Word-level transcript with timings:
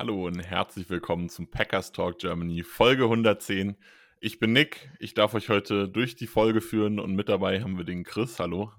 Hallo 0.00 0.28
und 0.28 0.40
herzlich 0.40 0.88
willkommen 0.88 1.28
zum 1.28 1.50
Packers 1.50 1.92
Talk 1.92 2.16
Germany, 2.20 2.62
Folge 2.62 3.02
110. 3.02 3.76
Ich 4.22 4.38
bin 4.38 4.54
Nick, 4.54 4.90
ich 4.98 5.12
darf 5.12 5.34
euch 5.34 5.50
heute 5.50 5.90
durch 5.90 6.16
die 6.16 6.26
Folge 6.26 6.62
führen 6.62 6.98
und 6.98 7.14
mit 7.14 7.28
dabei 7.28 7.60
haben 7.60 7.76
wir 7.76 7.84
den 7.84 8.02
Chris, 8.02 8.40
hallo. 8.40 8.72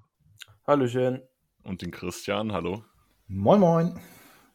Hallöchen. 0.65 1.21
Und 1.61 1.83
den 1.83 1.91
Christian, 1.91 2.53
hallo. 2.53 2.83
Moin, 3.27 3.59
moin. 3.59 3.99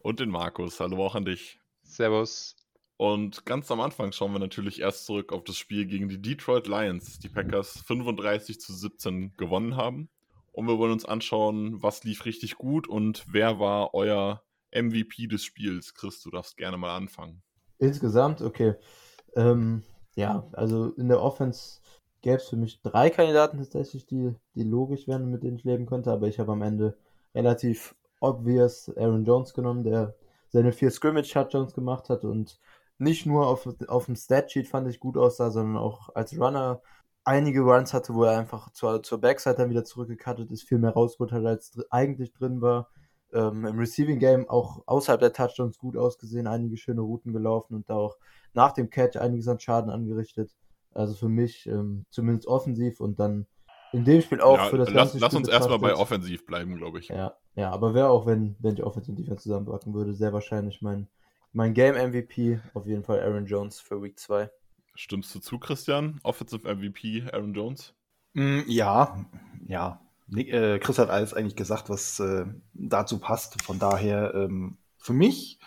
Und 0.00 0.18
den 0.18 0.28
Markus, 0.28 0.80
hallo 0.80 1.06
auch 1.06 1.14
an 1.14 1.24
dich. 1.24 1.60
Servus. 1.84 2.56
Und 2.96 3.46
ganz 3.46 3.70
am 3.70 3.80
Anfang 3.80 4.10
schauen 4.10 4.32
wir 4.32 4.40
natürlich 4.40 4.80
erst 4.80 5.06
zurück 5.06 5.32
auf 5.32 5.44
das 5.44 5.56
Spiel 5.56 5.86
gegen 5.86 6.08
die 6.08 6.20
Detroit 6.20 6.66
Lions, 6.66 7.20
die 7.20 7.28
Packers 7.28 7.80
35 7.86 8.58
zu 8.58 8.72
17 8.72 9.36
gewonnen 9.36 9.76
haben. 9.76 10.08
Und 10.50 10.66
wir 10.66 10.78
wollen 10.78 10.90
uns 10.90 11.04
anschauen, 11.04 11.80
was 11.80 12.02
lief 12.02 12.24
richtig 12.24 12.56
gut 12.56 12.88
und 12.88 13.24
wer 13.28 13.60
war 13.60 13.94
euer 13.94 14.42
MVP 14.72 15.26
des 15.26 15.44
Spiels. 15.44 15.94
Chris, 15.94 16.20
du 16.22 16.30
darfst 16.30 16.56
gerne 16.56 16.76
mal 16.76 16.96
anfangen. 16.96 17.42
Insgesamt, 17.78 18.42
okay. 18.42 18.74
Ähm, 19.34 19.82
ja, 20.14 20.48
also 20.52 20.92
in 20.92 21.08
der 21.08 21.22
Offense 21.22 21.80
gäbe 22.22 22.36
es 22.36 22.48
für 22.48 22.56
mich 22.56 22.80
drei 22.82 23.10
Kandidaten 23.10 23.58
tatsächlich, 23.58 24.06
die, 24.06 24.34
die 24.54 24.64
logisch 24.64 25.06
wären, 25.06 25.30
mit 25.30 25.42
denen 25.42 25.56
ich 25.56 25.64
leben 25.64 25.86
könnte, 25.86 26.10
aber 26.10 26.26
ich 26.26 26.38
habe 26.38 26.52
am 26.52 26.62
Ende 26.62 26.96
relativ 27.34 27.94
obvious 28.20 28.90
Aaron 28.96 29.24
Jones 29.24 29.52
genommen, 29.52 29.84
der 29.84 30.14
seine 30.48 30.72
vier 30.72 30.90
Scrimmage-Touchdowns 30.90 31.74
gemacht 31.74 32.08
hat 32.08 32.24
und 32.24 32.58
nicht 32.98 33.26
nur 33.26 33.46
auf, 33.46 33.68
auf 33.88 34.06
dem 34.06 34.16
Statsheet 34.16 34.68
fand 34.68 34.88
ich 34.88 35.00
gut 35.00 35.18
aussah, 35.18 35.50
sondern 35.50 35.76
auch 35.76 36.14
als 36.14 36.38
Runner 36.38 36.80
einige 37.24 37.60
Runs 37.60 37.92
hatte, 37.92 38.14
wo 38.14 38.24
er 38.24 38.38
einfach 38.38 38.70
zur, 38.70 39.02
zur 39.02 39.20
Backside 39.20 39.56
dann 39.56 39.70
wieder 39.70 39.84
zurückgekattet 39.84 40.50
ist, 40.50 40.62
viel 40.62 40.78
mehr 40.78 40.92
rausgeholt 40.92 41.32
hat, 41.32 41.44
als 41.44 41.72
dr 41.72 41.84
eigentlich 41.90 42.32
drin 42.32 42.60
war. 42.62 42.88
Ähm, 43.36 43.66
Im 43.66 43.78
Receiving 43.78 44.18
Game 44.18 44.48
auch 44.48 44.82
außerhalb 44.86 45.20
der 45.20 45.32
Touchdowns 45.32 45.78
gut 45.78 45.96
ausgesehen, 45.96 46.46
einige 46.46 46.78
schöne 46.78 47.02
Routen 47.02 47.34
gelaufen 47.34 47.74
und 47.74 47.90
da 47.90 47.94
auch 47.94 48.16
nach 48.54 48.72
dem 48.72 48.88
Catch 48.88 49.16
einiges 49.16 49.46
an 49.46 49.60
Schaden 49.60 49.90
angerichtet. 49.90 50.56
Also 50.94 51.14
für 51.14 51.28
mich 51.28 51.66
ähm, 51.66 52.06
zumindest 52.08 52.48
offensiv 52.48 53.00
und 53.00 53.20
dann 53.20 53.46
in 53.92 54.04
dem 54.04 54.22
Spiel 54.22 54.40
auch 54.40 54.56
ja, 54.56 54.64
für 54.64 54.78
das 54.78 54.88
lass, 54.88 55.12
ganze 55.12 55.18
lass 55.18 55.32
Spiel 55.32 55.38
uns 55.40 55.48
erstmal 55.48 55.78
bei 55.78 55.94
offensiv 55.94 56.46
bleiben, 56.46 56.76
glaube 56.76 56.98
ich. 56.98 57.08
Ja, 57.08 57.36
ja, 57.54 57.70
aber 57.70 57.92
wäre 57.94 58.08
auch, 58.08 58.26
wenn, 58.26 58.56
wenn 58.58 58.74
ich 58.74 58.82
Offense 58.82 59.10
und 59.10 59.18
Defense 59.18 59.42
zusammenpacken 59.42 59.92
würde, 59.92 60.14
sehr 60.14 60.32
wahrscheinlich 60.32 60.80
mein, 60.80 61.08
mein 61.52 61.74
Game 61.74 61.94
MVP, 61.94 62.60
auf 62.72 62.86
jeden 62.86 63.04
Fall 63.04 63.20
Aaron 63.20 63.46
Jones 63.46 63.80
für 63.80 64.02
Week 64.02 64.18
2. 64.18 64.50
Stimmst 64.94 65.34
du 65.34 65.40
zu, 65.40 65.58
Christian? 65.58 66.20
Offensive 66.22 66.66
MVP 66.66 67.24
Aaron 67.30 67.52
Jones? 67.52 67.94
Mm, 68.32 68.60
ja, 68.66 69.26
ja. 69.66 70.00
Nick, 70.28 70.52
äh, 70.52 70.78
Chris 70.78 70.98
hat 70.98 71.10
alles 71.10 71.34
eigentlich 71.34 71.56
gesagt, 71.56 71.88
was 71.88 72.18
äh, 72.20 72.46
dazu 72.74 73.18
passt. 73.18 73.62
Von 73.62 73.78
daher 73.78 74.34
ähm, 74.34 74.78
für 74.98 75.12
mich 75.12 75.60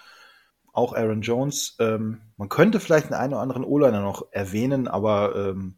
auch 0.74 0.94
Aaron 0.94 1.22
Jones. 1.22 1.76
Ähm, 1.80 2.22
man 2.38 2.50
könnte 2.50 2.80
vielleicht 2.80 3.06
einen, 3.08 3.16
einen 3.16 3.34
oder 3.34 3.42
anderen 3.42 3.64
O-Liner 3.64 4.02
noch 4.02 4.28
erwähnen, 4.32 4.88
aber 4.88 5.36
ähm, 5.36 5.76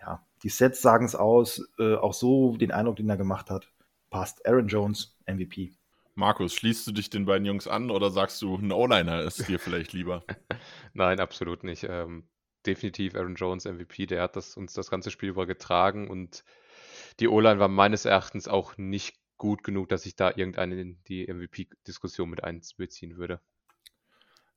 ja, 0.00 0.26
die 0.42 0.48
Sets 0.48 0.82
sagen 0.82 1.06
es 1.06 1.14
aus. 1.14 1.62
Äh, 1.78 1.96
auch 1.96 2.14
so 2.14 2.56
den 2.56 2.70
Eindruck, 2.70 2.96
den 2.96 3.08
er 3.08 3.16
gemacht 3.16 3.50
hat, 3.50 3.72
passt. 4.10 4.46
Aaron 4.46 4.68
Jones, 4.68 5.16
MVP. 5.26 5.72
Markus, 6.14 6.52
schließt 6.54 6.86
du 6.86 6.92
dich 6.92 7.10
den 7.10 7.26
beiden 7.26 7.46
Jungs 7.46 7.68
an 7.68 7.90
oder 7.90 8.10
sagst 8.10 8.42
du, 8.42 8.56
ein 8.56 8.72
O-Liner 8.72 9.22
ist 9.22 9.48
dir 9.48 9.60
vielleicht 9.60 9.92
lieber? 9.92 10.24
Nein, 10.92 11.20
absolut 11.20 11.62
nicht. 11.62 11.86
Ähm, 11.88 12.24
definitiv 12.66 13.14
Aaron 13.14 13.36
Jones 13.36 13.64
MVP, 13.64 14.06
der 14.06 14.22
hat 14.22 14.34
das, 14.34 14.56
uns 14.56 14.72
das 14.72 14.90
ganze 14.90 15.10
Spiel 15.10 15.28
über 15.28 15.46
getragen 15.46 16.08
und 16.08 16.42
die 17.20 17.28
O-Line 17.28 17.58
war 17.58 17.68
meines 17.68 18.04
Erachtens 18.04 18.48
auch 18.48 18.76
nicht 18.76 19.16
gut 19.38 19.62
genug, 19.62 19.88
dass 19.88 20.06
ich 20.06 20.16
da 20.16 20.30
irgendeine 20.30 20.80
in 20.80 21.02
die 21.08 21.32
MVP-Diskussion 21.32 22.28
mit 22.28 22.44
einbeziehen 22.44 23.16
würde. 23.16 23.40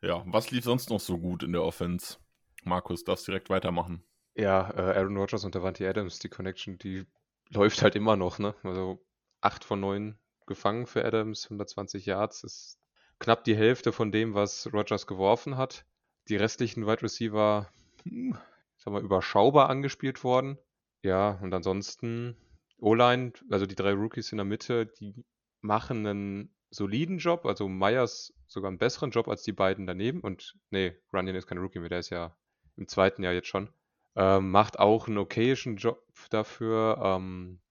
Ja, 0.01 0.23
was 0.25 0.51
lief 0.51 0.63
sonst 0.63 0.89
noch 0.89 0.99
so 0.99 1.19
gut 1.19 1.43
in 1.43 1.51
der 1.51 1.63
Offense? 1.63 2.17
Markus, 2.63 3.03
darfst 3.03 3.27
direkt 3.27 3.49
weitermachen. 3.49 4.03
Ja, 4.35 4.71
äh, 4.71 4.97
Aaron 4.97 5.17
Rodgers 5.17 5.43
und 5.45 5.55
Davante 5.55 5.87
Adams, 5.87 6.19
die 6.19 6.29
Connection, 6.29 6.77
die 6.77 7.05
läuft 7.49 7.81
halt 7.81 7.95
immer 7.95 8.15
noch, 8.15 8.39
ne? 8.39 8.55
Also 8.63 9.03
8 9.41 9.63
von 9.63 9.79
9 9.79 10.17
gefangen 10.47 10.87
für 10.87 11.05
Adams, 11.05 11.45
120 11.45 12.05
Yards, 12.05 12.43
ist 12.43 12.79
knapp 13.19 13.43
die 13.43 13.55
Hälfte 13.55 13.91
von 13.91 14.11
dem, 14.11 14.33
was 14.33 14.71
Rodgers 14.73 15.05
geworfen 15.05 15.57
hat. 15.57 15.85
Die 16.29 16.35
restlichen 16.35 16.87
Wide 16.87 17.03
Receiver, 17.03 17.69
hm, 18.03 18.37
sag 18.77 18.93
mal, 18.93 19.03
überschaubar 19.03 19.69
angespielt 19.69 20.23
worden. 20.23 20.57
Ja, 21.03 21.39
und 21.41 21.53
ansonsten 21.53 22.37
O-Line, 22.81 23.33
also 23.49 23.65
die 23.65 23.75
drei 23.75 23.93
Rookies 23.93 24.31
in 24.31 24.37
der 24.37 24.45
Mitte, 24.45 24.87
die 24.87 25.25
machen 25.61 26.05
einen 26.05 26.55
soliden 26.71 27.19
Job, 27.19 27.45
also 27.45 27.67
Myers 27.67 28.33
sogar 28.47 28.69
einen 28.69 28.79
besseren 28.79 29.11
Job 29.11 29.27
als 29.27 29.43
die 29.43 29.51
beiden 29.51 29.85
daneben. 29.85 30.21
Und 30.21 30.57
nee, 30.71 30.97
Runyon 31.13 31.35
ist 31.35 31.47
kein 31.47 31.59
Rookie 31.59 31.79
mehr, 31.79 31.89
der 31.89 31.99
ist 31.99 32.09
ja 32.09 32.35
im 32.75 32.87
zweiten 32.87 33.23
Jahr 33.23 33.33
jetzt 33.33 33.47
schon. 33.47 33.69
Ähm, 34.15 34.51
macht 34.51 34.79
auch 34.79 35.07
einen 35.07 35.17
okayischen 35.17 35.77
Job 35.77 36.05
dafür. 36.29 36.99
Ähm, 37.03 37.61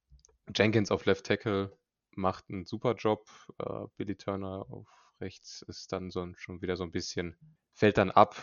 Jenkins 0.55 0.91
auf 0.91 1.05
Left 1.05 1.27
Tackle 1.27 1.77
macht 2.13 2.49
einen 2.49 2.65
super 2.65 2.95
Job. 2.95 3.29
Äh, 3.59 3.87
Billy 3.97 4.17
Turner 4.17 4.67
auf 4.71 4.89
rechts 5.21 5.63
ist 5.63 5.93
dann 5.93 6.11
so, 6.11 6.27
schon 6.37 6.63
wieder 6.63 6.77
so 6.77 6.85
ein 6.85 6.93
bisschen, 6.93 7.37
fällt 7.73 7.99
dann 7.99 8.11
ab. 8.11 8.37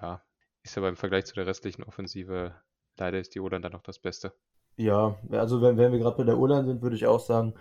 Ja, 0.00 0.24
ist 0.62 0.76
aber 0.76 0.88
im 0.88 0.96
Vergleich 0.96 1.26
zu 1.26 1.34
der 1.34 1.46
restlichen 1.46 1.84
Offensive, 1.84 2.60
leider 2.96 3.18
ist 3.20 3.34
die 3.34 3.40
O-Line 3.40 3.60
dann 3.60 3.72
noch 3.72 3.82
das 3.82 3.98
Beste. 3.98 4.34
Ja, 4.76 5.16
also 5.30 5.62
wenn, 5.62 5.76
wenn 5.78 5.92
wir 5.92 5.98
gerade 5.98 6.16
bei 6.16 6.24
der 6.24 6.38
O-Line 6.38 6.66
sind, 6.66 6.82
würde 6.82 6.96
ich 6.96 7.06
auch 7.06 7.20
sagen, 7.20 7.54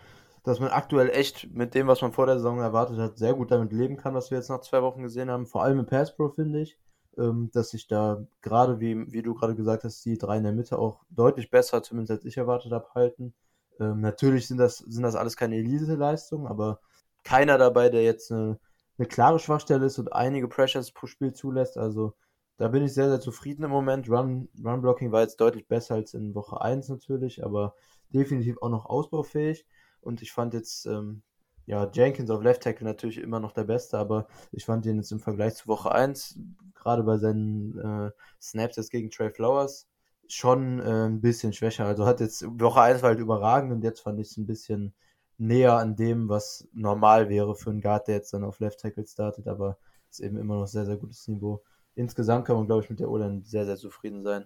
dass 0.43 0.59
man 0.59 0.69
aktuell 0.69 1.09
echt 1.09 1.53
mit 1.53 1.73
dem, 1.73 1.87
was 1.87 2.01
man 2.01 2.11
vor 2.11 2.25
der 2.25 2.35
Saison 2.37 2.59
erwartet 2.59 2.97
hat, 2.99 3.17
sehr 3.17 3.33
gut 3.33 3.51
damit 3.51 3.71
leben 3.73 3.97
kann, 3.97 4.13
was 4.13 4.31
wir 4.31 4.37
jetzt 4.37 4.49
nach 4.49 4.61
zwei 4.61 4.81
Wochen 4.83 5.01
gesehen 5.01 5.31
haben. 5.31 5.47
Vor 5.47 5.63
allem 5.63 5.79
im 5.79 5.85
Pass 5.85 6.15
Pro, 6.15 6.29
finde 6.29 6.61
ich, 6.61 6.77
ähm, 7.17 7.49
dass 7.53 7.69
sich 7.69 7.87
da 7.87 8.25
gerade, 8.41 8.79
wie, 8.79 9.11
wie 9.11 9.21
du 9.23 9.33
gerade 9.33 9.55
gesagt 9.55 9.85
hast, 9.85 10.03
die 10.05 10.17
drei 10.17 10.37
in 10.37 10.43
der 10.43 10.51
Mitte 10.53 10.77
auch 10.77 11.03
deutlich 11.09 11.49
besser, 11.49 11.81
zumindest 11.81 12.11
als 12.11 12.25
ich 12.25 12.37
erwartet 12.37 12.71
habe, 12.73 12.87
halten. 12.93 13.33
Ähm, 13.79 14.01
natürlich 14.01 14.47
sind 14.47 14.57
das, 14.57 14.77
sind 14.77 15.03
das 15.03 15.15
alles 15.15 15.37
keine 15.37 15.55
Elite-Leistungen, 15.55 16.47
aber 16.47 16.79
keiner 17.23 17.57
dabei, 17.57 17.89
der 17.89 18.03
jetzt 18.03 18.31
eine, 18.31 18.59
eine 18.97 19.07
klare 19.07 19.39
Schwachstelle 19.39 19.85
ist 19.85 19.99
und 19.99 20.13
einige 20.13 20.47
Pressures 20.47 20.91
pro 20.91 21.07
Spiel 21.07 21.33
zulässt. 21.33 21.77
Also 21.77 22.13
da 22.57 22.67
bin 22.69 22.83
ich 22.83 22.93
sehr, 22.93 23.09
sehr 23.09 23.19
zufrieden 23.19 23.63
im 23.63 23.71
Moment. 23.71 24.09
Run, 24.09 24.49
Run 24.63 24.81
Blocking 24.81 25.11
war 25.11 25.21
jetzt 25.21 25.41
deutlich 25.41 25.67
besser 25.67 25.95
als 25.95 26.13
in 26.13 26.35
Woche 26.35 26.61
1 26.61 26.89
natürlich, 26.89 27.43
aber 27.43 27.75
definitiv 28.09 28.57
auch 28.61 28.69
noch 28.69 28.85
ausbaufähig. 28.85 29.65
Und 30.01 30.21
ich 30.21 30.31
fand 30.31 30.53
jetzt, 30.53 30.85
ähm, 30.85 31.21
ja, 31.65 31.89
Jenkins 31.91 32.29
auf 32.29 32.43
Left 32.43 32.63
Tackle 32.63 32.85
natürlich 32.85 33.17
immer 33.17 33.39
noch 33.39 33.51
der 33.51 33.63
Beste, 33.63 33.97
aber 33.97 34.27
ich 34.51 34.65
fand 34.65 34.85
ihn 34.85 34.97
jetzt 34.97 35.11
im 35.11 35.19
Vergleich 35.19 35.55
zu 35.55 35.67
Woche 35.67 35.91
1, 35.91 36.39
gerade 36.75 37.03
bei 37.03 37.17
seinen 37.17 37.77
äh, 37.79 38.11
Snaps 38.41 38.77
jetzt 38.77 38.91
gegen 38.91 39.09
Trey 39.09 39.31
Flowers, 39.31 39.87
schon 40.27 40.79
äh, 40.79 41.07
ein 41.07 41.21
bisschen 41.21 41.53
schwächer. 41.53 41.85
Also 41.85 42.05
hat 42.05 42.19
jetzt, 42.19 42.45
Woche 42.59 42.81
1 42.81 43.01
war 43.01 43.09
halt 43.09 43.19
überragend 43.19 43.73
und 43.73 43.83
jetzt 43.83 44.01
fand 44.01 44.19
ich 44.19 44.29
es 44.29 44.37
ein 44.37 44.45
bisschen 44.45 44.93
näher 45.37 45.73
an 45.73 45.95
dem, 45.95 46.29
was 46.29 46.67
normal 46.73 47.29
wäre 47.29 47.55
für 47.55 47.71
einen 47.71 47.81
Guard, 47.81 48.07
der 48.07 48.15
jetzt 48.15 48.33
dann 48.33 48.43
auf 48.43 48.59
Left 48.59 48.79
Tackle 48.79 49.05
startet, 49.05 49.47
aber 49.47 49.77
ist 50.09 50.19
eben 50.21 50.37
immer 50.37 50.55
noch 50.55 50.67
sehr, 50.67 50.85
sehr 50.85 50.97
gutes 50.97 51.27
Niveau. 51.27 51.61
Insgesamt 51.95 52.45
kann 52.45 52.57
man, 52.57 52.65
glaube 52.65 52.83
ich, 52.83 52.89
mit 52.89 52.99
der 52.99 53.09
O-Line 53.09 53.41
sehr, 53.43 53.65
sehr 53.65 53.77
zufrieden 53.77 54.23
sein. 54.23 54.45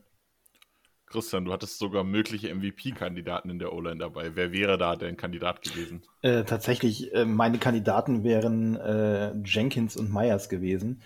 Christian, 1.07 1.45
du 1.45 1.51
hattest 1.51 1.79
sogar 1.79 2.03
mögliche 2.03 2.53
MVP-Kandidaten 2.53 3.49
in 3.49 3.57
der 3.57 3.73
O-Line 3.73 3.97
dabei. 3.97 4.35
Wer 4.35 4.51
wäre 4.51 4.77
da 4.77 4.95
dein 4.95 5.17
Kandidat 5.17 5.61
gewesen? 5.63 6.03
Äh, 6.21 6.43
tatsächlich, 6.43 7.13
äh, 7.13 7.25
meine 7.25 7.57
Kandidaten 7.57 8.23
wären 8.23 8.75
äh, 8.75 9.33
Jenkins 9.43 9.97
und 9.97 10.13
Myers 10.13 10.49
gewesen. 10.49 11.01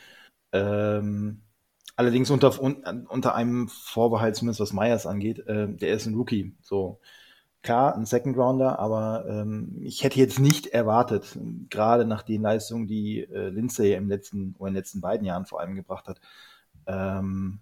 Ähm, 0.51 1.42
allerdings 1.95 2.30
unter, 2.30 2.62
un, 2.62 2.84
unter 3.07 3.34
einem 3.34 3.69
Vorbehalt, 3.69 4.36
zumindest 4.36 4.60
was 4.60 4.74
Myers 4.74 5.06
angeht. 5.06 5.39
äh, 5.48 5.69
der 5.69 5.94
ist 5.94 6.06
ein 6.06 6.16
Rookie. 6.16 6.57
So 6.62 7.00
klar, 7.63 7.95
ein 7.95 8.06
Second 8.06 8.38
Rounder, 8.38 8.77
aber 8.80 9.25
ähm, 9.27 9.77
ich 9.81 10.04
hätte 10.04 10.19
jetzt 10.19 10.39
nicht 10.39 10.68
erwartet, 10.68 11.38
gerade 11.69 12.06
nach 12.06 12.21
den 12.21 12.42
Leistungen, 12.42 12.88
die 12.88 13.24
äh, 13.24 13.50
Lindsay 13.50 13.94
im 13.94 14.10
letzten 14.10 14.56
oder 14.60 14.68
in 14.68 14.74
den 14.74 14.80
letzten 14.80 15.01
beiden 15.01 15.25
Jahren 15.25 15.45
vor 15.45 15.62
allem 15.62 15.75
gebracht 15.75 16.07
hat, 16.07 16.19
ähm, 16.86 17.62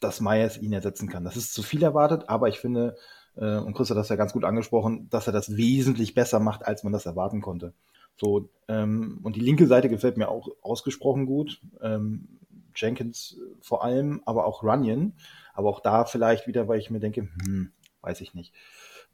dass 0.00 0.20
Myers 0.20 0.58
ihn 0.58 0.72
ersetzen 0.72 1.08
kann. 1.08 1.24
Das 1.24 1.36
ist 1.36 1.52
zu 1.52 1.62
viel 1.62 1.82
erwartet, 1.82 2.28
aber 2.28 2.48
ich 2.48 2.60
finde, 2.60 2.96
äh, 3.36 3.56
und 3.56 3.74
Chris 3.74 3.90
hat 3.90 3.96
das 3.96 4.08
ja 4.08 4.16
ganz 4.16 4.32
gut 4.32 4.44
angesprochen, 4.44 5.08
dass 5.10 5.26
er 5.26 5.32
das 5.32 5.56
wesentlich 5.56 6.14
besser 6.14 6.40
macht, 6.40 6.64
als 6.64 6.84
man 6.84 6.92
das 6.92 7.06
erwarten 7.06 7.40
konnte. 7.40 7.74
So, 8.16 8.48
ähm, 8.68 9.18
und 9.24 9.34
die 9.36 9.40
linke 9.40 9.66
Seite 9.66 9.88
gefällt 9.88 10.16
mir 10.16 10.28
auch 10.28 10.48
ausgesprochen 10.62 11.26
gut. 11.26 11.60
Ähm, 11.82 12.28
Jenkins 12.76 13.38
vor 13.60 13.84
allem, 13.84 14.22
aber 14.24 14.46
auch 14.46 14.62
Runyon. 14.62 15.14
Aber 15.52 15.68
auch 15.68 15.80
da 15.80 16.04
vielleicht 16.04 16.46
wieder, 16.46 16.68
weil 16.68 16.78
ich 16.78 16.90
mir 16.90 17.00
denke, 17.00 17.28
hm, 17.44 17.72
weiß 18.02 18.20
ich 18.20 18.34
nicht. 18.34 18.52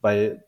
Weil 0.00 0.44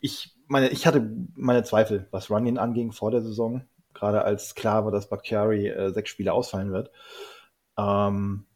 ich 0.00 0.34
meine, 0.46 0.68
ich 0.68 0.86
hatte 0.86 1.10
meine 1.34 1.64
Zweifel, 1.64 2.06
was 2.10 2.30
Runyon 2.30 2.58
anging 2.58 2.92
vor 2.92 3.10
der 3.10 3.22
Saison, 3.22 3.64
gerade 3.94 4.22
als 4.24 4.54
klar 4.54 4.84
war, 4.84 4.92
dass 4.92 5.08
Bakhtiari 5.08 5.68
äh, 5.68 5.90
sechs 5.92 6.10
Spiele 6.10 6.32
ausfallen 6.32 6.72
wird. 6.72 6.90
Ähm, 7.76 8.46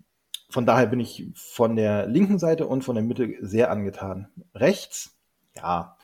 von 0.50 0.66
daher 0.66 0.87
bin 0.87 1.00
ich 1.00 1.26
von 1.34 1.76
der 1.76 2.06
linken 2.06 2.38
Seite 2.38 2.66
und 2.66 2.82
von 2.82 2.94
der 2.94 3.04
Mitte 3.04 3.34
sehr 3.40 3.70
angetan. 3.70 4.28
Rechts, 4.54 5.16
ja, 5.56 5.96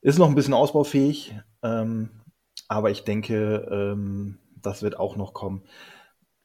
ist 0.00 0.18
noch 0.18 0.28
ein 0.28 0.34
bisschen 0.34 0.54
ausbaufähig, 0.54 1.34
ähm, 1.62 2.22
aber 2.68 2.90
ich 2.90 3.04
denke, 3.04 3.68
ähm, 3.70 4.38
das 4.56 4.82
wird 4.82 4.98
auch 4.98 5.16
noch 5.16 5.34
kommen. 5.34 5.64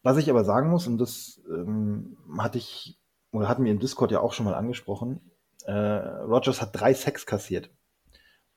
Was 0.03 0.18
ich 0.18 0.29
aber 0.29 0.44
sagen 0.44 0.69
muss, 0.69 0.88
und 0.88 0.97
das 0.97 1.41
ähm, 1.50 2.18
hatte 2.38 2.57
ich, 2.57 3.00
oder 3.31 3.47
hatten 3.47 3.63
wir 3.63 3.71
im 3.71 3.79
Discord 3.79 4.11
ja 4.11 4.19
auch 4.19 4.33
schon 4.33 4.45
mal 4.45 4.56
angesprochen, 4.56 5.31
äh, 5.65 5.71
Rogers 5.73 6.62
hat 6.62 6.69
drei 6.73 6.94
Sex 6.94 7.25
kassiert. 7.25 7.69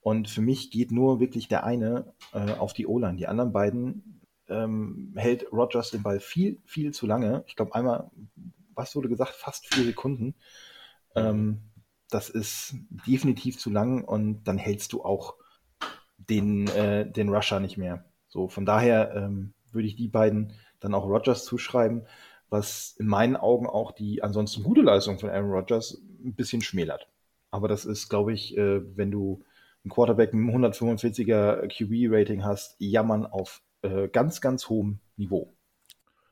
Und 0.01 0.29
für 0.29 0.41
mich 0.41 0.71
geht 0.71 0.93
nur 0.93 1.21
wirklich 1.21 1.49
der 1.49 1.65
eine 1.65 2.15
äh, 2.33 2.53
auf 2.53 2.73
die 2.73 2.87
O-Line. 2.87 3.17
Die 3.17 3.27
anderen 3.27 3.53
beiden 3.53 4.23
ähm, 4.49 5.13
hält 5.17 5.53
Rogers 5.53 5.91
den 5.91 6.03
Ball 6.03 6.21
viel, 6.21 6.61
viel 6.65 6.93
zu 6.93 7.07
lange. 7.07 7.45
Ich 7.47 7.57
glaube, 7.57 7.75
einmal, 7.75 8.11
was 8.75 8.95
wurde 8.97 9.09
gesagt, 9.09 9.33
fast 9.35 9.73
vier 9.73 9.85
Sekunden. 9.85 10.35
Ähm, 11.15 11.63
das 12.11 12.31
ist 12.31 12.75
definitiv 13.07 13.59
zu 13.59 13.71
lang 13.71 14.05
und 14.05 14.45
dann 14.45 14.57
hältst 14.57 14.93
du 14.93 15.05
auch 15.05 15.35
den, 16.17 16.69
äh, 16.69 17.11
den 17.11 17.29
Rusher 17.29 17.61
nicht 17.61 17.77
mehr. 17.77 18.05
So, 18.29 18.49
von 18.49 18.65
daher 18.65 19.15
ähm, 19.15 19.55
würde 19.73 19.89
ich 19.89 19.97
die 19.97 20.09
beiden 20.09 20.53
dann 20.81 20.95
auch 20.95 21.07
Rogers 21.07 21.45
zuschreiben, 21.45 22.07
was 22.49 22.97
in 22.99 23.07
meinen 23.07 23.37
Augen 23.37 23.67
auch 23.67 23.93
die 23.93 24.23
ansonsten 24.23 24.63
gute 24.63 24.81
Leistung 24.81 25.19
von 25.19 25.29
Aaron 25.29 25.51
Rodgers 25.51 26.01
ein 26.25 26.35
bisschen 26.35 26.63
schmälert. 26.63 27.09
Aber 27.51 27.69
das 27.69 27.85
ist, 27.85 28.09
glaube 28.09 28.33
ich, 28.33 28.57
äh, 28.57 28.81
wenn 28.97 29.11
du 29.11 29.45
einen 29.85 29.91
Quarterback 29.91 30.35
mit 30.35 30.55
einem 30.55 30.65
145er 30.65 31.67
QB-Rating 31.69 32.45
hast, 32.45 32.77
jammern 32.79 33.27
auf 33.27 33.63
äh, 33.83 34.09
ganz, 34.09 34.41
ganz 34.41 34.69
hohem 34.69 35.01
Niveau. 35.17 35.55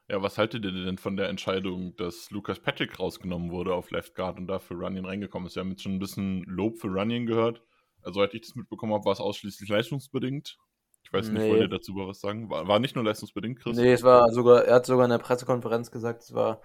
Ja, 0.08 0.22
was 0.22 0.38
haltet 0.38 0.64
ihr 0.64 0.72
denn 0.72 0.98
von 0.98 1.16
der 1.16 1.28
Entscheidung, 1.28 1.96
dass 1.96 2.30
Lucas 2.30 2.60
Patrick 2.60 2.98
rausgenommen 3.00 3.50
wurde 3.50 3.74
auf 3.74 3.90
Left 3.90 4.14
Guard 4.14 4.38
und 4.38 4.46
dafür 4.46 4.78
Runyon 4.78 5.06
reingekommen 5.06 5.48
ist? 5.48 5.56
Wir 5.56 5.60
haben 5.60 5.70
jetzt 5.70 5.82
schon 5.82 5.94
ein 5.96 5.98
bisschen 5.98 6.44
Lob 6.44 6.78
für 6.78 6.88
Runyon 6.88 7.26
gehört. 7.26 7.62
Also, 8.02 8.20
als 8.20 8.32
ich 8.34 8.42
das 8.42 8.54
mitbekommen 8.54 8.92
habe, 8.92 9.04
war 9.04 9.12
es 9.12 9.20
ausschließlich 9.20 9.68
leistungsbedingt. 9.68 10.58
Ich 11.02 11.12
weiß 11.12 11.28
nicht, 11.30 11.42
Nee. 11.42 11.50
wollt 11.50 11.60
ihr 11.62 11.68
dazu 11.68 11.92
mal 11.92 12.06
was 12.06 12.20
sagen? 12.20 12.50
War, 12.50 12.68
war 12.68 12.78
nicht 12.78 12.94
nur 12.94 13.04
leistungsbedingt, 13.04 13.60
Chris? 13.60 13.76
Nee, 13.76 13.92
es 13.92 14.02
war 14.02 14.30
sogar, 14.32 14.64
er 14.64 14.76
hat 14.76 14.86
sogar 14.86 15.06
in 15.06 15.10
der 15.10 15.18
Pressekonferenz 15.18 15.90
gesagt, 15.90 16.22
es 16.22 16.34
war 16.34 16.60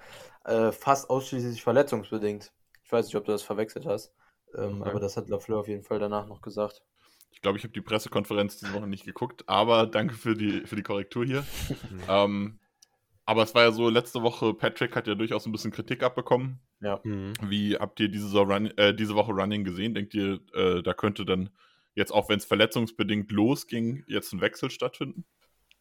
äh, 0.46 0.72
fast 0.72 1.10
ausschließlich 1.10 1.64
verletzungsbedingt. 1.64 2.52
Ich 2.92 2.94
weiß 2.94 3.06
nicht, 3.06 3.16
ob 3.16 3.24
du 3.24 3.32
das 3.32 3.42
verwechselt 3.42 3.86
hast. 3.86 4.14
Ähm, 4.54 4.82
Okay. 4.82 4.90
Aber 4.90 5.00
das 5.00 5.16
hat 5.16 5.30
Lafleur 5.30 5.60
auf 5.60 5.70
jeden 5.70 5.84
Fall 5.84 5.98
danach 5.98 6.28
noch 6.28 6.42
gesagt. 6.42 6.82
Ich 7.32 7.42
glaube, 7.42 7.58
ich 7.58 7.64
habe 7.64 7.72
die 7.72 7.80
Pressekonferenz 7.80 8.58
diese 8.58 8.74
Woche 8.74 8.86
nicht 8.86 9.06
geguckt, 9.06 9.48
aber 9.48 9.88
danke 9.88 10.14
für 10.14 10.36
die, 10.36 10.68
für 10.68 10.76
die 10.76 10.84
Korrektur 10.84 11.24
hier. 11.24 11.46
ähm, 12.10 12.60
aber 13.26 13.44
es 13.44 13.56
war 13.56 13.64
ja 13.64 13.72
so, 13.72 13.88
letzte 13.88 14.24
Woche, 14.24 14.54
Patrick 14.54 14.94
hat 14.98 15.08
ja 15.08 15.16
durchaus 15.16 15.46
ein 15.46 15.54
bisschen 15.54 15.72
Kritik 15.72 16.04
abbekommen. 16.04 16.60
Mhm. 17.06 17.32
Wie 17.44 17.78
habt 17.78 17.98
ihr 18.02 18.10
diese, 18.10 18.28
so 18.28 18.42
Run, 18.42 18.66
äh, 18.78 18.94
diese 18.94 19.16
Woche 19.16 19.32
Running 19.32 19.64
gesehen? 19.64 19.94
Denkt 19.94 20.14
ihr, 20.14 20.42
äh, 20.54 20.84
da 20.84 20.94
könnte 20.94 21.24
dann 21.24 21.50
jetzt, 21.96 22.12
auch 22.12 22.28
wenn 22.28 22.40
es 22.40 22.46
verletzungsbedingt 22.46 23.32
losging, 23.32 24.04
jetzt 24.06 24.34
ein 24.34 24.42
Wechsel 24.42 24.70
stattfinden? 24.70 25.24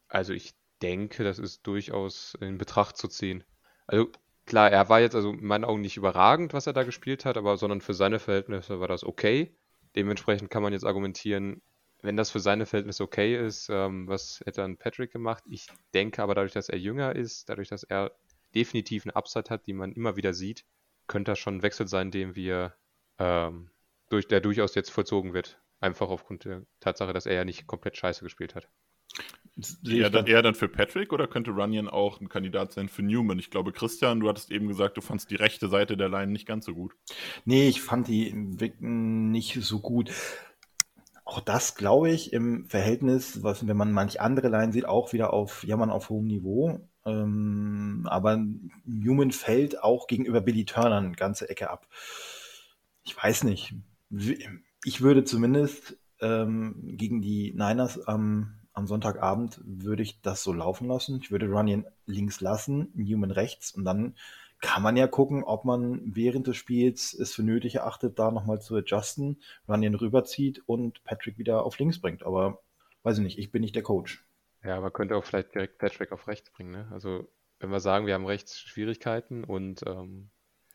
Also 0.06 0.32
ich 0.32 0.52
denke, 0.80 1.24
das 1.24 1.40
ist 1.40 1.66
durchaus 1.66 2.38
in 2.40 2.56
Betracht 2.56 2.96
zu 2.96 3.08
ziehen. 3.08 3.42
Also 3.88 4.12
klar, 4.50 4.70
er 4.70 4.88
war 4.88 5.00
jetzt 5.00 5.14
also 5.14 5.30
in 5.30 5.46
meinen 5.46 5.64
Augen 5.64 5.80
nicht 5.80 5.96
überragend, 5.96 6.52
was 6.52 6.66
er 6.66 6.72
da 6.72 6.82
gespielt 6.82 7.24
hat, 7.24 7.36
aber 7.36 7.56
sondern 7.56 7.80
für 7.80 7.94
seine 7.94 8.18
Verhältnisse 8.18 8.80
war 8.80 8.88
das 8.88 9.04
okay. 9.04 9.54
Dementsprechend 9.94 10.50
kann 10.50 10.62
man 10.62 10.72
jetzt 10.72 10.84
argumentieren, 10.84 11.62
wenn 12.02 12.16
das 12.16 12.30
für 12.30 12.40
seine 12.40 12.66
Verhältnisse 12.66 13.04
okay 13.04 13.36
ist, 13.36 13.68
ähm, 13.70 14.08
was 14.08 14.40
hätte 14.44 14.62
dann 14.62 14.76
Patrick 14.76 15.12
gemacht? 15.12 15.44
Ich 15.46 15.68
denke 15.94 16.22
aber 16.22 16.34
dadurch, 16.34 16.52
dass 16.52 16.68
er 16.68 16.78
jünger 16.78 17.14
ist, 17.14 17.48
dadurch, 17.48 17.68
dass 17.68 17.84
er 17.84 18.10
definitiv 18.54 19.04
eine 19.04 19.14
Upside 19.14 19.50
hat, 19.50 19.66
die 19.68 19.72
man 19.72 19.92
immer 19.92 20.16
wieder 20.16 20.34
sieht, 20.34 20.64
könnte 21.06 21.30
das 21.30 21.38
schon 21.38 21.58
ein 21.58 21.62
Wechsel 21.62 21.86
sein, 21.86 22.10
den 22.10 22.34
wir 22.34 22.74
ähm, 23.18 23.70
durch, 24.08 24.26
der 24.26 24.40
durchaus 24.40 24.74
jetzt 24.74 24.90
vollzogen 24.90 25.32
wird. 25.32 25.60
Einfach 25.78 26.08
aufgrund 26.08 26.44
der 26.44 26.62
Tatsache, 26.80 27.12
dass 27.12 27.26
er 27.26 27.34
ja 27.34 27.44
nicht 27.44 27.68
komplett 27.68 27.96
scheiße 27.96 28.24
gespielt 28.24 28.56
hat. 28.56 28.68
Eher 29.84 30.10
dann, 30.10 30.26
eher 30.26 30.42
dann 30.42 30.54
für 30.54 30.68
Patrick 30.68 31.12
oder 31.12 31.26
könnte 31.26 31.50
Runyon 31.50 31.88
auch 31.88 32.20
ein 32.20 32.28
Kandidat 32.28 32.72
sein 32.72 32.88
für 32.88 33.02
Newman? 33.02 33.38
Ich 33.38 33.50
glaube, 33.50 33.72
Christian, 33.72 34.20
du 34.20 34.28
hattest 34.28 34.50
eben 34.50 34.68
gesagt, 34.68 34.96
du 34.96 35.00
fandst 35.00 35.30
die 35.30 35.36
rechte 35.36 35.68
Seite 35.68 35.96
der 35.96 36.08
Line 36.08 36.32
nicht 36.32 36.46
ganz 36.46 36.64
so 36.64 36.74
gut. 36.74 36.94
Nee, 37.44 37.68
ich 37.68 37.82
fand 37.82 38.08
die 38.08 38.32
nicht 38.32 39.62
so 39.62 39.80
gut. 39.80 40.12
Auch 41.24 41.40
das, 41.40 41.74
glaube 41.74 42.10
ich, 42.10 42.32
im 42.32 42.64
Verhältnis, 42.66 43.42
was, 43.42 43.66
wenn 43.66 43.76
man 43.76 43.92
manch 43.92 44.20
andere 44.20 44.48
Line 44.48 44.72
sieht, 44.72 44.86
auch 44.86 45.12
wieder 45.12 45.32
auf 45.32 45.62
Jammern 45.64 45.90
auf 45.90 46.08
hohem 46.08 46.26
Niveau. 46.26 46.80
Ähm, 47.04 48.06
aber 48.10 48.42
Newman 48.84 49.30
fällt 49.30 49.82
auch 49.82 50.06
gegenüber 50.06 50.40
Billy 50.40 50.64
Turner 50.64 50.98
eine 50.98 51.12
ganze 51.12 51.48
Ecke 51.48 51.70
ab. 51.70 51.86
Ich 53.04 53.16
weiß 53.16 53.44
nicht. 53.44 53.74
Ich 54.84 55.00
würde 55.02 55.24
zumindest 55.24 55.98
ähm, 56.20 56.74
gegen 56.96 57.20
die 57.20 57.52
Niners 57.52 58.06
am, 58.06 58.59
am 58.80 58.86
Sonntagabend 58.86 59.60
würde 59.64 60.02
ich 60.02 60.20
das 60.20 60.42
so 60.42 60.52
laufen 60.52 60.88
lassen. 60.88 61.20
Ich 61.22 61.30
würde 61.30 61.48
Runyon 61.48 61.86
links 62.06 62.40
lassen, 62.40 62.88
Newman 62.94 63.30
rechts 63.30 63.72
und 63.72 63.84
dann 63.84 64.14
kann 64.60 64.82
man 64.82 64.96
ja 64.96 65.06
gucken, 65.06 65.42
ob 65.42 65.64
man 65.64 66.02
während 66.14 66.46
des 66.46 66.56
Spiels 66.56 67.14
es 67.14 67.32
für 67.34 67.42
nötig 67.42 67.76
erachtet, 67.76 68.18
da 68.18 68.30
nochmal 68.30 68.60
zu 68.60 68.76
adjusten, 68.76 69.40
Runyon 69.68 69.94
rüberzieht 69.94 70.62
und 70.66 71.02
Patrick 71.04 71.38
wieder 71.38 71.64
auf 71.64 71.78
links 71.78 71.98
bringt. 71.98 72.24
Aber 72.24 72.60
weiß 73.02 73.18
ich 73.18 73.24
nicht, 73.24 73.38
ich 73.38 73.50
bin 73.52 73.62
nicht 73.62 73.74
der 73.74 73.82
Coach. 73.82 74.24
Ja, 74.62 74.76
aber 74.76 74.90
könnte 74.90 75.16
auch 75.16 75.24
vielleicht 75.24 75.54
direkt 75.54 75.78
Patrick 75.78 76.12
auf 76.12 76.28
rechts 76.28 76.50
bringen, 76.50 76.72
ne? 76.72 76.88
Also, 76.90 77.26
wenn 77.58 77.70
wir 77.70 77.80
sagen, 77.80 78.06
wir 78.06 78.12
haben 78.12 78.26
rechts 78.26 78.60
Schwierigkeiten 78.60 79.44
und 79.44 79.82
ähm, 79.86 80.28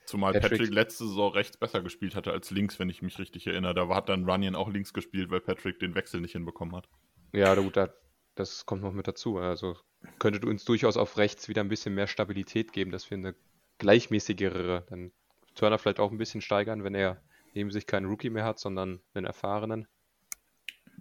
Zumal 0.05 0.33
Patrick- 0.33 0.51
Patrick, 0.51 0.73
letzte 0.73 1.05
Saison 1.05 1.31
rechts 1.33 1.57
besser 1.57 1.81
gespielt 1.81 2.15
hatte 2.15 2.31
als 2.31 2.49
links, 2.51 2.79
wenn 2.79 2.89
ich 2.89 3.03
mich 3.03 3.19
richtig 3.19 3.45
erinnere. 3.45 3.73
Da 3.75 3.87
hat 3.89 4.09
dann 4.09 4.27
Runyon 4.27 4.55
auch 4.55 4.69
links 4.69 4.93
gespielt, 4.93 5.29
weil 5.29 5.41
Patrick 5.41 5.79
den 5.79 5.93
Wechsel 5.93 6.21
nicht 6.21 6.33
hinbekommen 6.33 6.75
hat. 6.75 6.87
Ja, 7.35 7.53
gut, 7.55 7.77
da, 7.77 7.89
das 8.35 8.65
kommt 8.65 8.81
noch 8.81 8.93
mit 8.93 9.07
dazu. 9.07 9.37
Also 9.37 9.75
könnte 10.19 10.47
uns 10.47 10.65
durchaus 10.65 10.97
auf 10.97 11.17
rechts 11.17 11.47
wieder 11.49 11.61
ein 11.61 11.69
bisschen 11.69 11.95
mehr 11.95 12.07
Stabilität 12.07 12.73
geben, 12.73 12.91
dass 12.91 13.09
wir 13.09 13.17
eine 13.17 13.35
gleichmäßigere, 13.77 14.85
dann 14.89 15.11
Turner 15.55 15.77
vielleicht 15.77 15.99
auch 15.99 16.11
ein 16.11 16.17
bisschen 16.17 16.41
steigern, 16.41 16.83
wenn 16.83 16.95
er 16.95 17.21
neben 17.53 17.71
sich 17.71 17.87
keinen 17.87 18.07
Rookie 18.07 18.29
mehr 18.29 18.45
hat, 18.45 18.59
sondern 18.59 18.99
einen 19.13 19.25
erfahrenen. 19.25 19.87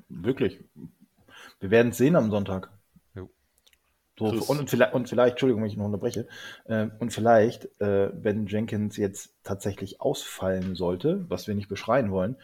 Wirklich. 0.08 0.60
Wir 1.60 1.70
werden 1.70 1.90
es 1.90 1.98
sehen 1.98 2.16
am 2.16 2.30
Sonntag. 2.30 2.70
So, 4.16 4.26
und, 4.26 4.70
vielleicht, 4.70 4.94
und 4.94 5.08
vielleicht, 5.08 5.32
Entschuldigung, 5.32 5.62
wenn 5.62 5.70
ich 5.70 5.76
noch 5.76 5.86
unterbreche, 5.86 6.28
äh, 6.66 6.86
und 7.00 7.12
vielleicht, 7.12 7.64
äh, 7.80 8.10
wenn 8.14 8.46
Jenkins 8.46 8.96
jetzt 8.96 9.34
tatsächlich 9.42 10.00
ausfallen 10.00 10.76
sollte, 10.76 11.24
was 11.28 11.48
wir 11.48 11.56
nicht 11.56 11.68
beschreien 11.68 12.12
wollen, 12.12 12.36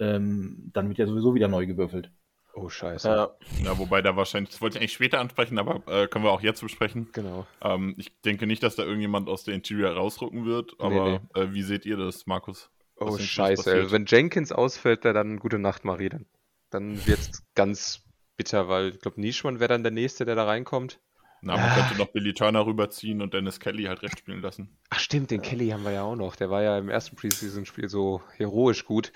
ähm, 0.00 0.70
dann 0.72 0.88
wird 0.88 0.98
ja 0.98 1.06
sowieso 1.06 1.34
wieder 1.34 1.48
neu 1.48 1.66
gewürfelt. 1.66 2.10
Oh, 2.54 2.68
scheiße. 2.68 3.08
Ja, 3.08 3.30
Ja, 3.64 3.78
wobei 3.78 4.02
da 4.02 4.14
wahrscheinlich, 4.16 4.50
das 4.50 4.60
wollte 4.60 4.76
ich 4.76 4.82
eigentlich 4.82 4.92
später 4.92 5.20
ansprechen, 5.20 5.58
aber 5.58 5.82
äh, 5.86 6.06
können 6.06 6.24
wir 6.24 6.30
auch 6.32 6.42
jetzt 6.42 6.60
besprechen. 6.60 7.08
Genau. 7.12 7.46
Ähm, 7.62 7.94
ich 7.96 8.12
denke 8.22 8.46
nicht, 8.46 8.62
dass 8.62 8.76
da 8.76 8.82
irgendjemand 8.84 9.28
aus 9.28 9.44
der 9.44 9.54
Interior 9.54 9.92
rausrücken 9.92 10.44
wird, 10.44 10.72
aber 10.78 11.20
Äh, 11.34 11.52
wie 11.52 11.62
seht 11.62 11.86
ihr 11.86 11.96
das, 11.96 12.26
Markus? 12.26 12.70
Oh, 12.96 13.16
scheiße. 13.18 13.74
ey. 13.74 13.90
Wenn 13.90 14.04
Jenkins 14.06 14.52
ausfällt, 14.52 15.04
dann- 15.04 15.38
gute 15.38 15.58
Nacht, 15.58 15.84
Marie. 15.84 16.10
Dann, 16.10 16.26
dann 16.70 17.06
wird 17.06 17.18
es 17.20 17.42
ganz 17.54 18.02
bitter, 18.36 18.68
weil 18.68 18.90
ich 18.90 19.00
glaube, 19.00 19.20
Nischmann 19.20 19.58
wäre 19.58 19.68
dann 19.68 19.82
der 19.82 19.92
Nächste, 19.92 20.24
der 20.24 20.34
da 20.34 20.44
reinkommt. 20.44 21.00
Na, 21.40 21.56
man 21.56 21.64
Ah. 21.64 21.74
könnte 21.74 21.98
noch 21.98 22.08
Billy 22.12 22.34
Turner 22.34 22.64
rüberziehen 22.66 23.20
und 23.20 23.34
Dennis 23.34 23.58
Kelly 23.58 23.84
halt 23.84 24.02
rechts 24.02 24.20
spielen 24.20 24.42
lassen. 24.42 24.76
Ach 24.90 25.00
stimmt, 25.00 25.30
den 25.32 25.42
Kelly 25.42 25.70
haben 25.70 25.82
wir 25.84 25.90
ja 25.90 26.02
auch 26.04 26.14
noch. 26.14 26.36
Der 26.36 26.50
war 26.50 26.62
ja 26.62 26.78
im 26.78 26.88
ersten 26.88 27.16
Preseason-Spiel 27.16 27.88
so 27.88 28.22
heroisch 28.36 28.84
gut. 28.84 29.10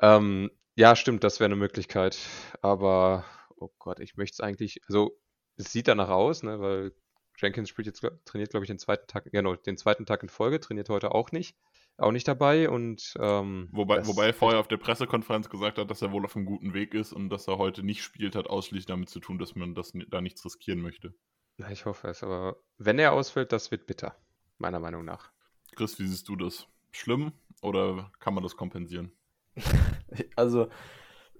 Ähm, 0.00 0.50
ja, 0.76 0.94
stimmt, 0.94 1.24
das 1.24 1.40
wäre 1.40 1.46
eine 1.46 1.56
Möglichkeit. 1.56 2.18
Aber, 2.62 3.24
oh 3.56 3.70
Gott, 3.78 3.98
ich 4.00 4.16
möchte 4.16 4.34
es 4.34 4.40
eigentlich, 4.40 4.80
also 4.86 5.18
es 5.56 5.72
sieht 5.72 5.88
danach 5.88 6.10
aus, 6.10 6.42
ne, 6.42 6.60
weil 6.60 6.92
Jenkins 7.38 7.68
spielt 7.68 7.86
jetzt, 7.86 8.06
trainiert, 8.24 8.50
glaube 8.50 8.64
ich, 8.64 8.68
den 8.68 8.78
zweiten 8.78 9.06
Tag, 9.06 9.24
genau, 9.30 9.56
den 9.56 9.76
zweiten 9.76 10.06
Tag 10.06 10.22
in 10.22 10.28
Folge, 10.28 10.60
trainiert 10.60 10.88
heute 10.88 11.12
auch 11.12 11.32
nicht. 11.32 11.56
Auch 11.98 12.12
nicht 12.12 12.28
dabei 12.28 12.68
und 12.68 13.14
ähm, 13.18 13.70
Wobei, 13.72 14.06
wobei 14.06 14.26
er 14.26 14.34
vorher 14.34 14.60
auf 14.60 14.68
der 14.68 14.76
Pressekonferenz 14.76 15.48
gesagt 15.48 15.78
hat, 15.78 15.90
dass 15.90 16.02
er 16.02 16.12
wohl 16.12 16.26
auf 16.26 16.36
einem 16.36 16.44
guten 16.44 16.74
Weg 16.74 16.92
ist 16.92 17.14
und 17.14 17.30
dass 17.30 17.48
er 17.48 17.56
heute 17.56 17.82
nicht 17.82 18.02
spielt, 18.02 18.36
hat 18.36 18.48
ausschließlich 18.48 18.84
damit 18.84 19.08
zu 19.08 19.18
tun, 19.18 19.38
dass 19.38 19.54
man 19.54 19.74
das 19.74 19.92
da 20.08 20.20
nichts 20.20 20.44
riskieren 20.44 20.82
möchte. 20.82 21.14
Na, 21.56 21.70
ich 21.70 21.86
hoffe 21.86 22.08
es, 22.08 22.22
aber 22.22 22.56
wenn 22.76 22.98
er 22.98 23.14
ausfällt, 23.14 23.50
das 23.50 23.70
wird 23.70 23.86
bitter, 23.86 24.14
meiner 24.58 24.78
Meinung 24.78 25.06
nach. 25.06 25.32
Chris, 25.74 25.98
wie 25.98 26.06
siehst 26.06 26.28
du 26.28 26.36
das? 26.36 26.66
Schlimm 26.90 27.32
oder 27.62 28.12
kann 28.20 28.34
man 28.34 28.42
das 28.42 28.56
kompensieren? 28.56 29.12
also 30.36 30.68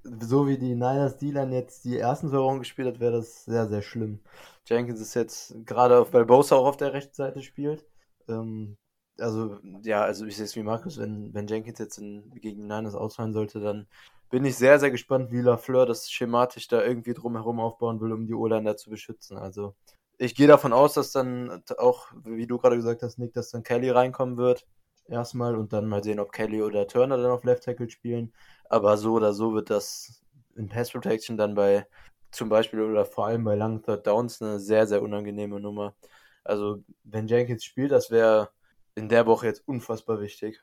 so 0.04 0.46
wie 0.46 0.58
die 0.58 0.75
Niners 0.75 1.18
D-Line 1.18 1.54
jetzt 1.54 1.85
die 1.85 1.99
ersten 1.99 2.28
zwei 2.28 2.38
Wochen 2.38 2.58
gespielt 2.61 2.88
hat, 2.88 3.00
wäre 3.00 3.12
das 3.12 3.44
sehr, 3.44 3.66
sehr 3.68 3.82
schlimm. 3.82 4.20
Jenkins 4.66 5.00
ist 5.00 5.14
jetzt 5.14 5.54
gerade, 5.64 6.06
weil 6.12 6.25
Bosa 6.25 6.56
auch 6.56 6.66
auf 6.66 6.76
der 6.76 6.92
rechten 6.92 7.14
Seite 7.14 7.42
spielt. 7.42 7.87
Ähm, 8.28 8.76
also, 9.18 9.58
ja, 9.82 10.02
also 10.02 10.26
ich 10.26 10.37
sehe 10.37 10.44
es 10.44 10.56
wie 10.56 10.62
Markus, 10.62 10.99
wenn, 10.99 11.32
wenn 11.35 11.46
Jenkins 11.46 11.78
jetzt 11.78 11.99
in, 11.99 12.30
gegen 12.40 12.58
die 12.61 12.66
Niners 12.66 12.94
ausfallen 12.94 13.32
sollte, 13.32 13.61
dann 13.61 13.87
bin 14.30 14.44
ich 14.44 14.56
sehr, 14.56 14.78
sehr 14.78 14.90
gespannt, 14.90 15.30
wie 15.30 15.40
Lafleur 15.40 15.87
das 15.87 16.11
schematisch 16.11 16.68
da 16.68 16.82
irgendwie 16.82 17.14
drumherum 17.14 17.61
aufbauen 17.61 18.00
will, 18.00 18.12
um 18.12 18.26
die 18.26 18.35
O-Line 18.35 18.64
da 18.64 18.76
zu 18.76 18.90
beschützen. 18.90 19.38
Also, 19.38 19.75
ich 20.18 20.35
gehe 20.35 20.49
davon 20.49 20.73
aus, 20.73 20.94
dass 20.94 21.12
dann 21.12 21.62
auch, 21.78 22.08
wie 22.25 22.46
du 22.46 22.58
gerade 22.58 22.76
gesagt 22.76 23.02
hast, 23.02 23.18
Nick, 23.18 23.35
dass 23.35 23.50
dann 23.50 23.62
Kelly 23.62 23.90
reinkommen 23.90 24.37
wird. 24.37 24.66
Erstmal 25.09 25.55
und 25.57 25.73
dann 25.73 25.89
mal 25.89 26.03
sehen, 26.03 26.21
ob 26.21 26.33
Kelly 26.33 26.63
oder 26.63 26.87
Turner 26.87 27.17
dann 27.17 27.31
auf 27.31 27.45
Left 27.45 27.65
Tackle 27.65 27.89
spielen. 27.89 28.33
Aber 28.69 28.97
so 28.97 29.15
oder 29.15 29.33
so 29.33 29.55
wird 29.55 29.71
das 29.71 30.23
in 30.57 30.69
Pass 30.69 30.91
Protection 30.91 31.37
dann 31.37 31.55
bei 31.55 31.87
zum 32.31 32.49
Beispiel 32.49 32.81
oder 32.81 33.05
vor 33.05 33.27
allem 33.27 33.45
bei 33.45 33.55
langen 33.55 33.83
Third 33.83 34.07
Downs 34.07 34.43
eine 34.43 34.59
sehr, 34.61 34.87
sehr 34.87 35.03
unangenehme 35.03 35.61
Nummer. 35.61 35.95
Also, 36.45 36.83
wenn 37.05 37.27
Jenkins 37.29 37.65
spielt, 37.65 37.93
das 37.93 38.11
wäre 38.11 38.51
in 38.95 39.09
der 39.09 39.27
Woche 39.27 39.47
jetzt 39.47 39.67
unfassbar 39.67 40.21
wichtig. 40.21 40.63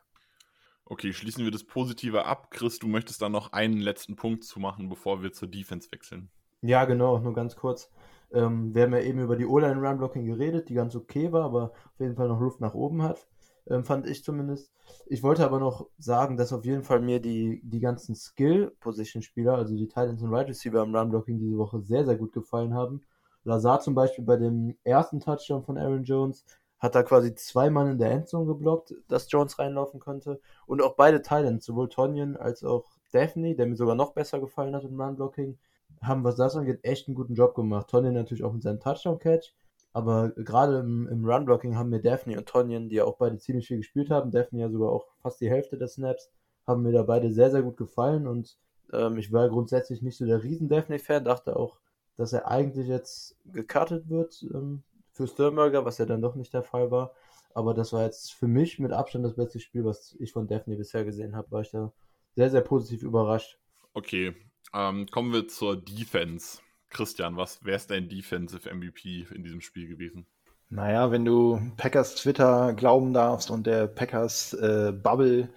Okay, 0.85 1.13
schließen 1.13 1.43
wir 1.43 1.51
das 1.51 1.63
Positive 1.63 2.25
ab. 2.25 2.51
Chris, 2.51 2.79
du 2.79 2.87
möchtest 2.87 3.21
da 3.21 3.29
noch 3.29 3.53
einen 3.53 3.79
letzten 3.79 4.15
Punkt 4.15 4.43
zu 4.43 4.59
machen, 4.59 4.89
bevor 4.89 5.23
wir 5.23 5.31
zur 5.31 5.47
Defense 5.47 5.89
wechseln. 5.91 6.29
Ja, 6.61 6.85
genau, 6.85 7.19
nur 7.19 7.33
ganz 7.33 7.55
kurz. 7.55 7.89
Ähm, 8.31 8.73
wir 8.73 8.83
haben 8.83 8.93
ja 8.93 8.99
eben 8.99 9.19
über 9.19 9.35
die 9.35 9.45
O-Line 9.45 9.79
Run 9.79 9.97
Blocking 9.97 10.25
geredet, 10.25 10.69
die 10.69 10.73
ganz 10.73 10.95
okay 10.95 11.31
war, 11.31 11.45
aber 11.45 11.71
auf 11.71 11.99
jeden 11.99 12.15
Fall 12.15 12.27
noch 12.27 12.39
Luft 12.39 12.61
nach 12.61 12.73
oben 12.73 13.01
hat, 13.01 13.27
ähm, 13.67 13.83
fand 13.83 14.07
ich 14.07 14.23
zumindest. 14.23 14.71
Ich 15.05 15.23
wollte 15.23 15.45
aber 15.45 15.59
noch 15.59 15.87
sagen, 15.97 16.37
dass 16.37 16.53
auf 16.53 16.65
jeden 16.65 16.83
Fall 16.83 16.99
mir 17.01 17.19
die, 17.19 17.61
die 17.63 17.79
ganzen 17.79 18.15
Skill-Position-Spieler, 18.15 19.55
also 19.55 19.75
die 19.75 19.87
Titans 19.87 20.21
und 20.21 20.33
Right 20.33 20.47
Receiver 20.47 20.83
im 20.83 20.95
Run 20.95 21.09
Blocking 21.09 21.39
diese 21.39 21.57
Woche 21.57 21.81
sehr, 21.81 22.05
sehr 22.05 22.17
gut 22.17 22.33
gefallen 22.33 22.73
haben. 22.73 23.01
Lazar 23.45 23.79
zum 23.81 23.95
Beispiel 23.95 24.23
bei 24.23 24.37
dem 24.37 24.77
ersten 24.83 25.19
Touchdown 25.19 25.63
von 25.63 25.77
Aaron 25.77 26.03
Jones 26.03 26.45
hat 26.79 26.95
da 26.95 27.03
quasi 27.03 27.33
zwei 27.35 27.69
Mann 27.69 27.91
in 27.91 27.97
der 27.97 28.11
Endzone 28.11 28.45
geblockt, 28.45 28.93
dass 29.07 29.31
Jones 29.31 29.57
reinlaufen 29.57 30.01
konnte. 30.01 30.41
Und 30.65 30.81
auch 30.81 30.95
beide 30.95 31.21
Titans, 31.21 31.65
sowohl 31.65 31.87
Tonyan 31.87 32.35
als 32.35 32.63
auch 32.63 32.85
Daphne, 33.13 33.55
der 33.55 33.67
mir 33.67 33.77
sogar 33.77 33.95
noch 33.95 34.13
besser 34.13 34.39
gefallen 34.41 34.75
hat 34.75 34.83
im 34.83 34.99
Run 34.99 35.15
Blocking, 35.15 35.57
haben, 36.01 36.25
was 36.25 36.35
das 36.35 36.57
angeht, 36.57 36.79
echt 36.83 37.07
einen 37.07 37.15
guten 37.15 37.35
Job 37.35 37.55
gemacht. 37.55 37.89
Tonyan 37.89 38.13
natürlich 38.13 38.43
auch 38.43 38.51
mit 38.51 38.63
seinem 38.63 38.81
Touchdown-Catch, 38.81 39.53
aber 39.93 40.31
gerade 40.31 40.79
im, 40.79 41.07
im 41.07 41.23
Run-Blocking 41.25 41.77
haben 41.77 41.89
mir 41.89 42.01
Daphne 42.01 42.37
und 42.37 42.47
Tonyan, 42.47 42.89
die 42.89 42.95
ja 42.95 43.05
auch 43.05 43.17
beide 43.17 43.37
ziemlich 43.37 43.67
viel 43.67 43.77
gespielt 43.77 44.09
haben, 44.09 44.31
Daphne 44.31 44.61
ja 44.61 44.69
sogar 44.69 44.91
auch 44.91 45.07
fast 45.21 45.39
die 45.39 45.49
Hälfte 45.49 45.77
der 45.77 45.87
Snaps, 45.87 46.31
haben 46.65 46.81
mir 46.81 46.91
da 46.91 47.03
beide 47.03 47.31
sehr, 47.31 47.51
sehr 47.51 47.61
gut 47.61 47.77
gefallen 47.77 48.27
und 48.27 48.57
ähm, 48.91 49.17
ich 49.17 49.31
war 49.31 49.47
grundsätzlich 49.49 50.01
nicht 50.01 50.17
so 50.17 50.25
der 50.25 50.43
riesen 50.43 50.67
Daphne-Fan, 50.67 51.23
dachte 51.23 51.55
auch, 51.55 51.79
dass 52.17 52.33
er 52.33 52.47
eigentlich 52.47 52.87
jetzt 52.87 53.37
gecuttet 53.45 54.09
wird 54.09 54.43
ähm, 54.53 54.83
für 55.11 55.27
Sternberger, 55.27 55.85
was 55.85 55.99
ja 55.99 56.05
dann 56.05 56.21
doch 56.21 56.35
nicht 56.35 56.53
der 56.53 56.63
Fall 56.63 56.91
war. 56.91 57.13
Aber 57.53 57.73
das 57.73 57.93
war 57.93 58.03
jetzt 58.03 58.33
für 58.33 58.47
mich 58.47 58.79
mit 58.79 58.91
Abstand 58.91 59.25
das 59.25 59.35
beste 59.35 59.59
Spiel, 59.59 59.85
was 59.85 60.15
ich 60.19 60.31
von 60.31 60.47
Daphne 60.47 60.75
bisher 60.75 61.05
gesehen 61.05 61.35
habe, 61.35 61.51
war 61.51 61.61
ich 61.61 61.69
da 61.69 61.93
sehr, 62.35 62.49
sehr 62.49 62.61
positiv 62.61 63.03
überrascht. 63.03 63.59
Okay, 63.93 64.33
ähm, 64.73 65.05
kommen 65.11 65.33
wir 65.33 65.47
zur 65.47 65.77
Defense. 65.77 66.59
Christian, 66.93 67.35
was 67.35 67.59
ist 67.65 67.91
dein 67.91 68.07
Defensive 68.07 68.73
MVP 68.73 69.27
in 69.33 69.43
diesem 69.43 69.61
Spiel 69.61 69.87
gewesen? 69.87 70.25
Naja, 70.69 71.11
wenn 71.11 71.25
du 71.25 71.59
Packers 71.77 72.15
Twitter 72.15 72.73
glauben 72.73 73.13
darfst 73.13 73.51
und 73.51 73.67
der 73.67 73.87
Packers 73.87 74.53
äh, 74.53 74.91
Bubble 74.91 75.49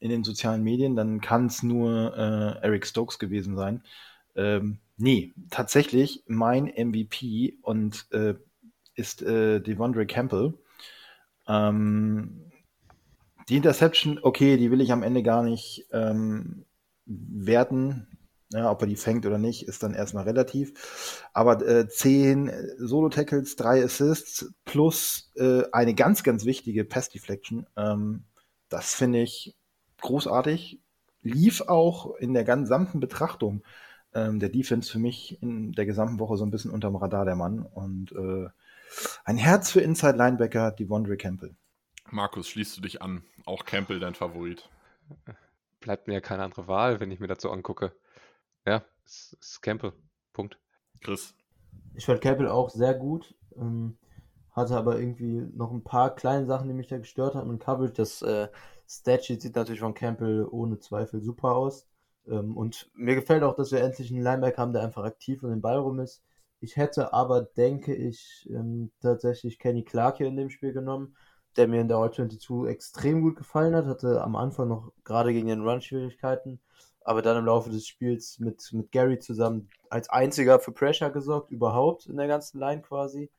in 0.00 0.10
den 0.10 0.24
sozialen 0.24 0.62
Medien, 0.62 0.96
dann 0.96 1.20
kann 1.20 1.46
es 1.46 1.62
nur 1.62 2.16
äh, 2.16 2.64
Eric 2.64 2.86
Stokes 2.86 3.18
gewesen 3.18 3.56
sein. 3.56 3.82
Ähm, 4.36 4.78
nee, 4.96 5.32
tatsächlich 5.50 6.24
mein 6.26 6.64
MVP 6.66 7.58
und 7.62 8.06
äh, 8.12 8.34
ist 8.94 9.22
äh, 9.22 9.60
Devondre 9.60 10.06
Campbell. 10.06 10.54
Ähm, 11.46 12.50
die 13.48 13.56
Interception, 13.56 14.18
okay, 14.22 14.56
die 14.56 14.70
will 14.70 14.80
ich 14.80 14.92
am 14.92 15.02
Ende 15.02 15.22
gar 15.22 15.42
nicht 15.42 15.86
ähm, 15.92 16.64
werten. 17.06 18.06
Ja, 18.52 18.70
ob 18.70 18.80
er 18.80 18.88
die 18.88 18.96
fängt 18.96 19.26
oder 19.26 19.38
nicht, 19.38 19.68
ist 19.68 19.84
dann 19.84 19.94
erstmal 19.94 20.24
relativ. 20.24 21.22
Aber 21.32 21.64
äh, 21.66 21.88
zehn 21.88 22.50
Solo-Tackles, 22.78 23.54
drei 23.54 23.84
Assists 23.84 24.52
plus 24.64 25.30
äh, 25.36 25.62
eine 25.70 25.94
ganz, 25.94 26.24
ganz 26.24 26.44
wichtige 26.44 26.84
Pass-Deflection. 26.84 27.66
Ähm, 27.76 28.24
das 28.68 28.94
finde 28.94 29.20
ich 29.20 29.54
großartig. 30.00 30.80
Lief 31.22 31.60
auch 31.60 32.16
in 32.16 32.34
der 32.34 32.44
gesamten 32.44 32.98
Betrachtung 32.98 33.62
ähm, 34.14 34.40
der 34.40 34.48
Defense 34.48 34.90
für 34.90 34.98
mich 34.98 35.40
in 35.42 35.72
der 35.72 35.86
gesamten 35.86 36.18
Woche 36.18 36.36
so 36.36 36.44
ein 36.44 36.50
bisschen 36.50 36.70
unterm 36.70 36.96
Radar 36.96 37.24
der 37.24 37.36
Mann. 37.36 37.60
Und 37.62 38.12
äh, 38.12 38.48
ein 39.24 39.36
Herz 39.36 39.70
für 39.70 39.80
Inside 39.80 40.16
Linebacker, 40.16 40.72
die 40.72 40.88
Wondre 40.88 41.16
Campbell. 41.16 41.54
Markus, 42.10 42.48
schließt 42.48 42.76
du 42.76 42.80
dich 42.80 43.02
an? 43.02 43.22
Auch 43.44 43.64
Campbell 43.64 44.00
dein 44.00 44.14
Favorit? 44.14 44.68
Bleibt 45.80 46.08
mir 46.08 46.14
ja 46.14 46.20
keine 46.20 46.42
andere 46.42 46.66
Wahl, 46.66 47.00
wenn 47.00 47.10
ich 47.10 47.20
mir 47.20 47.28
dazu 47.28 47.50
angucke. 47.50 47.92
Ja, 48.66 48.84
es 49.04 49.36
ist 49.40 49.62
Campbell. 49.62 49.92
Punkt. 50.32 50.58
Chris. 51.00 51.34
Ich 51.94 52.06
fand 52.06 52.20
Campbell 52.20 52.48
auch 52.48 52.70
sehr 52.70 52.94
gut. 52.94 53.34
Ähm, 53.56 53.98
hatte 54.52 54.76
aber 54.76 54.98
irgendwie 54.98 55.46
noch 55.54 55.72
ein 55.72 55.84
paar 55.84 56.14
kleine 56.14 56.46
Sachen, 56.46 56.68
die 56.68 56.74
mich 56.74 56.88
da 56.88 56.98
gestört 56.98 57.34
haben. 57.34 57.50
Und 57.50 57.60
Coverage, 57.60 57.94
das 57.94 58.22
äh, 58.22 58.48
Statsheet 58.88 59.40
sieht 59.40 59.56
natürlich 59.56 59.80
von 59.80 59.94
Campbell 59.94 60.46
ohne 60.50 60.78
Zweifel 60.78 61.22
super 61.22 61.56
aus. 61.56 61.86
Ähm, 62.28 62.56
und 62.56 62.90
mir 62.94 63.14
gefällt 63.14 63.42
auch, 63.42 63.54
dass 63.54 63.72
wir 63.72 63.80
endlich 63.80 64.10
einen 64.10 64.22
Linebacker 64.22 64.62
haben, 64.62 64.72
der 64.72 64.82
einfach 64.82 65.04
aktiv 65.04 65.42
und 65.42 65.50
den 65.50 65.62
Ball 65.62 65.78
rum 65.78 66.00
ist. 66.00 66.22
Ich 66.60 66.76
hätte 66.76 67.14
aber, 67.14 67.42
denke 67.42 67.94
ich, 67.94 68.46
ähm, 68.50 68.92
tatsächlich 69.00 69.58
Kenny 69.58 69.82
Clark 69.82 70.18
hier 70.18 70.26
in 70.26 70.36
dem 70.36 70.50
Spiel 70.50 70.72
genommen, 70.74 71.16
der 71.56 71.68
mir 71.68 71.80
in 71.80 71.88
der 71.88 71.96
All-22 71.96 72.68
extrem 72.68 73.22
gut 73.22 73.36
gefallen 73.36 73.74
hat. 73.74 73.86
Hatte 73.86 74.22
am 74.22 74.36
Anfang 74.36 74.68
noch 74.68 74.92
gerade 75.04 75.32
gegen 75.32 75.48
den 75.48 75.62
Run 75.62 75.80
Schwierigkeiten 75.80 76.60
aber 77.10 77.22
dann 77.22 77.36
im 77.38 77.44
Laufe 77.44 77.70
des 77.70 77.88
Spiels 77.88 78.38
mit, 78.38 78.72
mit 78.72 78.92
Gary 78.92 79.18
zusammen 79.18 79.68
als 79.88 80.08
einziger 80.10 80.60
für 80.60 80.70
Pressure 80.70 81.10
gesorgt, 81.10 81.50
überhaupt 81.50 82.06
in 82.06 82.16
der 82.16 82.28
ganzen 82.28 82.60
Line 82.60 82.82
quasi. 82.82 83.32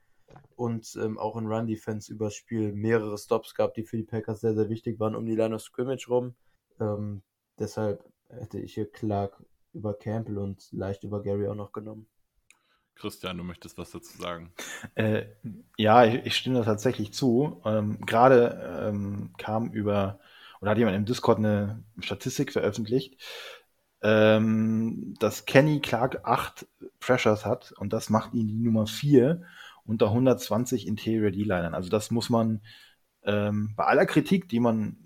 Und 0.58 0.94
ähm, 1.02 1.18
auch 1.18 1.38
in 1.38 1.48
Run 1.48 1.68
Defense 1.68 2.12
übers 2.12 2.36
Spiel 2.36 2.74
mehrere 2.74 3.18
Stops 3.18 3.56
gab, 3.56 3.74
die 3.74 3.86
für 3.86 3.96
die 3.96 4.04
Packers 4.04 4.42
sehr, 4.42 4.56
sehr 4.56 4.68
wichtig 4.68 5.00
waren, 5.00 5.16
um 5.16 5.26
die 5.26 5.38
Line 5.38 5.56
of 5.56 5.62
Scrimmage 5.62 6.10
rum. 6.10 6.36
Ähm, 6.82 7.22
deshalb 7.60 8.04
hätte 8.28 8.60
ich 8.60 8.74
hier 8.74 8.92
Clark 8.92 9.42
über 9.72 9.94
Campbell 9.94 10.38
und 10.38 10.70
leicht 10.74 11.06
über 11.06 11.24
Gary 11.24 11.48
auch 11.48 11.56
noch 11.56 11.72
genommen. 11.72 12.08
Christian, 12.96 13.38
du 13.38 13.46
möchtest 13.46 13.78
was 13.78 13.92
dazu 13.92 14.18
sagen? 14.18 14.52
Äh, 14.96 15.28
ja, 15.78 16.04
ich, 16.04 16.26
ich, 16.26 16.36
stimme 16.36 16.60
da 16.60 16.66
tatsächlich 16.66 17.14
zu. 17.14 17.62
Ähm, 17.64 18.02
Gerade 18.06 18.90
ähm, 18.90 19.32
kam 19.38 19.72
über, 19.72 20.20
oder 20.60 20.72
hat 20.72 20.78
jemand 20.78 20.98
im 20.98 21.06
Discord 21.06 21.38
eine 21.38 21.86
Statistik 22.00 22.52
veröffentlicht, 22.52 23.18
ähm, 24.04 25.14
dass 25.20 25.46
Kenny 25.46 25.80
Clark 25.80 26.22
acht 26.24 26.68
Pressures 27.00 27.46
hat 27.46 27.72
und 27.74 27.94
das 27.94 28.10
macht 28.10 28.34
ihn 28.34 28.48
die 28.48 28.60
Nummer 28.60 28.88
vier 28.88 29.44
unter 29.86 30.08
120 30.08 30.88
Interior 30.88 31.32
D-Linern. 31.32 31.76
Also 31.76 31.90
das 31.90 32.12
muss 32.12 32.30
man 32.30 32.62
ähm, 33.24 33.74
bei 33.76 33.86
aller 33.86 34.06
Kritik, 34.06 34.50
die 34.50 34.60
man 34.60 34.98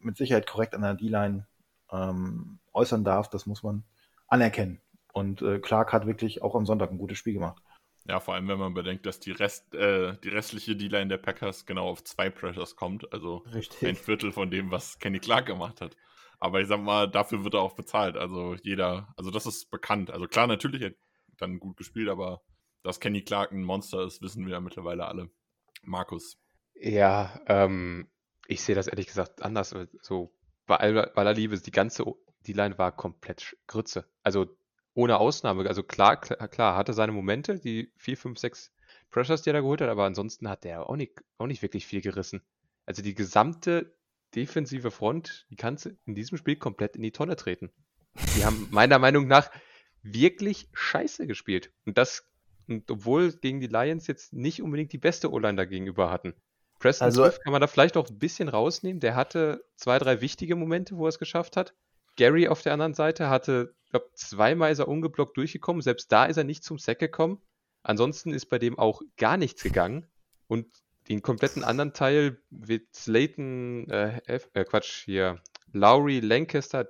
mit 0.00 0.16
Sicherheit 0.16 0.46
korrekt 0.46 0.74
an 0.74 0.82
der 0.82 0.94
D-Line 0.94 1.46
ähm, 1.90 2.58
äußern 2.72 3.04
darf, 3.04 3.28
das 3.30 3.46
muss 3.46 3.62
man 3.62 3.84
anerkennen. 4.28 4.80
Und 5.12 5.42
äh, 5.42 5.58
Clark 5.58 5.92
hat 5.92 6.06
wirklich 6.06 6.42
auch 6.42 6.54
am 6.54 6.66
Sonntag 6.66 6.90
ein 6.90 6.98
gutes 6.98 7.18
Spiel 7.18 7.34
gemacht. 7.34 7.62
Ja, 8.06 8.20
vor 8.20 8.34
allem, 8.34 8.48
wenn 8.48 8.58
man 8.58 8.74
bedenkt, 8.74 9.06
dass 9.06 9.18
die, 9.18 9.30
Rest, 9.30 9.74
äh, 9.74 10.16
die 10.22 10.28
restliche 10.28 10.76
D-Line 10.76 11.08
der 11.08 11.16
Packers 11.16 11.64
genau 11.64 11.88
auf 11.88 12.04
zwei 12.04 12.28
Pressures 12.28 12.76
kommt. 12.76 13.10
Also 13.12 13.38
Richtig. 13.54 13.88
ein 13.88 13.96
Viertel 13.96 14.30
von 14.32 14.50
dem, 14.50 14.70
was 14.70 14.98
Kenny 14.98 15.20
Clark 15.20 15.46
gemacht 15.46 15.80
hat. 15.80 15.96
Aber 16.44 16.60
ich 16.60 16.68
sag 16.68 16.82
mal, 16.82 17.10
dafür 17.10 17.42
wird 17.42 17.54
er 17.54 17.62
auch 17.62 17.72
bezahlt. 17.72 18.18
Also 18.18 18.54
jeder, 18.62 19.08
also 19.16 19.30
das 19.30 19.46
ist 19.46 19.70
bekannt. 19.70 20.10
Also 20.10 20.26
klar, 20.26 20.46
natürlich 20.46 20.84
hat 20.84 20.92
er 20.92 20.98
dann 21.38 21.58
gut 21.58 21.78
gespielt, 21.78 22.10
aber 22.10 22.42
dass 22.82 23.00
Kenny 23.00 23.22
Clark 23.22 23.52
ein 23.52 23.62
Monster 23.64 24.04
ist, 24.04 24.20
wissen 24.20 24.44
wir 24.44 24.52
ja 24.52 24.60
mittlerweile 24.60 25.06
alle. 25.06 25.30
Markus. 25.84 26.36
Ja, 26.74 27.40
ähm, 27.46 28.08
ich 28.46 28.60
sehe 28.60 28.74
das 28.74 28.88
ehrlich 28.88 29.06
gesagt 29.06 29.40
anders. 29.40 29.74
So, 30.02 30.34
bei 30.66 30.76
aller, 30.76 31.16
aller 31.16 31.32
Liebe, 31.32 31.58
die 31.58 31.70
ganze 31.70 32.04
D-Line 32.46 32.76
war 32.76 32.92
komplett 32.92 33.56
Grütze. 33.66 34.04
Also 34.22 34.54
ohne 34.92 35.16
Ausnahme. 35.16 35.66
Also 35.66 35.82
klar, 35.82 36.20
klar, 36.20 36.46
klar, 36.48 36.76
hatte 36.76 36.92
seine 36.92 37.12
Momente, 37.12 37.58
die 37.58 37.90
4, 37.96 38.18
5, 38.18 38.38
6 38.38 38.70
Pressures, 39.10 39.40
die 39.40 39.48
er 39.48 39.54
da 39.54 39.60
geholt 39.60 39.80
hat, 39.80 39.88
aber 39.88 40.04
ansonsten 40.04 40.46
hat 40.50 40.64
der 40.64 40.90
auch 40.90 40.96
nicht, 40.96 41.24
auch 41.38 41.46
nicht 41.46 41.62
wirklich 41.62 41.86
viel 41.86 42.02
gerissen. 42.02 42.42
Also 42.84 43.00
die 43.00 43.14
gesamte 43.14 43.96
defensive 44.34 44.90
Front, 44.90 45.46
die 45.50 45.56
kannst 45.56 45.86
du 45.86 45.90
in 46.06 46.14
diesem 46.14 46.38
Spiel 46.38 46.56
komplett 46.56 46.96
in 46.96 47.02
die 47.02 47.12
Tonne 47.12 47.36
treten. 47.36 47.70
Die 48.36 48.44
haben 48.44 48.68
meiner 48.70 48.98
Meinung 48.98 49.26
nach 49.26 49.50
wirklich 50.02 50.68
scheiße 50.72 51.26
gespielt. 51.26 51.72
Und 51.84 51.98
das, 51.98 52.28
und 52.68 52.90
obwohl 52.90 53.32
gegen 53.32 53.60
die 53.60 53.66
Lions 53.66 54.06
jetzt 54.06 54.32
nicht 54.32 54.62
unbedingt 54.62 54.92
die 54.92 54.98
beste 54.98 55.32
O-Line 55.32 55.56
da 55.56 55.64
gegenüber 55.64 56.10
hatten. 56.10 56.34
Preston 56.78 57.06
also, 57.06 57.24
Swift 57.24 57.42
kann 57.42 57.52
man 57.52 57.60
da 57.60 57.66
vielleicht 57.66 57.96
auch 57.96 58.08
ein 58.08 58.18
bisschen 58.18 58.48
rausnehmen. 58.48 59.00
Der 59.00 59.16
hatte 59.16 59.64
zwei, 59.76 59.98
drei 59.98 60.20
wichtige 60.20 60.56
Momente, 60.56 60.96
wo 60.96 61.06
er 61.06 61.08
es 61.08 61.18
geschafft 61.18 61.56
hat. 61.56 61.74
Gary 62.16 62.48
auf 62.48 62.62
der 62.62 62.72
anderen 62.72 62.94
Seite 62.94 63.28
hatte, 63.28 63.74
glaube 63.90 64.10
zweimal 64.14 64.70
ist 64.70 64.78
er 64.78 64.88
ungeblockt 64.88 65.36
durchgekommen. 65.36 65.82
Selbst 65.82 66.12
da 66.12 66.26
ist 66.26 66.36
er 66.36 66.44
nicht 66.44 66.62
zum 66.62 66.78
Sack 66.78 66.98
gekommen. 66.98 67.40
Ansonsten 67.82 68.32
ist 68.32 68.46
bei 68.46 68.58
dem 68.58 68.78
auch 68.78 69.02
gar 69.16 69.36
nichts 69.36 69.62
gegangen. 69.62 70.06
Und 70.46 70.66
den 71.08 71.22
kompletten 71.22 71.64
anderen 71.64 71.92
Teil 71.92 72.38
wird 72.50 72.94
Slayton, 72.94 73.88
äh, 73.90 74.20
äh, 74.26 74.64
Quatsch, 74.64 75.04
hier, 75.04 75.40
Lowry, 75.72 76.20
Lancaster, 76.20 76.88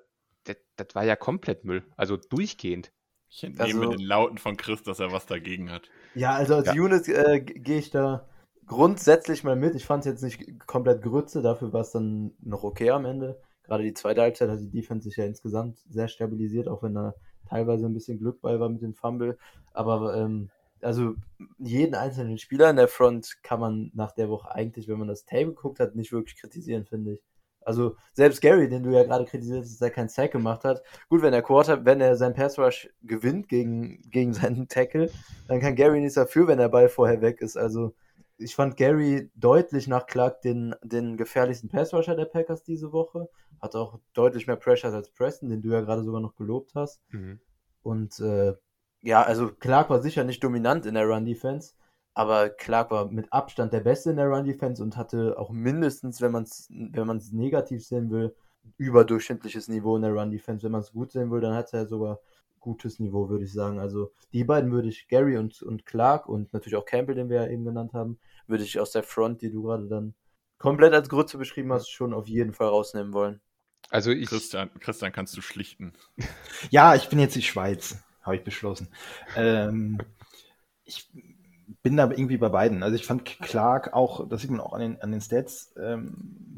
das 0.76 0.94
war 0.94 1.04
ja 1.04 1.16
komplett 1.16 1.64
Müll. 1.64 1.84
Also 1.96 2.16
durchgehend. 2.16 2.92
Ich 3.28 3.42
entnehme 3.42 3.86
also, 3.86 3.96
den 3.96 4.06
Lauten 4.06 4.38
von 4.38 4.56
Chris, 4.56 4.82
dass 4.82 5.00
er 5.00 5.10
was 5.10 5.26
dagegen 5.26 5.70
hat. 5.70 5.88
Ja, 6.14 6.34
also 6.34 6.54
als 6.56 6.66
ja. 6.66 6.74
Unit 6.74 7.08
äh, 7.08 7.40
gehe 7.40 7.78
ich 7.78 7.90
da 7.90 8.28
grundsätzlich 8.66 9.42
mal 9.42 9.56
mit. 9.56 9.74
Ich 9.74 9.84
fand 9.84 10.04
es 10.04 10.06
jetzt 10.06 10.22
nicht 10.22 10.66
komplett 10.66 11.02
Grütze, 11.02 11.42
dafür 11.42 11.72
war 11.72 11.80
es 11.80 11.90
dann 11.90 12.32
noch 12.40 12.62
okay 12.62 12.90
am 12.90 13.04
Ende. 13.04 13.40
Gerade 13.64 13.82
die 13.82 13.94
zweite 13.94 14.20
Halbzeit 14.20 14.50
hat 14.50 14.60
die 14.60 14.70
Defense 14.70 15.08
sich 15.08 15.16
ja 15.16 15.24
insgesamt 15.24 15.78
sehr 15.88 16.08
stabilisiert, 16.08 16.68
auch 16.68 16.82
wenn 16.82 16.94
da 16.94 17.14
teilweise 17.48 17.86
ein 17.86 17.94
bisschen 17.94 18.18
Glück 18.18 18.40
bei 18.40 18.60
war 18.60 18.68
mit 18.68 18.82
dem 18.82 18.94
Fumble. 18.94 19.38
Aber 19.72 20.16
ähm, 20.16 20.50
also 20.84 21.14
jeden 21.58 21.94
einzelnen 21.94 22.38
Spieler 22.38 22.70
in 22.70 22.76
der 22.76 22.88
Front 22.88 23.38
kann 23.42 23.60
man 23.60 23.90
nach 23.94 24.12
der 24.12 24.28
Woche 24.28 24.54
eigentlich, 24.54 24.88
wenn 24.88 24.98
man 24.98 25.08
das 25.08 25.24
Tape 25.24 25.46
geguckt 25.46 25.80
hat, 25.80 25.96
nicht 25.96 26.12
wirklich 26.12 26.40
kritisieren, 26.40 26.86
finde 26.86 27.14
ich. 27.14 27.22
Also 27.64 27.96
selbst 28.12 28.42
Gary, 28.42 28.68
den 28.68 28.82
du 28.82 28.90
ja 28.90 29.04
gerade 29.04 29.24
kritisiert 29.24 29.62
hast, 29.62 29.72
dass 29.72 29.80
er 29.80 29.90
keinen 29.90 30.10
Sack 30.10 30.32
gemacht 30.32 30.64
hat. 30.64 30.82
Gut, 31.08 31.22
wenn 31.22 31.32
der 31.32 31.42
Quarter, 31.42 31.84
wenn 31.84 32.00
er 32.00 32.16
seinen 32.16 32.34
Pass 32.34 32.58
Rush 32.58 32.90
gewinnt 33.02 33.48
gegen, 33.48 34.02
gegen 34.10 34.34
seinen 34.34 34.68
Tackle, 34.68 35.10
dann 35.48 35.60
kann 35.60 35.74
Gary 35.74 36.00
nichts 36.00 36.14
dafür, 36.14 36.46
wenn 36.46 36.58
der 36.58 36.68
Ball 36.68 36.88
vorher 36.88 37.22
weg 37.22 37.40
ist. 37.40 37.56
Also 37.56 37.94
ich 38.36 38.54
fand 38.54 38.76
Gary 38.76 39.30
deutlich 39.34 39.88
nach 39.88 40.06
Clark 40.06 40.42
den, 40.42 40.74
den 40.82 41.16
gefährlichsten 41.16 41.70
Pass 41.70 41.94
Rusher 41.94 42.16
der 42.16 42.26
Packers 42.26 42.62
diese 42.62 42.92
Woche. 42.92 43.28
Hat 43.62 43.76
auch 43.76 43.98
deutlich 44.12 44.46
mehr 44.46 44.56
Pressure 44.56 44.92
als 44.92 45.10
Preston, 45.10 45.48
den 45.48 45.62
du 45.62 45.70
ja 45.70 45.80
gerade 45.80 46.02
sogar 46.02 46.20
noch 46.20 46.36
gelobt 46.36 46.74
hast. 46.74 47.00
Mhm. 47.10 47.40
Und 47.82 48.18
äh, 48.20 48.54
ja, 49.04 49.22
also 49.22 49.52
Clark 49.52 49.90
war 49.90 50.00
sicher 50.00 50.24
nicht 50.24 50.42
dominant 50.42 50.86
in 50.86 50.94
der 50.94 51.06
Run 51.06 51.26
Defense, 51.26 51.74
aber 52.14 52.48
Clark 52.48 52.90
war 52.90 53.10
mit 53.10 53.32
Abstand 53.32 53.72
der 53.72 53.80
Beste 53.80 54.10
in 54.10 54.16
der 54.16 54.28
Run 54.28 54.46
Defense 54.46 54.82
und 54.82 54.96
hatte 54.96 55.38
auch 55.38 55.50
mindestens, 55.50 56.20
wenn 56.20 56.32
man 56.32 56.44
es 56.44 56.68
wenn 56.70 57.06
man's 57.06 57.30
negativ 57.30 57.84
sehen 57.86 58.10
will, 58.10 58.34
überdurchschnittliches 58.78 59.68
Niveau 59.68 59.96
in 59.96 60.02
der 60.02 60.12
Run 60.12 60.30
Defense. 60.30 60.64
Wenn 60.64 60.72
man 60.72 60.80
es 60.80 60.92
gut 60.92 61.12
sehen 61.12 61.30
will, 61.30 61.40
dann 61.40 61.54
hat 61.54 61.72
er 61.74 61.86
sogar 61.86 62.20
gutes 62.60 62.98
Niveau, 62.98 63.28
würde 63.28 63.44
ich 63.44 63.52
sagen. 63.52 63.78
Also 63.78 64.10
die 64.32 64.44
beiden 64.44 64.72
würde 64.72 64.88
ich, 64.88 65.06
Gary 65.08 65.36
und, 65.36 65.60
und 65.62 65.84
Clark 65.84 66.26
und 66.26 66.52
natürlich 66.54 66.76
auch 66.76 66.86
Campbell, 66.86 67.14
den 67.14 67.28
wir 67.28 67.42
ja 67.42 67.48
eben 67.48 67.64
genannt 67.64 67.92
haben, 67.92 68.18
würde 68.46 68.64
ich 68.64 68.80
aus 68.80 68.92
der 68.92 69.02
Front, 69.02 69.42
die 69.42 69.50
du 69.50 69.64
gerade 69.64 69.86
dann 69.86 70.14
komplett 70.56 70.94
als 70.94 71.10
Grütze 71.10 71.36
beschrieben 71.36 71.72
hast, 71.72 71.90
schon 71.90 72.14
auf 72.14 72.26
jeden 72.26 72.54
Fall 72.54 72.68
rausnehmen 72.68 73.12
wollen. 73.12 73.40
Also 73.90 74.10
ich. 74.12 74.28
Christian, 74.28 74.70
Christian, 74.80 75.12
kannst 75.12 75.36
du 75.36 75.42
schlichten? 75.42 75.92
Ja, 76.70 76.94
ich 76.94 77.10
bin 77.10 77.18
jetzt 77.18 77.36
die 77.36 77.42
Schweiz, 77.42 78.02
habe 78.24 78.36
ich 78.36 78.44
beschlossen. 78.44 78.88
Ähm, 79.36 79.98
ich 80.84 81.08
bin 81.82 81.96
da 81.96 82.10
irgendwie 82.10 82.38
bei 82.38 82.48
beiden. 82.48 82.82
Also 82.82 82.96
ich 82.96 83.06
fand 83.06 83.24
Clark 83.24 83.92
auch, 83.92 84.28
das 84.28 84.40
sieht 84.40 84.50
man 84.50 84.60
auch 84.60 84.72
an 84.72 84.80
den, 84.80 85.00
an 85.02 85.12
den 85.12 85.20
Stats, 85.20 85.74
ähm, 85.76 86.14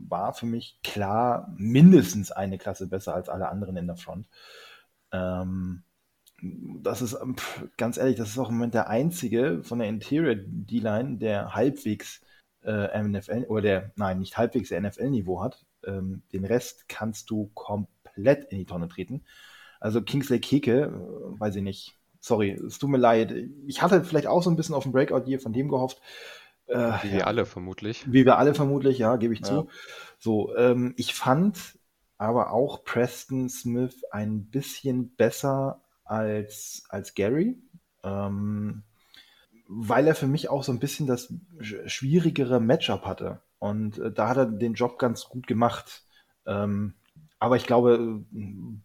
war 0.08 0.32
für 0.32 0.46
mich 0.46 0.78
klar 0.82 1.52
mindestens 1.56 2.32
eine 2.32 2.58
Klasse 2.58 2.87
besser 2.87 3.14
als 3.14 3.28
alle 3.28 3.49
anderen 3.49 3.76
in 3.76 3.87
der 3.87 3.96
Front. 3.96 4.28
Ähm, 5.12 5.82
das 6.42 7.02
ist, 7.02 7.14
ähm, 7.20 7.37
ganz 7.76 7.96
ehrlich, 7.96 8.16
das 8.16 8.30
ist 8.30 8.38
auch 8.38 8.49
im 8.49 8.56
Moment 8.56 8.75
der 8.75 8.88
einzige 8.88 9.62
von 9.62 9.78
der 9.78 9.88
Interior 9.88 10.37
D-Line, 10.37 11.18
der 11.18 11.54
halbwegs 11.54 12.20
äh, 12.64 13.02
NFL, 13.02 13.44
oder 13.49 13.62
der, 13.62 13.92
nein, 13.96 14.18
nicht 14.18 14.37
halbwegs 14.37 14.70
NFL-Niveau 14.70 15.42
hat. 15.42 15.64
Ähm, 15.85 16.23
den 16.32 16.44
Rest 16.44 16.88
kannst 16.88 17.30
du 17.30 17.50
komplett 17.54 18.44
in 18.46 18.58
die 18.58 18.66
Tonne 18.66 18.88
treten. 18.88 19.25
Also 19.80 20.02
Kingsley 20.02 20.40
Keke, 20.40 20.92
äh, 20.92 21.40
weiß 21.40 21.56
ich 21.56 21.62
nicht. 21.62 21.97
Sorry, 22.21 22.50
es 22.50 22.78
tut 22.78 22.90
mir 22.90 22.99
leid. 22.99 23.35
Ich 23.66 23.83
hatte 23.83 24.02
vielleicht 24.02 24.26
auch 24.26 24.42
so 24.42 24.50
ein 24.50 24.56
bisschen 24.56 24.75
auf 24.75 24.83
den 24.83 24.92
Breakout 24.92 25.25
hier 25.26 25.40
von 25.40 25.52
dem 25.52 25.68
gehofft. 25.68 26.00
Äh, 26.66 26.92
wie 27.02 27.12
wir 27.12 27.18
ja. 27.21 27.26
alle 27.26 27.47
vermutlich. 27.47 28.04
Wie 28.11 28.25
wir 28.25 28.38
alle 28.38 28.54
vermutlich, 28.54 28.99
ja, 28.99 29.16
gebe 29.16 29.35
ich 29.35 29.40
ja. 29.40 29.47
zu. 29.47 29.68
So, 30.18 30.56
ähm, 30.56 30.95
ich 30.97 31.14
fand 31.14 31.78
aber 32.19 32.50
auch 32.52 32.84
Preston 32.84 33.49
Smith 33.49 34.04
ein 34.10 34.47
bisschen 34.47 35.15
besser 35.15 35.82
als, 36.04 36.84
als 36.89 37.15
Gary, 37.15 37.58
ähm, 38.02 38.82
weil 39.69 40.06
er 40.06 40.15
für 40.15 40.26
mich 40.26 40.49
auch 40.49 40.65
so 40.65 40.73
ein 40.73 40.78
bisschen 40.78 41.06
das 41.06 41.32
schwierigere 41.60 42.60
Matchup 42.60 43.04
hatte. 43.04 43.41
Und 43.58 43.99
äh, 43.99 44.10
da 44.10 44.28
hat 44.28 44.36
er 44.36 44.47
den 44.47 44.75
Job 44.75 44.99
ganz 44.99 45.25
gut 45.25 45.47
gemacht. 45.47 46.04
Ähm, 46.47 46.95
aber 47.38 47.56
ich 47.56 47.66
glaube, 47.66 48.25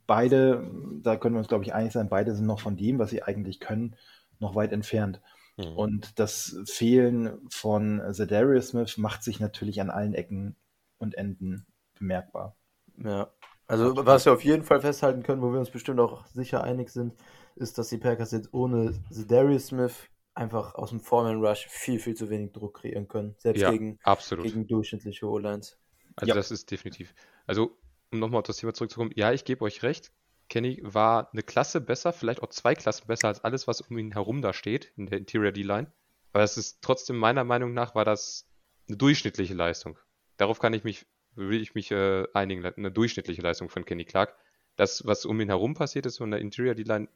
beide, 0.07 0.69
da 1.01 1.15
können 1.15 1.35
wir 1.35 1.39
uns, 1.39 1.47
glaube 1.47 1.63
ich, 1.63 1.73
einig 1.73 1.93
sein, 1.93 2.09
beide 2.09 2.35
sind 2.35 2.45
noch 2.45 2.59
von 2.59 2.77
dem, 2.77 2.99
was 2.99 3.09
sie 3.09 3.23
eigentlich 3.23 3.59
können, 3.59 3.95
noch 4.39 4.55
weit 4.55 4.73
entfernt. 4.73 5.21
Mhm. 5.57 5.75
Und 5.77 6.19
das 6.19 6.57
Fehlen 6.65 7.39
von 7.49 8.01
Zedarius 8.13 8.69
Smith 8.69 8.97
macht 8.97 9.23
sich 9.23 9.39
natürlich 9.39 9.79
an 9.81 9.89
allen 9.89 10.13
Ecken 10.13 10.55
und 10.97 11.15
Enden 11.15 11.65
bemerkbar. 11.97 12.55
Ja, 12.97 13.31
also, 13.71 13.95
was 14.05 14.25
wir 14.25 14.33
auf 14.33 14.43
jeden 14.43 14.63
Fall 14.63 14.81
festhalten 14.81 15.23
können, 15.23 15.41
wo 15.41 15.53
wir 15.53 15.59
uns 15.59 15.71
bestimmt 15.71 16.01
auch 16.01 16.25
sicher 16.25 16.61
einig 16.61 16.89
sind, 16.89 17.13
ist, 17.55 17.77
dass 17.77 17.87
die 17.87 17.99
Packers 17.99 18.31
jetzt 18.31 18.53
ohne 18.53 18.93
Darius 19.29 19.67
Smith 19.67 20.09
einfach 20.33 20.75
aus 20.75 20.89
dem 20.89 20.99
Foreman 20.99 21.41
Rush 21.41 21.67
viel, 21.69 21.97
viel 21.97 22.13
zu 22.13 22.29
wenig 22.29 22.51
Druck 22.51 22.81
kreieren 22.81 23.07
können. 23.07 23.33
Selbst 23.37 23.61
ja, 23.61 23.71
gegen, 23.71 23.97
absolut. 24.03 24.43
gegen 24.43 24.67
durchschnittliche 24.67 25.25
O-Lines. 25.25 25.79
Also, 26.17 26.27
ja. 26.27 26.35
das 26.35 26.51
ist 26.51 26.69
definitiv. 26.69 27.15
Also, 27.47 27.77
um 28.12 28.19
nochmal 28.19 28.39
auf 28.39 28.47
das 28.47 28.58
Thema 28.58 28.74
zurückzukommen, 28.74 29.12
ja, 29.15 29.32
ich 29.32 29.45
gebe 29.45 29.63
euch 29.63 29.84
recht. 29.84 30.12
Kenny 30.50 30.80
war 30.84 31.30
eine 31.32 31.43
Klasse 31.43 31.80
besser, 31.80 32.12
vielleicht 32.12 32.43
auch 32.43 32.50
zwei 32.50 32.76
Klassen 32.76 33.08
besser 33.08 33.30
als 33.30 33.43
alles, 33.43 33.67
was 33.67 33.82
um 33.82 33.97
ihn 33.97 34.12
herum 34.12 34.41
da 34.41 34.52
steht 34.54 34.91
in 34.97 35.06
der 35.08 35.17
Interior 35.17 35.52
D-Line. 35.52 35.91
Aber 36.34 36.43
es 36.43 36.58
ist 36.58 36.82
trotzdem 36.82 37.17
meiner 37.17 37.43
Meinung 37.43 37.74
nach 37.74 37.95
war 37.95 38.06
das 38.06 38.47
eine 38.88 38.97
durchschnittliche 38.97 39.54
Leistung. 39.54 39.97
Darauf 40.38 40.60
kann 40.60 40.74
ich 40.74 40.84
mich 40.84 41.06
will 41.36 41.62
ich 41.62 41.74
mich 41.76 41.91
äh, 41.91 42.28
einigen, 42.34 42.65
eine 42.65 42.91
durchschnittliche 42.91 43.41
Leistung 43.41 43.69
von 43.69 43.86
Kenny 43.86 44.06
Clark. 44.06 44.36
Das, 44.76 45.06
was 45.06 45.26
um 45.26 45.39
ihn 45.41 45.50
herum 45.50 45.74
passiert 45.74 46.06
ist, 46.06 46.19
in 46.19 46.32
der 46.32 46.39
Interior 46.39 46.76
D-Line, 46.76 47.08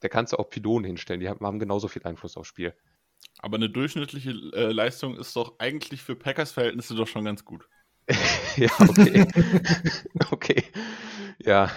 da 0.00 0.08
kannst 0.08 0.32
du 0.32 0.38
auch 0.38 0.50
Pylonen 0.50 0.84
hinstellen, 0.84 1.20
die 1.20 1.28
haben, 1.28 1.44
haben 1.44 1.58
genauso 1.58 1.88
viel 1.88 2.02
Einfluss 2.04 2.36
aufs 2.36 2.48
Spiel. 2.48 2.74
Aber 3.38 3.56
eine 3.56 3.70
durchschnittliche 3.70 4.30
äh, 4.30 4.72
Leistung 4.72 5.16
ist 5.16 5.34
doch 5.36 5.58
eigentlich 5.58 6.02
für 6.02 6.16
Packers-Verhältnisse 6.16 6.94
doch 6.94 7.06
schon 7.06 7.24
ganz 7.24 7.44
gut. 7.44 7.68
ja, 8.56 8.70
okay. 8.78 9.26
okay. 10.30 10.64
Ja, 11.38 11.70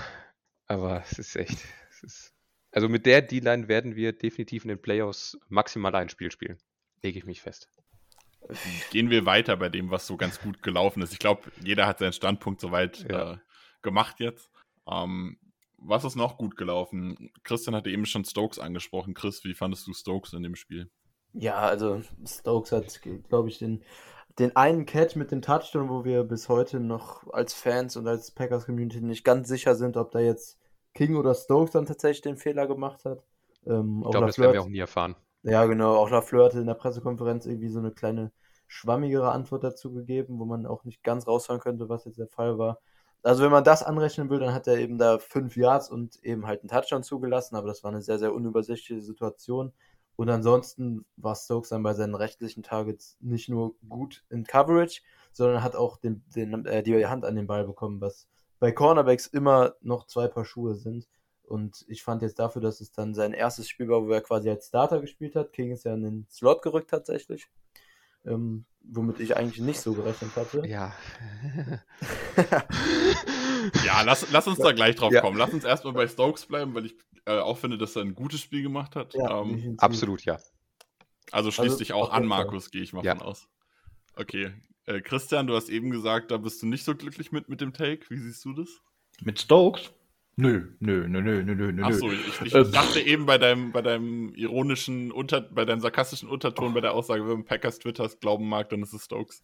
aber 0.67 1.03
es 1.03 1.19
ist 1.19 1.35
echt. 1.35 1.57
Es 1.89 2.03
ist, 2.03 2.33
also 2.71 2.89
mit 2.89 3.05
der 3.05 3.21
D-Line 3.21 3.67
werden 3.67 3.95
wir 3.95 4.13
definitiv 4.13 4.63
in 4.63 4.69
den 4.69 4.81
Playoffs 4.81 5.37
maximal 5.47 5.95
ein 5.95 6.09
Spiel 6.09 6.31
spielen. 6.31 6.57
Lege 7.01 7.19
ich 7.19 7.25
mich 7.25 7.41
fest. 7.41 7.69
Gehen 8.91 9.09
wir 9.09 9.25
weiter 9.25 9.57
bei 9.57 9.69
dem, 9.69 9.89
was 9.89 10.05
so 10.05 10.17
ganz 10.17 10.39
gut 10.39 10.61
gelaufen 10.61 11.01
ist. 11.01 11.13
Ich 11.13 11.19
glaube, 11.19 11.51
jeder 11.63 11.87
hat 11.87 11.99
seinen 11.99 12.13
Standpunkt 12.13 12.61
soweit 12.61 13.09
ja. 13.09 13.33
äh, 13.33 13.37
gemacht 13.81 14.19
jetzt. 14.19 14.49
Ähm, 14.87 15.37
was 15.77 16.03
ist 16.03 16.15
noch 16.15 16.37
gut 16.37 16.55
gelaufen? 16.57 17.31
Christian 17.43 17.75
hatte 17.75 17.89
eben 17.89 18.05
schon 18.05 18.25
Stokes 18.25 18.59
angesprochen. 18.59 19.13
Chris, 19.13 19.43
wie 19.43 19.53
fandest 19.53 19.87
du 19.87 19.93
Stokes 19.93 20.33
in 20.33 20.43
dem 20.43 20.55
Spiel? 20.55 20.89
Ja, 21.37 21.59
also 21.59 22.01
Stokes 22.25 22.71
hat, 22.71 23.01
glaube 23.29 23.49
ich, 23.49 23.59
den, 23.59 23.83
den 24.39 24.55
einen 24.55 24.85
Catch 24.85 25.15
mit 25.15 25.31
dem 25.31 25.41
Touchdown, 25.41 25.89
wo 25.89 26.05
wir 26.05 26.23
bis 26.23 26.49
heute 26.49 26.79
noch 26.79 27.31
als 27.31 27.53
Fans 27.53 27.97
und 27.97 28.07
als 28.07 28.31
Packers-Community 28.31 29.01
nicht 29.01 29.23
ganz 29.23 29.47
sicher 29.47 29.75
sind, 29.75 29.97
ob 29.97 30.11
da 30.11 30.19
jetzt 30.19 30.57
King 30.93 31.15
oder 31.17 31.35
Stokes 31.35 31.71
dann 31.71 31.85
tatsächlich 31.85 32.21
den 32.21 32.37
Fehler 32.37 32.67
gemacht 32.67 33.03
hat. 33.05 33.23
Ähm, 33.65 34.01
ich 34.05 34.11
glaube, 34.11 34.27
das 34.27 34.39
werden 34.39 34.53
wir 34.53 34.61
auch 34.61 34.67
nie 34.67 34.79
erfahren. 34.79 35.15
Ja, 35.43 35.65
genau. 35.65 35.95
Auch 35.95 36.09
Lafleur 36.09 36.45
hatte 36.45 36.59
in 36.59 36.67
der 36.67 36.73
Pressekonferenz 36.73 37.45
irgendwie 37.45 37.69
so 37.69 37.79
eine 37.79 37.91
kleine 37.91 38.31
schwammigere 38.67 39.31
Antwort 39.31 39.63
dazu 39.63 39.93
gegeben, 39.93 40.39
wo 40.39 40.45
man 40.45 40.65
auch 40.65 40.85
nicht 40.85 41.03
ganz 41.03 41.27
raushören 41.27 41.61
könnte, 41.61 41.87
was 41.89 42.05
jetzt 42.05 42.17
der 42.17 42.27
Fall 42.27 42.57
war. 42.57 42.79
Also 43.23 43.43
wenn 43.43 43.51
man 43.51 43.63
das 43.63 43.83
anrechnen 43.83 44.29
will, 44.29 44.39
dann 44.39 44.53
hat 44.53 44.67
er 44.67 44.77
eben 44.77 44.97
da 44.97 45.17
fünf 45.17 45.55
Yards 45.55 45.89
und 45.89 46.23
eben 46.23 46.45
halt 46.45 46.61
einen 46.61 46.69
Touchdown 46.69 47.03
zugelassen, 47.03 47.55
aber 47.55 47.67
das 47.67 47.83
war 47.83 47.91
eine 47.91 48.01
sehr, 48.01 48.19
sehr 48.19 48.33
unübersichtliche 48.33 49.01
Situation. 49.01 49.73
Und 50.15 50.29
ansonsten 50.29 51.05
war 51.17 51.35
Stokes 51.35 51.69
dann 51.69 51.83
bei 51.83 51.93
seinen 51.93 52.15
rechtlichen 52.15 52.63
Targets 52.63 53.17
nicht 53.19 53.49
nur 53.49 53.75
gut 53.89 54.23
in 54.29 54.45
Coverage, 54.45 55.01
sondern 55.33 55.61
hat 55.61 55.75
auch 55.75 55.97
den, 55.97 56.23
den, 56.35 56.65
äh, 56.65 56.83
die 56.83 57.05
Hand 57.05 57.25
an 57.25 57.35
den 57.35 57.47
Ball 57.47 57.65
bekommen, 57.65 57.99
was 57.99 58.27
bei 58.59 58.71
Cornerbacks 58.71 59.27
immer 59.27 59.75
noch 59.81 60.07
zwei 60.07 60.27
Paar 60.27 60.45
Schuhe 60.45 60.75
sind. 60.75 61.07
Und 61.43 61.85
ich 61.87 62.03
fand 62.03 62.21
jetzt 62.21 62.39
dafür, 62.39 62.61
dass 62.61 62.81
es 62.81 62.91
dann 62.91 63.13
sein 63.13 63.33
erstes 63.33 63.67
Spiel 63.67 63.89
war, 63.89 64.05
wo 64.05 64.11
er 64.11 64.21
quasi 64.21 64.49
als 64.49 64.67
Starter 64.67 65.01
gespielt 65.01 65.35
hat, 65.35 65.53
King 65.53 65.71
ist 65.71 65.85
ja 65.85 65.93
in 65.93 66.01
den 66.01 66.27
Slot 66.31 66.61
gerückt 66.61 66.89
tatsächlich. 66.89 67.47
Ähm, 68.25 68.65
womit 68.87 69.19
ich 69.19 69.35
eigentlich 69.35 69.59
nicht 69.59 69.79
so 69.79 69.93
gerechnet 69.93 70.35
hatte. 70.35 70.63
Ja. 70.67 70.93
ja, 73.85 74.01
lass, 74.03 74.31
lass 74.31 74.47
uns 74.47 74.59
da 74.59 74.71
gleich 74.71 74.95
drauf 74.95 75.11
ja. 75.11 75.21
kommen. 75.21 75.37
Lass 75.37 75.53
uns 75.53 75.63
erstmal 75.63 75.93
bei 75.93 76.07
Stokes 76.07 76.45
bleiben, 76.45 76.73
weil 76.75 76.85
ich 76.87 76.95
äh, 77.25 77.39
auch 77.39 77.57
finde, 77.57 77.77
dass 77.77 77.95
er 77.95 78.03
ein 78.03 78.15
gutes 78.15 78.41
Spiel 78.41 78.61
gemacht 78.61 78.95
hat. 78.95 79.13
Ja, 79.13 79.41
ähm, 79.41 79.75
absolut, 79.77 80.23
ja. 80.25 80.39
Also 81.31 81.51
schließt 81.51 81.71
also, 81.71 81.79
dich 81.79 81.93
auch 81.93 82.11
an, 82.11 82.25
Markus, 82.25 82.69
gehe 82.69 82.81
ich 82.81 82.93
mal 82.93 83.03
ja. 83.03 83.15
von 83.15 83.25
aus. 83.25 83.47
Okay. 84.15 84.53
Äh, 84.85 85.01
Christian, 85.01 85.47
du 85.47 85.55
hast 85.55 85.69
eben 85.69 85.89
gesagt, 85.89 86.31
da 86.31 86.37
bist 86.37 86.61
du 86.61 86.67
nicht 86.67 86.83
so 86.83 86.95
glücklich 86.95 87.31
mit 87.31 87.49
mit 87.49 87.61
dem 87.61 87.73
Take. 87.73 88.05
Wie 88.09 88.17
siehst 88.17 88.45
du 88.45 88.53
das? 88.53 88.69
Mit 89.21 89.39
Stokes? 89.39 89.91
Nö, 90.37 90.63
nö, 90.81 91.07
nö, 91.07 91.21
nö, 91.21 91.43
nö, 91.43 91.71
nö. 91.71 91.83
Achso, 91.83 92.11
ich, 92.11 92.41
ich, 92.43 92.53
Äh, 92.53 92.63
ich 92.63 92.71
dachte 92.71 92.99
eben 92.99 93.25
bei 93.25 93.37
deinem, 93.37 93.71
bei 93.71 93.81
deinem 93.81 94.33
ironischen, 94.35 95.13
Unter, 95.13 95.39
bei 95.39 95.63
deinem 95.63 95.79
sarkastischen 95.79 96.27
Unterton 96.27 96.73
bei 96.73 96.81
der 96.81 96.93
Aussage, 96.93 97.21
wenn 97.21 97.37
man 97.37 97.45
Packers 97.45 97.79
Twitters 97.79 98.19
glauben 98.19 98.49
mag, 98.49 98.69
dann 98.69 98.83
ist 98.83 98.93
es 98.93 99.05
Stokes. 99.05 99.43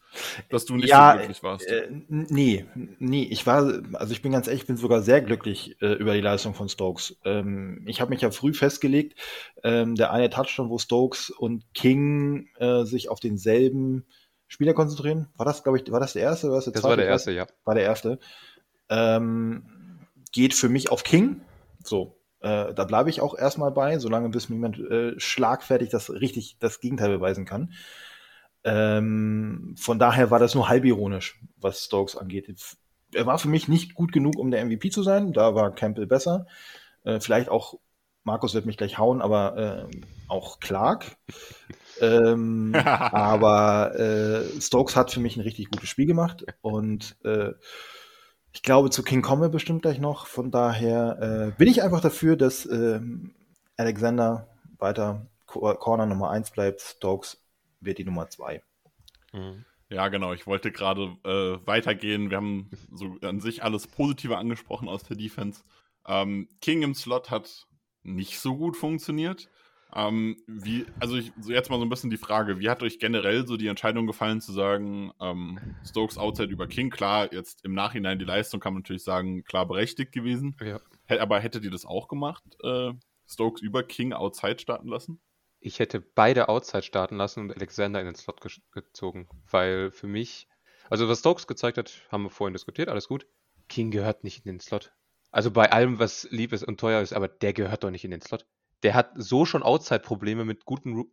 Dass 0.49 0.65
du 0.65 0.75
nicht 0.75 0.89
ja, 0.89 1.13
so 1.13 1.17
glücklich 1.19 1.43
warst. 1.43 1.65
Äh, 1.65 1.87
nee, 2.09 2.65
nee, 2.99 3.23
ich 3.23 3.47
war, 3.47 3.81
also 3.93 4.11
ich 4.11 4.21
bin 4.21 4.33
ganz 4.33 4.47
ehrlich, 4.47 4.63
ich 4.63 4.67
bin 4.67 4.75
sogar 4.75 5.01
sehr 5.01 5.21
glücklich 5.21 5.81
äh, 5.81 5.93
über 5.93 6.13
die 6.13 6.19
Leistung 6.19 6.55
von 6.55 6.67
Stokes. 6.67 7.17
Ähm, 7.23 7.83
ich 7.87 8.01
habe 8.01 8.09
mich 8.09 8.19
ja 8.19 8.31
früh 8.31 8.53
festgelegt, 8.53 9.17
ähm, 9.63 9.95
der 9.95 10.11
eine 10.11 10.29
Touchdown, 10.29 10.69
wo 10.69 10.77
Stokes 10.77 11.29
und 11.29 11.73
King 11.73 12.49
äh, 12.57 12.83
sich 12.83 13.07
auf 13.07 13.21
denselben 13.21 14.05
Spieler 14.47 14.73
konzentrieren. 14.73 15.29
War 15.37 15.45
das, 15.45 15.63
glaube 15.63 15.79
ich, 15.79 15.89
war 15.89 16.01
das 16.01 16.11
der 16.11 16.23
erste 16.23 16.47
oder 16.47 16.57
was 16.57 16.65
der 16.65 16.73
Das 16.73 16.81
zweite? 16.81 16.89
war 16.89 16.97
der 16.97 17.07
erste, 17.07 17.31
ja. 17.31 17.47
War 17.63 17.75
der 17.75 17.85
erste. 17.85 18.19
Ähm, 18.89 19.63
geht 20.31 20.53
für 20.53 20.69
mich 20.69 20.91
auf 20.91 21.03
King. 21.03 21.41
So, 21.83 22.17
äh, 22.41 22.73
da 22.73 22.85
bleibe 22.85 23.09
ich 23.09 23.21
auch 23.21 23.37
erstmal 23.37 23.71
bei, 23.71 23.99
solange 23.99 24.29
bis 24.29 24.49
mir 24.49 24.55
jemand 24.55 24.79
äh, 24.79 25.19
schlagfertig 25.19 25.89
das 25.89 26.09
richtig 26.09 26.57
das 26.59 26.79
Gegenteil 26.79 27.09
beweisen 27.09 27.45
kann. 27.45 27.73
Ähm, 28.63 29.75
von 29.77 29.99
daher 29.99 30.31
war 30.31 30.39
das 30.39 30.55
nur 30.55 30.69
halb 30.69 30.85
ironisch, 30.85 31.39
was 31.57 31.85
Stokes 31.85 32.15
angeht. 32.15 32.53
Er 33.13 33.25
war 33.25 33.39
für 33.39 33.49
mich 33.49 33.67
nicht 33.67 33.93
gut 33.93 34.11
genug, 34.11 34.37
um 34.37 34.51
der 34.51 34.63
MVP 34.65 34.89
zu 34.89 35.03
sein. 35.03 35.33
Da 35.33 35.55
war 35.55 35.73
Campbell 35.73 36.07
besser. 36.07 36.47
Äh, 37.03 37.19
vielleicht 37.19 37.49
auch, 37.49 37.75
Markus 38.23 38.53
wird 38.53 38.65
mich 38.65 38.77
gleich 38.77 38.97
hauen, 38.97 39.21
aber 39.21 39.87
äh, 39.89 39.97
auch 40.27 40.59
Clark. 40.59 41.17
ähm, 41.99 42.73
aber 42.75 43.99
äh, 43.99 44.61
Stokes 44.61 44.95
hat 44.95 45.11
für 45.11 45.19
mich 45.19 45.37
ein 45.37 45.41
richtig 45.41 45.69
gutes 45.69 45.89
Spiel 45.89 46.05
gemacht 46.05 46.45
und 46.61 47.17
äh, 47.23 47.51
ich 48.53 48.63
glaube, 48.63 48.89
zu 48.89 49.03
King 49.03 49.21
kommen 49.21 49.41
wir 49.41 49.49
bestimmt 49.49 49.81
gleich 49.81 49.99
noch. 49.99 50.27
Von 50.27 50.51
daher 50.51 51.51
äh, 51.53 51.57
bin 51.57 51.67
ich 51.67 51.81
einfach 51.83 52.01
dafür, 52.01 52.35
dass 52.35 52.65
ähm, 52.65 53.33
Alexander 53.77 54.47
weiter 54.77 55.25
Co- 55.45 55.73
Corner 55.75 56.05
Nummer 56.05 56.29
1 56.31 56.51
bleibt. 56.51 56.81
Stokes 56.81 57.43
wird 57.79 57.97
die 57.97 58.03
Nummer 58.05 58.29
2. 58.29 58.61
Mhm. 59.33 59.65
Ja, 59.89 60.07
genau. 60.07 60.33
Ich 60.33 60.47
wollte 60.47 60.71
gerade 60.71 61.17
äh, 61.25 61.65
weitergehen. 61.67 62.29
Wir 62.29 62.37
haben 62.37 62.69
so 62.93 63.17
an 63.21 63.39
sich 63.41 63.63
alles 63.63 63.87
Positive 63.87 64.37
angesprochen 64.37 64.87
aus 64.87 65.03
der 65.03 65.17
Defense. 65.17 65.63
Ähm, 66.07 66.47
King 66.61 66.81
im 66.81 66.93
Slot 66.95 67.29
hat 67.29 67.67
nicht 68.03 68.39
so 68.39 68.55
gut 68.55 68.77
funktioniert. 68.77 69.49
Ähm, 69.93 70.37
wie, 70.47 70.85
also 70.99 71.17
ich, 71.17 71.31
so 71.39 71.51
jetzt 71.51 71.69
mal 71.69 71.77
so 71.77 71.85
ein 71.85 71.89
bisschen 71.89 72.09
die 72.09 72.17
Frage, 72.17 72.59
wie 72.59 72.69
hat 72.69 72.81
euch 72.81 72.99
generell 72.99 73.45
so 73.45 73.57
die 73.57 73.67
Entscheidung 73.67 74.07
gefallen 74.07 74.39
zu 74.39 74.53
sagen, 74.53 75.11
ähm, 75.19 75.59
Stokes 75.85 76.17
Outside 76.17 76.51
über 76.51 76.67
King? 76.67 76.89
Klar, 76.89 77.33
jetzt 77.33 77.65
im 77.65 77.73
Nachhinein 77.73 78.19
die 78.19 78.25
Leistung 78.25 78.59
kann 78.59 78.73
man 78.73 78.81
natürlich 78.83 79.03
sagen, 79.03 79.43
klar 79.43 79.67
berechtigt 79.67 80.11
gewesen. 80.11 80.55
Ja. 80.61 80.79
Aber 81.19 81.39
hättet 81.39 81.63
ihr 81.65 81.71
das 81.71 81.85
auch 81.85 82.07
gemacht, 82.07 82.43
äh, 82.63 82.91
Stokes 83.27 83.61
über 83.61 83.83
King 83.83 84.13
Outside 84.13 84.59
starten 84.59 84.87
lassen? 84.87 85.19
Ich 85.59 85.79
hätte 85.79 85.99
beide 85.99 86.49
Outside 86.49 86.83
starten 86.83 87.17
lassen 87.17 87.41
und 87.41 87.55
Alexander 87.55 87.99
in 87.99 88.05
den 88.05 88.15
Slot 88.15 88.41
ge 88.41 88.51
gezogen, 88.71 89.27
weil 89.49 89.91
für 89.91 90.07
mich, 90.07 90.47
also 90.89 91.07
was 91.07 91.19
Stokes 91.19 91.47
gezeigt 91.47 91.77
hat, 91.77 92.07
haben 92.09 92.23
wir 92.23 92.29
vorhin 92.29 92.53
diskutiert, 92.53 92.89
alles 92.89 93.07
gut. 93.07 93.27
King 93.67 93.91
gehört 93.91 94.23
nicht 94.23 94.45
in 94.45 94.53
den 94.53 94.59
Slot. 94.59 94.91
Also 95.31 95.51
bei 95.51 95.71
allem, 95.71 95.99
was 95.99 96.27
lieb 96.31 96.51
ist 96.51 96.63
und 96.63 96.79
teuer 96.79 97.01
ist, 97.01 97.13
aber 97.13 97.27
der 97.27 97.53
gehört 97.53 97.83
doch 97.83 97.91
nicht 97.91 98.03
in 98.03 98.11
den 98.11 98.21
Slot. 98.21 98.45
Der 98.83 98.93
hat 98.93 99.11
so 99.15 99.45
schon 99.45 99.63
Outside-Probleme 99.63 100.45
mit 100.45 100.65
guten, 100.65 101.11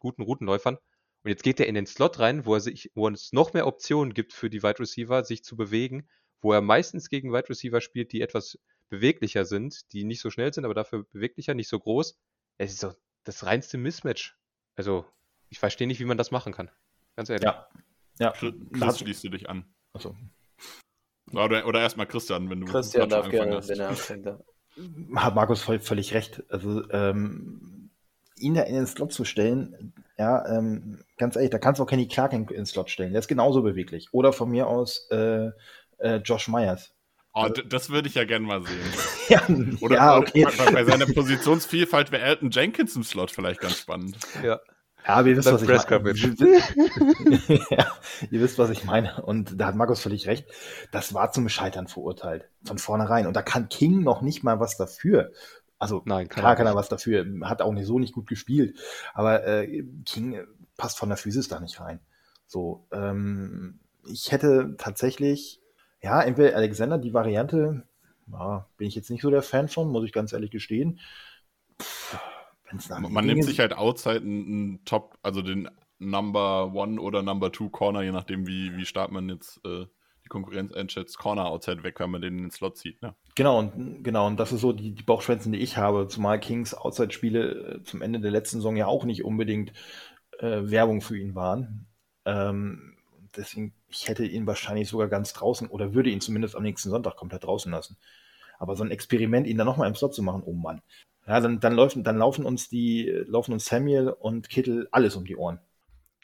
guten 0.00 0.22
Routenläufern. 0.22 0.76
Und 1.22 1.28
jetzt 1.28 1.42
geht 1.42 1.60
er 1.60 1.66
in 1.66 1.74
den 1.74 1.86
Slot 1.86 2.18
rein, 2.18 2.46
wo 2.46 2.54
er 2.54 2.60
sich, 2.60 2.90
wo 2.94 3.08
es 3.08 3.32
noch 3.32 3.52
mehr 3.52 3.66
Optionen 3.66 4.14
gibt 4.14 4.32
für 4.32 4.48
die 4.48 4.62
Wide 4.62 4.78
Receiver, 4.80 5.24
sich 5.24 5.44
zu 5.44 5.56
bewegen, 5.56 6.08
wo 6.40 6.52
er 6.52 6.62
meistens 6.62 7.08
gegen 7.08 7.32
Wide 7.32 7.48
Receiver 7.48 7.80
spielt, 7.80 8.12
die 8.12 8.22
etwas 8.22 8.58
beweglicher 8.88 9.44
sind, 9.44 9.92
die 9.92 10.04
nicht 10.04 10.20
so 10.20 10.30
schnell 10.30 10.52
sind, 10.52 10.64
aber 10.64 10.74
dafür 10.74 11.04
beweglicher, 11.04 11.54
nicht 11.54 11.68
so 11.68 11.78
groß. 11.78 12.18
Es 12.58 12.72
ist 12.72 12.82
doch 12.82 12.94
das 13.24 13.44
reinste 13.44 13.78
Mismatch. 13.78 14.36
Also, 14.76 15.04
ich 15.48 15.58
verstehe 15.58 15.86
nicht, 15.86 16.00
wie 16.00 16.04
man 16.06 16.18
das 16.18 16.30
machen 16.30 16.52
kann. 16.52 16.70
Ganz 17.16 17.28
ehrlich. 17.28 17.44
Ja. 17.44 17.68
Ja. 18.18 18.32
Chris, 18.32 18.98
schließt 18.98 19.24
du 19.24 19.28
dich 19.30 19.48
an. 19.48 19.64
also, 19.92 20.16
Oder, 21.32 21.66
oder 21.66 21.80
erstmal 21.80 22.06
Christian, 22.06 22.50
wenn 22.50 22.60
du 22.60 22.66
Christian 22.66 23.08
darf 23.08 23.28
gerne, 23.28 23.56
angefangen 23.56 23.68
wenn 23.68 23.80
er 23.80 23.88
anfängt. 23.88 24.44
Hat 25.16 25.34
Markus 25.34 25.62
voll, 25.62 25.80
völlig 25.80 26.14
recht. 26.14 26.42
Also 26.48 26.88
ähm, 26.90 27.90
ihn 28.36 28.54
da 28.54 28.62
in 28.62 28.74
den 28.74 28.86
Slot 28.86 29.12
zu 29.12 29.24
stellen, 29.24 29.92
ja, 30.18 30.46
ähm, 30.46 30.98
ganz 31.16 31.36
ehrlich, 31.36 31.50
da 31.50 31.58
kannst 31.58 31.78
du 31.78 31.84
auch 31.84 31.88
Kenny 31.88 32.08
Clark 32.08 32.32
in, 32.32 32.42
in 32.42 32.56
den 32.56 32.66
Slot 32.66 32.90
stellen. 32.90 33.12
Der 33.12 33.20
ist 33.20 33.28
genauso 33.28 33.62
beweglich. 33.62 34.08
Oder 34.12 34.32
von 34.32 34.50
mir 34.50 34.66
aus 34.66 35.08
äh, 35.10 35.50
äh, 35.98 36.16
Josh 36.24 36.48
Myers. 36.48 36.94
Oh, 37.32 37.48
das 37.48 37.90
würde 37.90 38.08
ich 38.08 38.16
ja 38.16 38.24
gern 38.24 38.42
mal 38.42 38.62
sehen. 38.62 38.78
Ja, 39.28 39.46
Oder 39.80 39.94
ja 39.94 40.16
okay. 40.16 40.44
bei, 40.58 40.72
bei 40.72 40.84
seiner 40.84 41.06
Positionsvielfalt 41.06 42.10
wäre 42.10 42.24
Elton 42.24 42.50
Jenkins 42.50 42.96
im 42.96 43.04
Slot 43.04 43.30
vielleicht 43.30 43.60
ganz 43.60 43.78
spannend. 43.78 44.18
Ja. 44.42 44.58
Ja, 45.06 45.24
wir 45.24 45.36
wissen, 45.36 45.46
Dann 45.46 45.54
was 45.54 45.62
ich 45.62 46.38
meine. 46.38 47.60
ja, 47.70 47.86
ihr 48.30 48.40
wisst, 48.40 48.58
was 48.58 48.70
ich 48.70 48.84
meine. 48.84 49.22
Und 49.22 49.60
da 49.60 49.66
hat 49.66 49.74
Markus 49.74 50.00
völlig 50.00 50.26
recht. 50.26 50.46
Das 50.92 51.14
war 51.14 51.32
zum 51.32 51.48
Scheitern 51.48 51.88
verurteilt. 51.88 52.48
Von 52.64 52.78
vornherein. 52.78 53.26
Und 53.26 53.34
da 53.34 53.42
kann 53.42 53.68
King 53.68 54.02
noch 54.02 54.22
nicht 54.22 54.42
mal 54.42 54.60
was 54.60 54.76
dafür. 54.76 55.32
Also, 55.78 56.02
Nein, 56.04 56.28
kann 56.28 56.42
klar 56.42 56.56
kann 56.56 56.66
er 56.66 56.74
was 56.74 56.88
dafür. 56.88 57.24
Hat 57.42 57.62
auch 57.62 57.72
nicht 57.72 57.86
so 57.86 57.98
nicht 57.98 58.12
gut 58.12 58.28
gespielt. 58.28 58.78
Aber 59.14 59.46
äh, 59.46 59.84
King 60.04 60.46
passt 60.76 60.98
von 60.98 61.08
der 61.08 61.18
Physis 61.18 61.48
da 61.48 61.60
nicht 61.60 61.80
rein. 61.80 62.00
So, 62.46 62.86
ähm, 62.92 63.80
ich 64.06 64.32
hätte 64.32 64.74
tatsächlich, 64.78 65.60
ja, 66.02 66.20
entweder 66.22 66.56
Alexander, 66.56 66.98
die 66.98 67.14
Variante, 67.14 67.84
ja, 68.30 68.66
bin 68.76 68.88
ich 68.88 68.94
jetzt 68.94 69.10
nicht 69.10 69.22
so 69.22 69.30
der 69.30 69.42
Fan 69.42 69.68
von, 69.68 69.88
muss 69.88 70.04
ich 70.04 70.12
ganz 70.12 70.32
ehrlich 70.32 70.50
gestehen. 70.50 71.00
Pff, 71.80 72.18
Man 72.98 73.26
nimmt 73.26 73.44
sich 73.44 73.60
halt 73.60 73.72
outside 73.72 74.20
einen, 74.20 74.46
einen 74.46 74.84
Top, 74.84 75.18
also 75.22 75.42
den 75.42 75.68
Number 75.98 76.72
One 76.74 77.00
oder 77.00 77.22
Number 77.22 77.52
Two 77.52 77.68
Corner, 77.68 78.02
je 78.02 78.12
nachdem, 78.12 78.46
wie, 78.46 78.76
wie 78.76 78.86
stark 78.86 79.12
man 79.12 79.28
jetzt 79.28 79.60
äh, 79.64 79.86
die 80.24 80.28
Konkurrenz 80.28 80.72
einschätzt, 80.72 81.18
Corner 81.18 81.46
outside 81.46 81.82
weg, 81.82 82.00
wenn 82.00 82.10
man 82.10 82.22
den 82.22 82.38
in 82.38 82.44
den 82.44 82.50
Slot 82.50 82.78
zieht. 82.78 83.00
Ne? 83.02 83.14
Genau, 83.34 83.58
und, 83.58 84.02
genau, 84.02 84.26
und 84.26 84.40
das 84.40 84.52
ist 84.52 84.62
so 84.62 84.72
die, 84.72 84.92
die 84.94 85.02
Bauchschwänzen, 85.02 85.52
die 85.52 85.58
ich 85.58 85.76
habe, 85.76 86.08
zumal 86.08 86.40
Kings 86.40 86.74
Outside-Spiele 86.74 87.50
äh, 87.50 87.82
zum 87.82 88.02
Ende 88.02 88.20
der 88.20 88.30
letzten 88.30 88.58
Saison 88.58 88.76
ja 88.76 88.86
auch 88.86 89.04
nicht 89.04 89.24
unbedingt 89.24 89.72
äh, 90.38 90.62
Werbung 90.62 91.00
für 91.02 91.18
ihn 91.18 91.34
waren. 91.34 91.86
Ähm, 92.24 92.96
deswegen, 93.36 93.74
ich 93.88 94.08
hätte 94.08 94.24
ihn 94.24 94.46
wahrscheinlich 94.46 94.88
sogar 94.88 95.08
ganz 95.08 95.32
draußen 95.32 95.68
oder 95.68 95.94
würde 95.94 96.10
ihn 96.10 96.20
zumindest 96.20 96.56
am 96.56 96.62
nächsten 96.62 96.90
Sonntag 96.90 97.16
komplett 97.16 97.44
draußen 97.44 97.70
lassen. 97.70 97.98
Aber 98.58 98.76
so 98.76 98.84
ein 98.84 98.90
Experiment, 98.90 99.46
ihn 99.46 99.56
dann 99.56 99.66
nochmal 99.66 99.88
im 99.88 99.94
Slot 99.94 100.14
zu 100.14 100.22
machen, 100.22 100.42
oh 100.44 100.52
Mann. 100.52 100.82
Ja, 101.30 101.38
dann, 101.38 101.60
dann, 101.60 101.74
laufen, 101.76 102.02
dann 102.02 102.18
laufen 102.18 102.44
uns 102.44 102.68
die, 102.68 103.04
laufen 103.26 103.52
uns 103.52 103.66
Samuel 103.66 104.08
und 104.08 104.48
Kittel 104.48 104.88
alles 104.90 105.14
um 105.14 105.24
die 105.24 105.36
Ohren. 105.36 105.60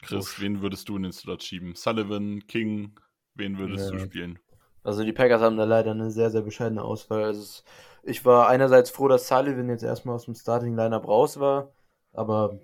Chris, 0.01 0.41
wen 0.41 0.61
würdest 0.61 0.89
du 0.89 0.97
in 0.97 1.03
den 1.03 1.13
Slot 1.13 1.43
schieben? 1.43 1.75
Sullivan, 1.75 2.45
King, 2.45 2.99
wen 3.33 3.57
würdest 3.57 3.89
du 3.89 3.95
Ja. 3.95 4.05
spielen? 4.05 4.37
Also 4.83 5.05
die 5.05 5.13
Packers 5.13 5.41
haben 5.41 5.55
da 5.57 5.63
leider 5.63 5.91
eine 5.91 6.11
sehr, 6.11 6.29
sehr 6.29 6.41
bescheidene 6.41 6.83
Auswahl. 6.83 7.23
Also 7.23 7.41
es, 7.41 7.63
ich 8.03 8.25
war 8.25 8.49
einerseits 8.49 8.89
froh, 8.89 9.07
dass 9.07 9.29
Sullivan 9.29 9.69
jetzt 9.69 9.83
erstmal 9.83 10.15
aus 10.15 10.25
dem 10.25 10.35
Starting-Lineup 10.35 11.07
raus 11.07 11.39
war, 11.39 11.71
aber 12.11 12.59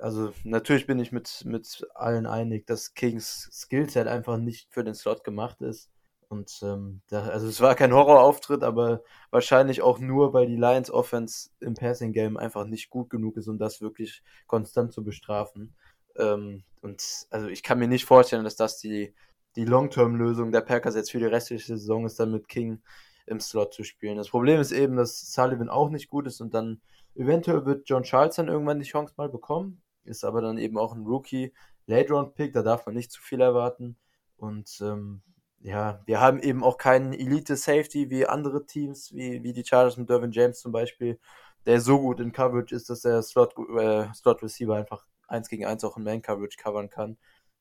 also 0.00 0.32
natürlich 0.44 0.86
bin 0.86 0.98
ich 0.98 1.12
mit, 1.12 1.44
mit 1.44 1.86
allen 1.94 2.26
einig, 2.26 2.66
dass 2.66 2.94
Kings 2.94 3.50
Skillset 3.52 4.06
einfach 4.08 4.38
nicht 4.38 4.72
für 4.72 4.82
den 4.82 4.94
Slot 4.94 5.24
gemacht 5.24 5.60
ist. 5.60 5.91
Und 6.32 6.60
ähm, 6.62 7.02
da, 7.08 7.24
also 7.26 7.46
es 7.46 7.60
war 7.60 7.74
kein 7.74 7.92
Horrorauftritt, 7.92 8.62
aber 8.62 9.02
wahrscheinlich 9.30 9.82
auch 9.82 9.98
nur, 9.98 10.32
weil 10.32 10.46
die 10.46 10.56
Lions 10.56 10.90
Offense 10.90 11.50
im 11.60 11.74
Passing 11.74 12.14
Game 12.14 12.38
einfach 12.38 12.64
nicht 12.64 12.88
gut 12.88 13.10
genug 13.10 13.36
ist, 13.36 13.48
um 13.48 13.58
das 13.58 13.82
wirklich 13.82 14.22
konstant 14.46 14.94
zu 14.94 15.04
bestrafen. 15.04 15.76
Ähm, 16.16 16.64
und 16.80 17.26
also 17.28 17.48
ich 17.48 17.62
kann 17.62 17.78
mir 17.78 17.86
nicht 17.86 18.06
vorstellen, 18.06 18.44
dass 18.44 18.56
das 18.56 18.78
die, 18.78 19.14
die 19.56 19.66
Long-Term-Lösung 19.66 20.52
der 20.52 20.62
Packers 20.62 20.94
jetzt 20.94 21.10
für 21.10 21.18
die 21.18 21.26
restliche 21.26 21.76
Saison 21.76 22.06
ist, 22.06 22.18
dann 22.18 22.32
mit 22.32 22.48
King 22.48 22.80
im 23.26 23.38
Slot 23.38 23.74
zu 23.74 23.84
spielen. 23.84 24.16
Das 24.16 24.30
Problem 24.30 24.58
ist 24.58 24.72
eben, 24.72 24.96
dass 24.96 25.32
Sullivan 25.34 25.68
auch 25.68 25.90
nicht 25.90 26.08
gut 26.08 26.26
ist 26.26 26.40
und 26.40 26.54
dann 26.54 26.80
eventuell 27.14 27.66
wird 27.66 27.86
John 27.90 28.04
Charles 28.04 28.36
dann 28.36 28.48
irgendwann 28.48 28.80
die 28.80 28.88
Chance 28.88 29.12
mal 29.18 29.28
bekommen, 29.28 29.82
ist 30.04 30.24
aber 30.24 30.40
dann 30.40 30.56
eben 30.56 30.78
auch 30.78 30.94
ein 30.94 31.04
Rookie, 31.04 31.52
Late-Round-Pick, 31.88 32.54
da 32.54 32.62
darf 32.62 32.86
man 32.86 32.94
nicht 32.94 33.12
zu 33.12 33.20
viel 33.20 33.42
erwarten. 33.42 33.98
Und 34.38 34.80
ähm, 34.80 35.20
ja, 35.62 36.00
wir 36.06 36.20
haben 36.20 36.40
eben 36.40 36.64
auch 36.64 36.76
keinen 36.76 37.12
Elite-Safety 37.12 38.10
wie 38.10 38.26
andere 38.26 38.66
Teams, 38.66 39.12
wie, 39.14 39.42
wie 39.44 39.52
die 39.52 39.64
Chargers 39.64 39.96
mit 39.96 40.10
Dervin 40.10 40.32
James 40.32 40.60
zum 40.60 40.72
Beispiel, 40.72 41.20
der 41.66 41.80
so 41.80 42.00
gut 42.00 42.18
in 42.20 42.32
Coverage 42.32 42.74
ist, 42.74 42.90
dass 42.90 43.02
der 43.02 43.22
Slot, 43.22 43.54
äh, 43.78 44.12
Slot-Receiver 44.12 44.74
einfach 44.74 45.06
eins 45.28 45.48
gegen 45.48 45.64
eins 45.64 45.84
auch 45.84 45.96
in 45.96 46.02
Man-Coverage 46.02 46.56
covern 46.58 46.90
kann. 46.90 47.16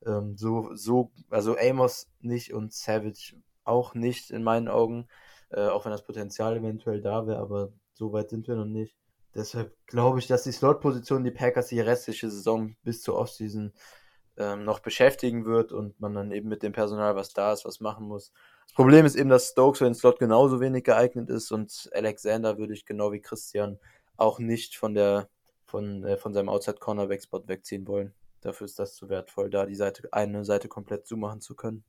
Ähm, 0.06 0.36
so, 0.36 0.76
so, 0.76 1.12
also 1.30 1.56
Amos 1.58 2.08
nicht 2.20 2.54
und 2.54 2.74
Savage 2.74 3.36
auch 3.64 3.94
nicht 3.94 4.32
in 4.32 4.44
meinen 4.44 4.68
Augen, 4.68 5.08
äh, 5.52 5.68
auch 5.68 5.86
wenn 5.86 5.92
das 5.92 6.04
Potenzial 6.04 6.58
eventuell 6.58 7.02
da 7.02 7.28
wäre, 7.28 7.40
aber 7.40 7.72
so 7.94 8.12
weit 8.14 8.32
sind 8.32 8.48
wir 8.48 8.56
noch 8.56 8.66
nicht. 8.66 8.96
Deshalb 9.36 9.78
glaube 9.86 10.20
ich, 10.20 10.28
dass 10.28 10.44
die 10.44 10.52
Slot-Position 10.52 11.24
die 11.24 11.32
Packers 11.32 11.68
die 11.68 11.80
restliche 11.80 12.32
Saison 12.32 12.76
bis 12.84 13.02
zur 13.04 13.16
Offseason 13.18 13.74
ähm, 14.38 14.63
noch 14.63 14.80
beschäftigen 14.80 15.46
wird 15.46 15.72
und 15.72 16.00
man 16.00 16.13
dann 16.13 16.32
eben 16.32 16.50
mit 16.50 16.63
dem 16.63 16.72
Personal, 16.72 17.15
was 17.15 17.34
da 17.34 17.54
ist, 17.54 17.65
was 17.65 17.80
machen 17.80 18.08
muss. 18.08 18.32
Das 18.65 18.74
Problem 18.74 19.06
ist 19.06 19.15
eben, 19.15 19.30
dass 19.30 19.50
Stokes 19.50 19.80
für 19.80 19.86
den 19.86 19.96
Slot 19.96 20.20
genauso 20.20 20.60
wenig 20.60 20.84
geeignet 20.84 21.30
ist 21.30 21.52
und 21.52 21.89
Alexander 21.94 22.58
würde 22.58 22.74
ich 22.74 22.86
genau 22.86 23.12
wie 23.12 23.22
Christian 23.22 23.80
auch 24.17 24.39
nicht 24.39 24.78
von 24.78 24.94
der 24.94 25.30
von, 25.65 26.04
äh, 26.04 26.17
von 26.17 26.34
seinem 26.34 26.50
Outside 26.50 26.78
Cornerback 26.78 27.24
Spot 27.24 27.48
wegziehen 27.48 27.88
wollen. 27.88 28.13
Dafür 28.41 28.65
ist 28.65 28.78
das 28.78 28.96
zu 28.96 29.10
wertvoll, 29.10 29.50
da 29.50 29.65
die 29.65 29.76
Seite 29.76 30.10
eine 30.12 30.44
Seite 30.44 30.67
komplett 30.67 31.08
zumachen 31.08 31.41
zu 31.41 31.56
können. 31.56 31.84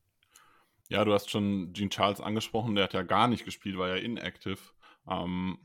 Ja, 0.88 1.05
du 1.05 1.12
hast 1.12 1.31
schon 1.31 1.72
Gene 1.72 1.88
Charles 1.88 2.20
angesprochen, 2.20 2.74
der 2.74 2.85
hat 2.85 2.94
ja 2.94 3.02
gar 3.02 3.26
nicht 3.26 3.44
gespielt, 3.44 3.78
war 3.78 3.88
ja 3.88 3.96
inactive. 3.96 4.59
Ähm, 5.09 5.59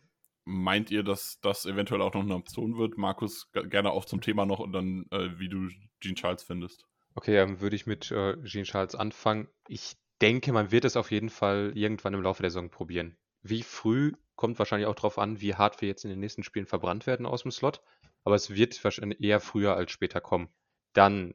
meint 0.48 0.90
ihr, 0.92 1.04
dass 1.04 1.40
das 1.42 1.66
eventuell 1.66 2.02
auch 2.02 2.14
noch 2.14 2.22
eine 2.22 2.36
Option 2.36 2.78
wird? 2.78 2.98
Markus, 2.98 3.52
gerne 3.52 3.92
auch 3.92 4.06
zum 4.06 4.22
Thema 4.22 4.46
noch 4.46 4.60
und 4.60 4.72
dann, 4.72 5.06
äh, 5.12 5.38
wie 5.38 5.50
du 5.50 5.70
Gene 6.00 6.16
Charles 6.16 6.44
findest. 6.44 6.86
Okay, 7.16 7.36
dann 7.36 7.60
würde 7.60 7.76
ich 7.76 7.86
mit 7.86 8.12
äh, 8.12 8.38
Gene 8.44 8.64
Charles 8.64 8.96
anfangen. 8.96 9.50
Ich 9.68 9.98
denke, 10.22 10.54
man 10.54 10.72
wird 10.72 10.86
es 10.86 10.96
auf 10.96 11.12
jeden 11.12 11.30
Fall 11.30 11.74
irgendwann 11.76 12.14
im 12.14 12.22
Laufe 12.22 12.42
der 12.42 12.50
Saison 12.50 12.70
probieren. 12.70 13.18
Wie 13.42 13.62
früh 13.62 14.14
kommt 14.36 14.58
wahrscheinlich 14.58 14.88
auch 14.88 14.96
darauf 14.96 15.18
an, 15.18 15.42
wie 15.42 15.56
hart 15.56 15.82
wir 15.82 15.90
jetzt 15.90 16.06
in 16.06 16.10
den 16.10 16.20
nächsten 16.20 16.44
Spielen 16.44 16.66
verbrannt 16.66 17.08
werden 17.08 17.26
aus 17.26 17.42
dem 17.42 17.52
Slot. 17.52 17.82
Aber 18.24 18.36
es 18.36 18.50
wird 18.50 18.82
wahrscheinlich 18.84 19.22
eher 19.22 19.42
früher 19.42 19.76
als 19.76 19.92
später 19.92 20.22
kommen. 20.22 20.50
Dann, 20.94 21.34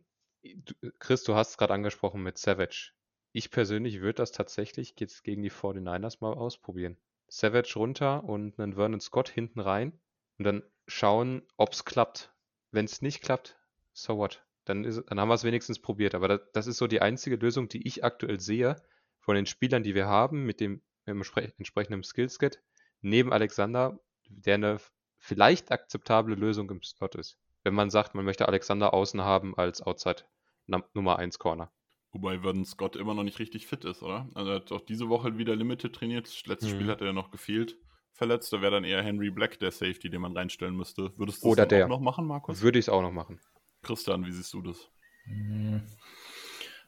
Chris, 0.98 1.22
du 1.22 1.34
hast 1.34 1.50
es 1.50 1.58
gerade 1.58 1.74
angesprochen 1.74 2.22
mit 2.22 2.38
Savage. 2.38 2.92
Ich 3.32 3.50
persönlich 3.50 4.00
würde 4.00 4.16
das 4.16 4.32
tatsächlich 4.32 4.94
jetzt 4.98 5.22
gegen 5.22 5.42
die 5.42 5.50
49ers 5.50 6.18
mal 6.20 6.34
ausprobieren. 6.34 6.96
Savage 7.32 7.72
runter 7.76 8.24
und 8.24 8.58
einen 8.58 8.74
Vernon 8.74 9.00
Scott 9.00 9.30
hinten 9.30 9.60
rein 9.60 9.98
und 10.36 10.44
dann 10.44 10.62
schauen, 10.86 11.42
ob 11.56 11.72
es 11.72 11.86
klappt. 11.86 12.30
Wenn 12.72 12.84
es 12.84 13.00
nicht 13.00 13.22
klappt, 13.22 13.56
so 13.94 14.18
what? 14.18 14.44
Dann, 14.66 14.84
ist, 14.84 15.02
dann 15.06 15.18
haben 15.18 15.28
wir 15.28 15.34
es 15.34 15.42
wenigstens 15.42 15.80
probiert. 15.80 16.14
Aber 16.14 16.28
das, 16.28 16.40
das, 16.52 16.66
ist 16.66 16.76
so 16.76 16.86
die 16.86 17.00
einzige 17.00 17.36
Lösung, 17.36 17.68
die 17.68 17.86
ich 17.86 18.04
aktuell 18.04 18.38
sehe 18.38 18.76
von 19.18 19.34
den 19.34 19.46
Spielern, 19.46 19.82
die 19.82 19.94
wir 19.94 20.06
haben, 20.06 20.44
mit 20.44 20.60
dem, 20.60 20.82
mit 21.06 21.14
dem 21.14 21.22
entsprechenden 21.56 22.04
Skillset, 22.04 22.62
neben 23.00 23.32
Alexander, 23.32 23.98
der 24.28 24.54
eine 24.54 24.78
vielleicht 25.16 25.72
akzeptable 25.72 26.34
Lösung 26.34 26.68
im 26.70 26.82
Slot 26.82 27.14
ist. 27.14 27.38
Wenn 27.62 27.74
man 27.74 27.88
sagt, 27.88 28.14
man 28.14 28.26
möchte 28.26 28.46
Alexander 28.46 28.92
außen 28.92 29.22
haben 29.22 29.56
als 29.56 29.80
Outside 29.80 30.24
Nummer 30.66 31.18
1 31.18 31.38
Corner. 31.38 31.72
Wobei 32.12 32.40
Vernon 32.40 32.66
Scott 32.66 32.96
immer 32.96 33.14
noch 33.14 33.22
nicht 33.22 33.38
richtig 33.38 33.66
fit 33.66 33.84
ist, 33.86 34.02
oder? 34.02 34.28
Also 34.34 34.50
er 34.50 34.56
hat 34.56 34.70
auch 34.70 34.82
diese 34.82 35.08
Woche 35.08 35.38
wieder 35.38 35.56
Limited 35.56 35.94
trainiert. 35.94 36.26
Das 36.26 36.46
letzte 36.46 36.66
mhm. 36.66 36.70
Spiel 36.70 36.88
hat 36.88 37.00
er 37.00 37.08
ja 37.08 37.12
noch 37.14 37.30
gefehlt. 37.30 37.78
Verletzt, 38.12 38.52
da 38.52 38.60
wäre 38.60 38.72
dann 38.72 38.84
eher 38.84 39.02
Henry 39.02 39.30
Black 39.30 39.58
der 39.58 39.70
Safety, 39.70 40.10
den 40.10 40.20
man 40.20 40.36
reinstellen 40.36 40.76
müsste. 40.76 41.12
Würdest 41.16 41.42
du 41.42 41.54
das 41.54 41.68
der. 41.68 41.86
auch 41.86 41.88
noch 41.88 42.00
machen, 42.00 42.26
Markus? 42.26 42.60
Würde 42.60 42.78
ich 42.78 42.84
es 42.84 42.88
auch 42.90 43.00
noch 43.00 43.12
machen. 43.12 43.40
Christian, 43.80 44.26
wie 44.26 44.32
siehst 44.32 44.52
du 44.52 44.60
das? 44.60 44.76
Hm, 45.24 45.80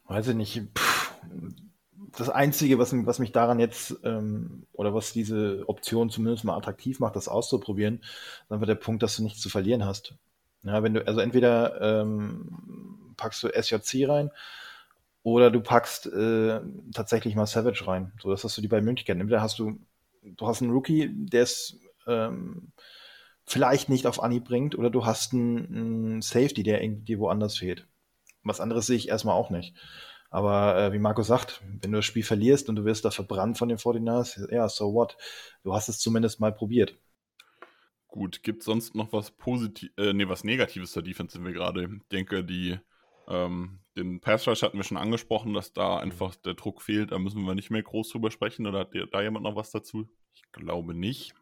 weiß 0.05 0.27
ich 0.27 0.35
nicht. 0.35 0.61
das 2.15 2.29
Einzige, 2.29 2.77
was, 2.77 2.93
was, 3.05 3.17
mich 3.17 3.31
daran 3.31 3.59
jetzt 3.59 3.97
ähm, 4.03 4.67
oder 4.73 4.93
was 4.93 5.11
diese 5.11 5.67
Option 5.67 6.11
zumindest 6.11 6.43
mal 6.43 6.55
attraktiv 6.55 6.99
macht, 6.99 7.15
das 7.15 7.27
auszuprobieren, 7.27 8.03
dann 8.47 8.59
wird 8.59 8.69
der 8.69 8.75
Punkt, 8.75 9.01
dass 9.01 9.17
du 9.17 9.23
nichts 9.23 9.41
zu 9.41 9.49
verlieren 9.49 9.85
hast. 9.85 10.13
Ja, 10.61 10.83
wenn 10.83 10.93
du, 10.93 11.07
also 11.07 11.19
entweder 11.19 11.81
ähm, 11.81 13.13
packst 13.17 13.41
du 13.41 13.49
SJC 13.49 14.07
rein 14.07 14.29
oder 15.25 15.49
du 15.49 15.59
packst 15.59 16.05
äh, 16.05 16.61
tatsächlich 16.93 17.33
mal 17.33 17.47
Savage 17.47 17.87
rein. 17.87 18.13
So, 18.21 18.29
das 18.29 18.43
hast 18.43 18.55
du 18.57 18.61
die 18.61 18.67
beiden 18.67 18.85
Möglichkeiten. 18.85 19.21
Entweder 19.21 19.41
hast 19.41 19.57
du, 19.57 19.79
du 20.21 20.45
hast 20.45 20.61
einen 20.61 20.69
Rookie, 20.69 21.09
der 21.11 21.41
es 21.41 21.79
ähm, 22.05 22.71
vielleicht 23.43 23.89
nicht 23.89 24.05
auf 24.05 24.21
Anhieb 24.21 24.45
bringt, 24.45 24.77
oder 24.77 24.91
du 24.91 25.03
hast 25.03 25.33
einen, 25.33 25.65
einen 25.65 26.21
Safety, 26.21 26.61
der 26.61 26.83
irgendwie 26.83 27.17
woanders 27.17 27.57
fehlt. 27.57 27.87
Was 28.43 28.61
anderes 28.61 28.85
sehe 28.85 28.97
ich 28.97 29.09
erstmal 29.09 29.33
auch 29.33 29.49
nicht. 29.49 29.73
Aber 30.29 30.77
äh, 30.77 30.93
wie 30.93 30.99
Marco 30.99 31.23
sagt, 31.23 31.63
wenn 31.81 31.91
du 31.91 31.97
das 31.97 32.05
Spiel 32.05 32.23
verlierst 32.23 32.69
und 32.69 32.75
du 32.75 32.85
wirst 32.85 33.03
da 33.03 33.09
verbrannt 33.09 33.57
von 33.57 33.67
den 33.67 33.79
49ers, 33.79 34.53
ja, 34.53 34.69
so 34.69 34.93
what? 34.93 35.17
Du 35.63 35.73
hast 35.73 35.89
es 35.89 35.97
zumindest 35.97 36.39
mal 36.39 36.53
probiert. 36.53 36.99
Gut, 38.09 38.43
gibt 38.43 38.59
es 38.59 38.65
sonst 38.65 38.93
noch 38.93 39.11
was 39.11 39.31
Positiv 39.31 39.89
äh, 39.97 40.13
nee, 40.13 40.29
was 40.29 40.43
Negatives 40.43 40.91
zur 40.91 41.01
Defense 41.01 41.33
sind 41.33 41.45
wir 41.45 41.51
gerade? 41.51 41.85
Ich 41.85 42.07
denke, 42.09 42.43
die 42.43 42.77
ähm, 43.27 43.79
den 43.95 44.19
Pass 44.19 44.47
Rush 44.47 44.61
hatten 44.61 44.77
wir 44.77 44.83
schon 44.83 44.97
angesprochen, 44.97 45.53
dass 45.53 45.73
da 45.73 45.97
einfach 45.97 46.35
der 46.35 46.53
Druck 46.53 46.81
fehlt. 46.81 47.11
Da 47.11 47.19
müssen 47.19 47.43
wir 47.43 47.55
nicht 47.55 47.71
mehr 47.71 47.83
groß 47.83 48.09
drüber 48.09 48.31
sprechen. 48.31 48.67
Oder 48.67 48.79
hat 48.79 48.93
da 49.11 49.21
jemand 49.21 49.43
noch 49.43 49.55
was 49.55 49.71
dazu? 49.71 50.09
Ich 50.33 50.43
glaube 50.51 50.93
nicht. 50.93 51.33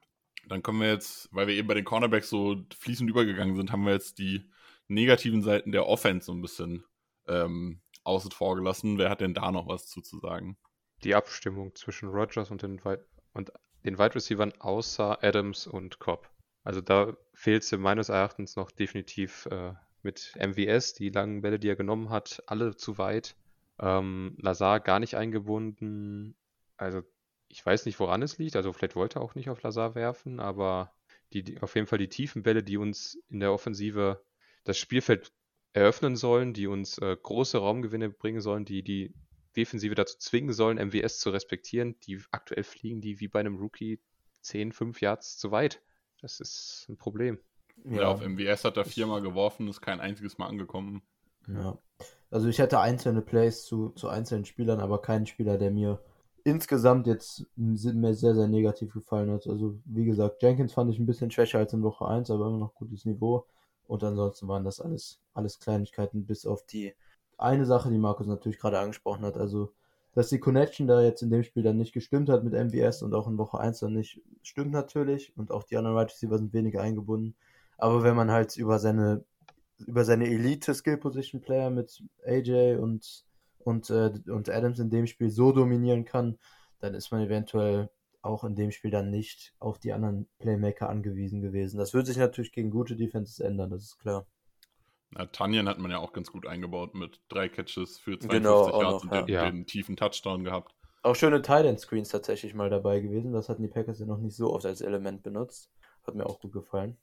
Dann 0.47 0.61
kommen 0.61 0.81
wir 0.81 0.91
jetzt, 0.91 1.29
weil 1.31 1.47
wir 1.47 1.55
eben 1.55 1.67
bei 1.67 1.73
den 1.73 1.85
Cornerbacks 1.85 2.29
so 2.29 2.57
fließend 2.77 3.09
übergegangen 3.09 3.55
sind, 3.55 3.71
haben 3.71 3.85
wir 3.85 3.93
jetzt 3.93 4.19
die 4.19 4.49
negativen 4.87 5.41
Seiten 5.41 5.71
der 5.71 5.87
Offense 5.87 6.25
so 6.25 6.33
ein 6.33 6.41
bisschen 6.41 6.83
ähm, 7.27 7.81
außen 8.03 8.31
vor 8.31 8.55
gelassen. 8.55 8.97
Wer 8.97 9.09
hat 9.09 9.21
denn 9.21 9.33
da 9.33 9.51
noch 9.51 9.67
was 9.67 9.87
zuzusagen? 9.87 10.57
Die 11.03 11.15
Abstimmung 11.15 11.73
zwischen 11.75 12.09
Rogers 12.09 12.51
und 12.51 12.61
den, 12.61 12.83
Wide 12.83 13.05
und 13.33 13.51
den 13.85 13.97
Wide 13.97 14.15
Receivers 14.15 14.59
außer 14.59 15.23
Adams 15.23 15.65
und 15.65 15.99
Cobb. 15.99 16.29
Also 16.63 16.81
da 16.81 17.15
fehlt 17.33 17.63
es 17.63 17.71
meines 17.71 18.09
Erachtens 18.09 18.55
noch 18.55 18.71
definitiv 18.71 19.45
äh, 19.47 19.73
mit 20.03 20.33
MWS, 20.35 20.93
die 20.93 21.09
langen 21.09 21.41
Bälle, 21.41 21.59
die 21.59 21.69
er 21.69 21.75
genommen 21.75 22.09
hat, 22.09 22.43
alle 22.47 22.75
zu 22.75 22.97
weit. 22.97 23.35
Ähm, 23.79 24.35
Lazar 24.39 24.79
gar 24.79 24.99
nicht 24.99 25.15
eingebunden. 25.15 26.35
Also 26.77 27.01
ich 27.47 27.65
weiß 27.65 27.85
nicht, 27.85 27.99
woran 27.99 28.21
es 28.21 28.37
liegt. 28.37 28.55
Also 28.55 28.73
vielleicht 28.73 28.95
wollte 28.95 29.19
er 29.19 29.21
auch 29.21 29.35
nicht 29.35 29.49
auf 29.49 29.61
Lazar 29.63 29.95
werfen, 29.95 30.39
aber 30.39 30.93
die, 31.33 31.43
die, 31.43 31.61
auf 31.61 31.75
jeden 31.75 31.87
Fall 31.87 31.99
die 31.99 32.09
tiefen 32.09 32.43
Bälle, 32.43 32.63
die 32.63 32.77
uns 32.77 33.17
in 33.29 33.39
der 33.39 33.53
Offensive 33.53 34.23
das 34.63 34.77
Spielfeld 34.77 35.31
eröffnen 35.73 36.15
sollen, 36.15 36.53
die 36.53 36.67
uns 36.67 36.97
äh, 36.99 37.17
große 37.21 37.57
Raumgewinne 37.57 38.09
bringen 38.09 38.41
sollen, 38.41 38.65
die 38.65 38.83
die 38.83 39.13
Defensive 39.55 39.95
dazu 39.95 40.17
zwingen 40.17 40.53
sollen, 40.53 40.77
MWS 40.77 41.19
zu 41.19 41.29
respektieren, 41.29 41.99
die 42.01 42.19
aktuell 42.31 42.63
fliegen 42.63 43.01
die 43.01 43.19
wie 43.19 43.27
bei 43.27 43.39
einem 43.39 43.57
Rookie 43.57 43.99
10, 44.41 44.71
5 44.71 45.01
Yards 45.01 45.37
zu 45.37 45.51
weit. 45.51 45.81
Das 46.21 46.39
ist 46.39 46.85
ein 46.89 46.97
Problem. 46.97 47.39
Ja, 47.85 48.01
ja 48.01 48.07
auf 48.07 48.21
MWS 48.21 48.63
hat 48.63 48.77
er 48.77 48.85
viermal 48.85 49.21
geworfen, 49.21 49.67
ist 49.67 49.81
kein 49.81 49.99
einziges 49.99 50.37
Mal 50.37 50.47
angekommen. 50.47 51.01
Ja. 51.47 51.77
Also 52.31 52.47
ich 52.47 52.59
hätte 52.59 52.79
einzelne 52.79 53.21
Plays 53.21 53.65
zu, 53.65 53.89
zu 53.89 54.09
einzelnen 54.09 54.45
Spielern, 54.45 54.79
aber 54.79 55.01
keinen 55.01 55.25
Spieler, 55.25 55.57
der 55.57 55.71
mir 55.71 55.99
insgesamt 56.43 57.07
jetzt 57.07 57.45
mir 57.55 58.13
sehr, 58.13 58.35
sehr 58.35 58.47
negativ 58.47 58.93
gefallen 58.93 59.31
hat. 59.31 59.47
Also 59.47 59.79
wie 59.85 60.05
gesagt, 60.05 60.41
Jenkins 60.41 60.73
fand 60.73 60.91
ich 60.91 60.99
ein 60.99 61.05
bisschen 61.05 61.31
schwächer 61.31 61.59
als 61.59 61.73
in 61.73 61.83
Woche 61.83 62.07
1, 62.07 62.29
aber 62.31 62.47
immer 62.47 62.57
noch 62.57 62.75
gutes 62.75 63.05
Niveau. 63.05 63.45
Und 63.85 64.03
ansonsten 64.03 64.47
waren 64.47 64.63
das 64.63 64.79
alles, 64.79 65.21
alles 65.33 65.59
Kleinigkeiten, 65.59 66.25
bis 66.25 66.45
auf 66.45 66.65
die 66.65 66.93
eine 67.37 67.65
Sache, 67.65 67.89
die 67.89 67.97
Markus 67.97 68.27
natürlich 68.27 68.59
gerade 68.59 68.79
angesprochen 68.79 69.25
hat. 69.25 69.37
Also, 69.37 69.73
dass 70.13 70.29
die 70.29 70.39
Connection 70.39 70.87
da 70.87 71.01
jetzt 71.01 71.21
in 71.21 71.29
dem 71.29 71.43
Spiel 71.43 71.63
dann 71.63 71.77
nicht 71.77 71.93
gestimmt 71.93 72.29
hat 72.29 72.43
mit 72.43 72.53
MVS 72.53 73.03
und 73.03 73.13
auch 73.13 73.27
in 73.27 73.37
Woche 73.37 73.59
1 73.59 73.79
dann 73.79 73.93
nicht, 73.93 74.21
stimmt 74.41 74.71
natürlich. 74.71 75.35
Und 75.37 75.51
auch 75.51 75.63
die 75.63 75.77
anderen 75.77 75.97
Right 75.97 76.09
Receiver 76.09 76.37
sind 76.37 76.53
weniger 76.53 76.81
eingebunden. 76.81 77.35
Aber 77.83 78.01
wenn 78.01 78.15
man 78.15 78.31
halt 78.31 78.55
über 78.55 78.79
seine, 78.79 79.25
über 79.77 80.05
seine 80.05 80.27
Elite-Skill-Position-Player 80.27 81.69
mit 81.69 82.01
AJ 82.25 82.77
und, 82.77 83.25
und, 83.59 83.89
äh, 83.89 84.13
und 84.29 84.49
Adams 84.49 84.79
in 84.79 84.89
dem 84.89 85.05
Spiel 85.05 85.29
so 85.29 85.51
dominieren 85.51 86.05
kann, 86.05 86.39
dann 86.79 86.93
ist 86.93 87.11
man 87.11 87.19
eventuell 87.19 87.89
auch 88.21 88.45
in 88.45 88.55
dem 88.55 88.71
Spiel 88.71 88.89
dann 88.89 89.09
nicht 89.09 89.53
auf 89.59 89.79
die 89.79 89.91
anderen 89.91 90.29
Playmaker 90.39 90.87
angewiesen 90.87 91.41
gewesen. 91.41 91.77
Das 91.77 91.93
wird 91.93 92.07
sich 92.07 92.15
natürlich 92.15 92.53
gegen 92.53 92.71
gute 92.71 92.95
Defenses 92.95 93.41
ändern, 93.41 93.71
das 93.71 93.83
ist 93.83 93.99
klar. 93.99 94.27
Na, 95.11 95.25
Tanyan 95.25 95.67
hat 95.67 95.77
man 95.77 95.91
ja 95.91 95.97
auch 95.97 96.13
ganz 96.13 96.31
gut 96.31 96.47
eingebaut 96.47 96.95
mit 96.95 97.19
drei 97.27 97.49
Catches 97.49 97.99
für 97.99 98.17
52 98.17 98.29
genau, 98.29 98.81
Yards 98.81 99.03
und 99.03 99.29
ja. 99.29 99.43
den, 99.43 99.55
den, 99.55 99.65
tiefen 99.65 99.97
Touchdown 99.97 100.45
gehabt. 100.45 100.73
Auch 101.01 101.17
schöne 101.17 101.41
Tight 101.41 101.77
Screens 101.81 102.07
tatsächlich 102.07 102.53
mal 102.53 102.69
dabei 102.69 103.01
gewesen. 103.01 103.33
Das 103.33 103.49
hatten 103.49 103.61
die 103.61 103.67
Packers 103.67 103.99
ja 103.99 104.05
noch 104.05 104.19
nicht 104.19 104.37
so 104.37 104.53
oft 104.53 104.65
als 104.65 104.79
Element 104.79 105.21
benutzt. 105.21 105.69
Hat 106.07 106.15
mir 106.15 106.25
auch 106.25 106.39
gut 106.39 106.53
gefallen. 106.53 106.97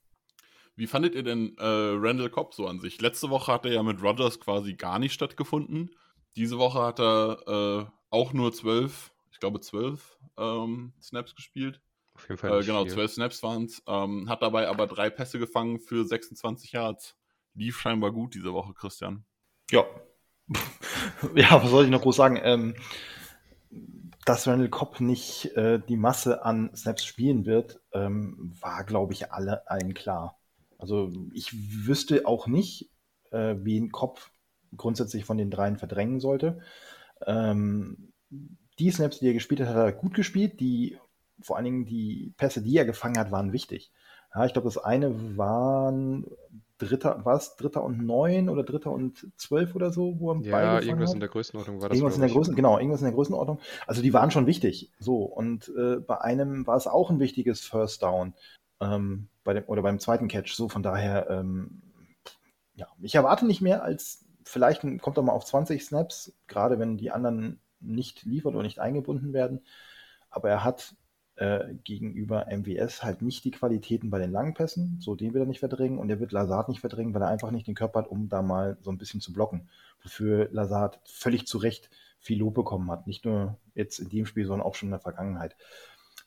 Wie 0.81 0.87
fandet 0.87 1.15
ihr 1.15 1.23
denn 1.23 1.59
äh, 1.59 1.63
Randall 1.63 2.31
Cobb 2.31 2.55
so 2.55 2.67
an 2.67 2.81
sich? 2.81 3.03
Letzte 3.03 3.29
Woche 3.29 3.53
hat 3.53 3.67
er 3.67 3.73
ja 3.73 3.83
mit 3.83 4.03
Rodgers 4.03 4.41
quasi 4.41 4.73
gar 4.73 4.99
nicht 4.99 5.13
stattgefunden. 5.13 5.91
Diese 6.37 6.57
Woche 6.57 6.81
hat 6.81 6.99
er 6.99 7.43
äh, 7.47 7.93
auch 8.09 8.33
nur 8.33 8.51
zwölf, 8.55 9.13
ich 9.31 9.41
glaube 9.41 9.61
zwölf 9.61 10.17
ähm, 10.39 10.95
Snaps 11.03 11.35
gespielt. 11.35 11.83
Auf 12.15 12.27
jeden 12.27 12.39
Fall. 12.39 12.63
Äh, 12.63 12.65
genau, 12.65 12.87
zwölf 12.87 13.13
Snaps 13.13 13.43
waren 13.43 13.65
es. 13.65 13.83
Ähm, 13.87 14.31
hat 14.31 14.41
dabei 14.41 14.69
aber 14.69 14.87
drei 14.87 15.11
Pässe 15.11 15.39
gefangen 15.39 15.81
für 15.81 16.07
26 16.07 16.73
Yards. 16.73 17.15
Lief 17.53 17.79
scheinbar 17.79 18.11
gut 18.11 18.35
diese 18.35 18.55
Woche, 18.55 18.73
Christian. 18.73 19.27
Ja. 19.71 19.85
ja, 21.35 21.63
was 21.63 21.69
soll 21.69 21.85
ich 21.85 21.91
noch 21.91 22.01
groß 22.01 22.17
sagen? 22.17 22.41
Ähm, 22.43 22.75
dass 24.25 24.49
Randall 24.49 24.71
Cobb 24.71 25.03
nicht 25.03 25.55
äh, 25.57 25.79
die 25.79 25.99
Masse 25.99 26.43
an 26.43 26.75
Snaps 26.75 27.05
spielen 27.05 27.45
wird, 27.45 27.83
ähm, 27.93 28.55
war, 28.63 28.85
glaube 28.85 29.13
ich, 29.13 29.31
alle 29.31 29.69
allen 29.69 29.93
klar. 29.93 30.40
Also 30.81 31.11
ich 31.33 31.53
wüsste 31.87 32.27
auch 32.27 32.47
nicht, 32.47 32.91
äh, 33.31 33.57
wie 33.63 33.79
ein 33.79 33.93
Kopf 33.93 34.31
grundsätzlich 34.77 35.25
von 35.25 35.39
den 35.39 35.51
dreien 35.51 35.77
verdrängen 35.77 36.21
sollte. 36.21 36.61
Ähm, 37.27 38.13
die 38.79 38.91
Snaps, 38.91 39.19
die 39.19 39.27
er 39.29 39.35
gespielt 39.35 39.61
hat, 39.61 39.69
hat 39.69 39.77
er 39.77 39.93
gut 39.93 40.15
gespielt. 40.15 40.61
Die, 40.61 40.99
vor 41.41 41.57
allen 41.57 41.65
Dingen 41.65 41.85
die 41.87 42.33
Pässe, 42.37 42.63
die 42.63 42.77
er 42.77 42.85
gefangen 42.85 43.19
hat, 43.19 43.31
waren 43.31 43.53
wichtig. 43.53 43.93
Ja, 44.35 44.47
ich 44.47 44.53
glaube, 44.53 44.69
das 44.69 44.79
eine 44.79 45.37
waren 45.37 46.27
Dritter, 46.79 47.21
was? 47.25 47.57
Dritter 47.57 47.85
und 47.85 48.05
neun 48.05 48.49
oder 48.49 48.63
Dritter 48.63 48.91
und 48.91 49.27
zwölf 49.37 49.75
oder 49.75 49.93
so, 49.93 50.19
wo 50.19 50.33
er 50.33 50.41
Ja, 50.41 50.81
irgendwas 50.81 51.11
hat? 51.11 51.15
in 51.15 51.21
der 51.21 51.29
Größenordnung 51.29 51.83
war 51.83 51.89
das. 51.89 51.99
Irgendwas 51.99 52.17
in 52.17 52.23
der 52.23 52.31
Größen, 52.31 52.55
genau, 52.55 52.79
irgendwas 52.79 53.01
in 53.01 53.07
der 53.07 53.15
Größenordnung. 53.15 53.59
Also 53.87 54.01
die 54.03 54.13
waren 54.15 54.31
schon 54.31 54.47
wichtig. 54.47 54.93
So, 54.99 55.25
und 55.25 55.71
äh, 55.77 55.97
bei 55.97 56.21
einem 56.21 56.67
war 56.67 56.77
es 56.77 56.87
auch 56.87 57.11
ein 57.11 57.21
wichtiges 57.21 57.61
First 57.61 58.03
Down. 58.03 58.35
Ähm, 58.81 59.29
bei 59.51 59.55
dem, 59.55 59.65
oder 59.67 59.83
beim 59.83 59.99
zweiten 59.99 60.29
Catch. 60.29 60.55
So, 60.55 60.69
von 60.69 60.85
daher, 60.85 61.29
ähm, 61.29 61.83
ja, 62.75 62.87
ich 63.03 63.17
erwarte 63.17 63.47
nicht 63.47 63.61
mehr 63.61 63.83
als, 63.83 64.25
vielleicht 64.45 64.83
kommt 65.01 65.17
er 65.17 65.23
mal 65.23 65.33
auf 65.33 65.45
20 65.45 65.85
Snaps, 65.85 66.33
gerade 66.47 66.79
wenn 66.79 66.97
die 66.97 67.11
anderen 67.11 67.61
nicht 67.81 68.25
liefert 68.25 68.55
oder 68.55 68.63
nicht 68.63 68.79
eingebunden 68.79 69.33
werden. 69.33 69.65
Aber 70.31 70.49
er 70.49 70.63
hat 70.63 70.95
äh, 71.35 71.75
gegenüber 71.83 72.47
MWS 72.49 73.03
halt 73.03 73.23
nicht 73.23 73.45
die 73.45 73.51
Qualitäten 73.51 74.09
bei 74.09 74.21
den 74.21 74.31
langen 74.31 74.55
Pässen, 74.55 74.99
so 75.01 75.17
den 75.17 75.35
wird 75.35 75.43
er 75.43 75.49
nicht 75.49 75.59
verdrängen 75.59 75.99
und 75.99 76.09
er 76.11 76.21
wird 76.21 76.31
Lazard 76.31 76.69
nicht 76.69 76.81
verdrängen, 76.81 77.13
weil 77.13 77.23
er 77.23 77.29
einfach 77.29 77.51
nicht 77.51 77.67
den 77.67 77.75
Körper 77.75 78.01
hat, 78.01 78.09
um 78.09 78.29
da 78.29 78.43
mal 78.43 78.79
so 78.83 78.93
ein 78.93 78.99
bisschen 78.99 79.21
zu 79.21 79.33
blocken. 79.33 79.69
Wofür 80.01 80.49
Lazard 80.53 81.01
völlig 81.05 81.49
zu 81.49 81.59
Recht 81.59 81.91
viel 82.21 82.39
Lob 82.39 82.55
bekommen 82.55 82.89
hat. 82.91 83.09
Nicht 83.09 83.25
nur 83.25 83.59
jetzt 83.75 83.99
in 83.99 84.11
dem 84.11 84.27
Spiel, 84.27 84.47
sondern 84.47 84.65
auch 84.67 84.77
schon 84.77 84.89
in 84.89 84.93
der 84.93 85.01
Vergangenheit. 85.01 85.57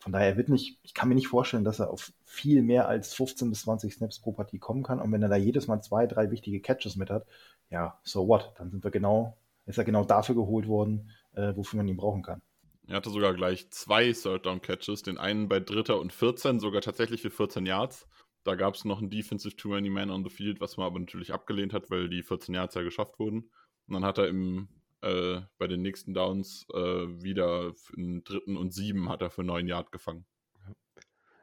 Von 0.04 0.12
daher 0.12 0.36
wird 0.36 0.50
nicht, 0.50 0.80
ich 0.84 0.94
kann 0.94 1.08
mir 1.08 1.16
nicht 1.16 1.30
vorstellen, 1.30 1.64
dass 1.64 1.80
er 1.80 1.90
auf 1.90 2.12
viel 2.26 2.62
mehr 2.62 2.90
als 2.90 3.14
15 3.14 3.50
bis 3.50 3.62
20 3.62 3.94
Snaps 3.94 4.20
pro 4.20 4.34
Partie 4.34 4.60
kommen 4.60 4.84
kann. 4.84 5.00
Und 5.00 5.14
wenn 5.14 5.24
er 5.24 5.30
da 5.30 5.38
jedes 5.38 5.68
Mal 5.68 5.80
zwei, 5.80 6.08
drei 6.08 6.30
wichtige 6.30 6.60
Catches 6.60 6.98
mit 6.98 7.10
hat, 7.10 7.26
ja, 7.70 7.98
so 8.04 8.28
what? 8.28 8.52
Dann 8.58 8.70
sind 8.70 8.84
wir 8.84 8.92
genau, 8.92 9.38
ist 9.66 9.78
er 9.78 9.86
genau 9.86 10.04
dafür 10.04 10.36
geholt 10.36 10.68
worden, 10.68 11.10
äh, 11.36 11.56
wofür 11.56 11.78
man 11.78 11.88
ihn 11.88 11.96
brauchen 11.96 12.22
kann. 12.22 12.42
Er 12.86 12.98
hatte 12.98 13.12
sogar 13.12 13.34
gleich 13.34 13.70
zwei 13.70 14.12
Third-Down-Catches, 14.12 15.04
den 15.04 15.18
einen 15.18 15.48
bei 15.48 15.62
Dritter 15.62 15.98
und 16.02 16.12
14, 16.12 16.60
sogar 16.60 16.82
tatsächlich 16.82 17.22
für 17.22 17.32
14 17.32 17.66
Yards. 17.66 18.06
Da 18.44 18.56
gab 18.56 18.76
es 18.76 18.84
noch 18.84 19.00
einen 19.00 19.10
Defensive 19.10 19.56
Too 19.56 19.70
Many 19.70 19.90
Man 19.90 20.12
on 20.12 20.26
the 20.26 20.30
Field, 20.30 20.60
was 20.60 20.76
man 20.76 20.86
aber 20.86 21.00
natürlich 21.00 21.32
abgelehnt 21.32 21.72
hat, 21.72 21.90
weil 21.90 22.10
die 22.10 22.24
14 22.24 22.54
Yards 22.54 22.76
ja 22.76 22.82
geschafft 22.82 23.20
wurden. 23.20 23.50
Und 23.88 23.94
dann 23.94 24.04
hat 24.04 24.18
er 24.18 24.28
im, 24.28 24.68
äh, 25.04 25.42
bei 25.58 25.68
den 25.68 25.82
nächsten 25.82 26.14
Downs 26.14 26.66
äh, 26.74 26.78
wieder 26.78 27.74
im 27.96 28.24
dritten 28.24 28.58
und 28.58 28.74
sieben 28.74 29.10
hat 29.10 29.22
er 29.22 29.30
für 29.30 29.44
9 29.44 29.68
Yard 29.68 29.92
gefangen. 29.92 30.26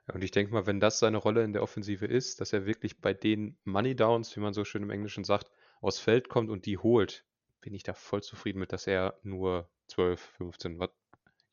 Ja, 0.08 0.14
und 0.14 0.24
ich 0.24 0.30
denke 0.30 0.52
mal, 0.52 0.66
wenn 0.66 0.80
das 0.80 0.98
seine 0.98 1.18
Rolle 1.18 1.44
in 1.44 1.52
der 1.52 1.62
Offensive 1.62 2.06
ist, 2.06 2.40
dass 2.40 2.52
er 2.52 2.66
wirklich 2.66 3.00
bei 3.00 3.14
den 3.14 3.56
Money 3.64 3.94
Downs, 3.94 4.34
wie 4.36 4.40
man 4.40 4.54
so 4.54 4.64
schön 4.64 4.82
im 4.82 4.90
Englischen 4.90 5.24
sagt, 5.24 5.50
aufs 5.80 5.98
Feld 5.98 6.28
kommt 6.28 6.50
und 6.50 6.66
die 6.66 6.78
holt, 6.78 7.24
bin 7.60 7.74
ich 7.74 7.82
da 7.82 7.92
voll 7.92 8.22
zufrieden 8.22 8.58
mit, 8.58 8.72
dass 8.72 8.86
er 8.86 9.18
nur 9.22 9.68
12, 9.88 10.20
15, 10.20 10.78
was 10.78 10.90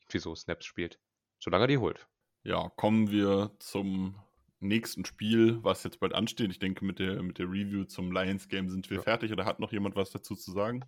wieso 0.09 0.35
Snaps 0.35 0.65
spielt. 0.65 0.99
Solange 1.39 1.65
er 1.65 1.67
die 1.67 1.77
holt. 1.77 2.07
Ja, 2.43 2.71
kommen 2.77 3.11
wir 3.11 3.51
zum 3.59 4.15
nächsten 4.59 5.05
Spiel, 5.05 5.63
was 5.63 5.83
jetzt 5.83 5.99
bald 5.99 6.15
ansteht. 6.15 6.49
Ich 6.51 6.59
denke, 6.59 6.85
mit 6.85 6.99
der, 6.99 7.21
mit 7.21 7.39
der 7.39 7.47
Review 7.47 7.83
zum 7.83 8.11
Lions 8.11 8.47
Game 8.47 8.69
sind 8.69 8.89
wir 8.89 8.97
ja. 8.97 9.03
fertig. 9.03 9.31
Oder 9.31 9.45
hat 9.45 9.59
noch 9.59 9.71
jemand 9.71 9.95
was 9.95 10.11
dazu 10.11 10.35
zu 10.35 10.51
sagen? 10.51 10.85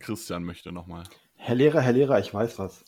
Christian 0.00 0.44
möchte 0.44 0.72
nochmal. 0.72 1.04
Herr 1.36 1.54
Lehrer, 1.54 1.80
Herr 1.80 1.92
Lehrer, 1.92 2.18
ich 2.18 2.34
weiß 2.34 2.58
was. 2.58 2.84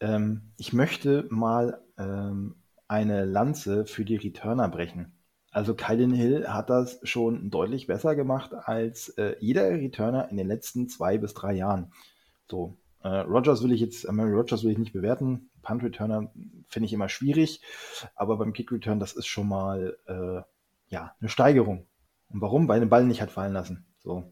Ähm, 0.00 0.52
ich 0.56 0.72
möchte 0.72 1.26
mal 1.30 1.80
ähm, 1.96 2.56
eine 2.88 3.24
Lanze 3.24 3.86
für 3.86 4.04
die 4.04 4.16
Returner 4.16 4.68
brechen. 4.68 5.12
Also 5.50 5.74
Kylan 5.74 6.12
Hill 6.12 6.48
hat 6.48 6.68
das 6.68 6.98
schon 7.04 7.50
deutlich 7.50 7.86
besser 7.86 8.16
gemacht 8.16 8.52
als 8.54 9.10
äh, 9.10 9.36
jeder 9.38 9.70
Returner 9.70 10.28
in 10.28 10.36
den 10.36 10.48
letzten 10.48 10.88
zwei 10.88 11.16
bis 11.16 11.32
drei 11.32 11.52
Jahren. 11.52 11.92
So, 12.50 12.76
äh, 13.04 13.08
Rogers 13.08 13.62
will 13.62 13.70
ich 13.70 13.80
jetzt, 13.80 14.04
äh, 14.04 14.12
Mary 14.12 14.32
Rogers 14.32 14.64
will 14.64 14.72
ich 14.72 14.78
nicht 14.78 14.92
bewerten. 14.92 15.50
Punt 15.62 15.84
Returner 15.84 16.32
finde 16.66 16.86
ich 16.86 16.92
immer 16.92 17.08
schwierig, 17.08 17.62
aber 18.16 18.36
beim 18.36 18.52
Kick 18.52 18.72
Return, 18.72 18.98
das 18.98 19.12
ist 19.12 19.26
schon 19.26 19.48
mal 19.48 19.96
äh, 20.06 20.42
ja 20.92 21.14
eine 21.20 21.28
Steigerung. 21.28 21.86
Und 22.30 22.40
warum? 22.40 22.66
Weil 22.66 22.80
den 22.80 22.88
Ball 22.88 23.04
nicht 23.04 23.22
hat 23.22 23.30
fallen 23.30 23.52
lassen. 23.52 23.86
So, 23.98 24.24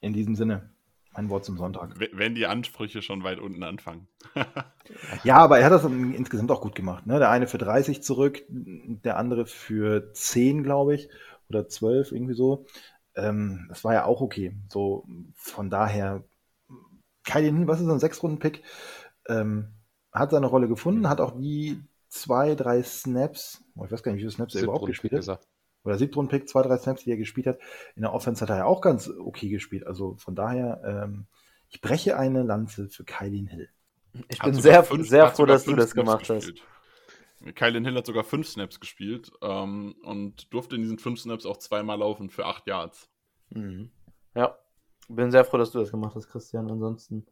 in 0.00 0.12
diesem 0.12 0.34
Sinne, 0.34 0.70
mein 1.12 1.28
Wort 1.28 1.44
zum 1.44 1.56
Sonntag. 1.56 1.94
Wenn 2.12 2.34
die 2.34 2.46
Ansprüche 2.46 3.02
schon 3.02 3.24
weit 3.24 3.40
unten 3.40 3.62
anfangen. 3.62 4.06
ja, 5.24 5.36
aber 5.36 5.58
er 5.58 5.66
hat 5.66 5.72
das 5.72 5.84
insgesamt 5.84 6.50
auch 6.50 6.60
gut 6.60 6.74
gemacht. 6.74 7.06
Ne? 7.06 7.18
Der 7.18 7.30
eine 7.30 7.46
für 7.46 7.58
30 7.58 8.02
zurück, 8.02 8.42
der 8.48 9.16
andere 9.16 9.46
für 9.46 10.12
10, 10.12 10.62
glaube 10.62 10.94
ich, 10.94 11.08
oder 11.48 11.68
12, 11.68 12.12
irgendwie 12.12 12.34
so. 12.34 12.66
Ähm, 13.16 13.66
das 13.68 13.82
war 13.84 13.94
ja 13.94 14.04
auch 14.04 14.20
okay. 14.20 14.54
So, 14.68 15.04
von 15.34 15.68
daher 15.68 16.22
Kylie 17.24 17.66
was 17.66 17.80
ist 17.80 17.88
ein 17.88 17.98
Sechs-Runden-Pick, 17.98 18.62
ähm, 19.28 19.68
hat 20.12 20.30
seine 20.30 20.46
Rolle 20.46 20.68
gefunden, 20.68 21.08
hat 21.08 21.20
auch 21.20 21.38
die 21.38 21.80
zwei, 22.08 22.54
drei 22.54 22.82
Snaps, 22.82 23.62
oh, 23.76 23.84
ich 23.84 23.92
weiß 23.92 24.02
gar 24.02 24.12
nicht, 24.12 24.18
wie 24.18 24.22
viele 24.22 24.32
Snaps 24.32 24.54
er 24.54 24.62
überhaupt 24.62 24.86
gespielt 24.86 25.28
hat. 25.28 25.40
Oder 25.84 25.96
Siebtrunden-Pick, 25.96 26.48
zwei, 26.48 26.62
drei 26.62 26.76
Snaps, 26.76 27.04
die 27.04 27.10
er 27.10 27.16
gespielt 27.16 27.46
hat. 27.46 27.58
In 27.96 28.02
der 28.02 28.12
Offense 28.12 28.42
hat 28.42 28.50
er 28.50 28.58
ja 28.58 28.64
auch 28.64 28.80
ganz 28.80 29.08
okay 29.08 29.48
gespielt. 29.48 29.86
Also 29.86 30.16
von 30.16 30.34
daher, 30.34 30.82
ähm, 30.84 31.26
ich 31.68 31.80
breche 31.80 32.16
eine 32.16 32.42
Lanze 32.42 32.88
für 32.88 33.04
Kylie 33.04 33.48
Hill. 33.48 33.68
Ich 34.28 34.40
bin 34.40 34.54
sehr, 34.54 34.82
fünf, 34.84 35.08
sehr 35.08 35.28
froh, 35.28 35.46
dass 35.46 35.64
du 35.64 35.76
das 35.76 35.94
gemacht 35.94 36.26
gespielt. 36.28 36.62
hast. 37.42 37.54
Kylie 37.54 37.80
Hill 37.80 37.94
hat 37.96 38.06
sogar 38.06 38.24
fünf 38.24 38.48
Snaps 38.48 38.80
gespielt 38.80 39.32
ähm, 39.40 39.94
und 40.02 40.52
durfte 40.52 40.76
in 40.76 40.82
diesen 40.82 40.98
fünf 40.98 41.20
Snaps 41.20 41.46
auch 41.46 41.56
zweimal 41.56 41.98
laufen 41.98 42.28
für 42.28 42.44
acht 42.44 42.66
Yards. 42.66 43.08
Mhm. 43.50 43.90
Ja, 44.34 44.58
bin 45.08 45.30
sehr 45.30 45.44
froh, 45.44 45.56
dass 45.56 45.70
du 45.70 45.78
das 45.78 45.90
gemacht 45.90 46.14
hast, 46.14 46.28
Christian. 46.28 46.70
Ansonsten 46.70 47.26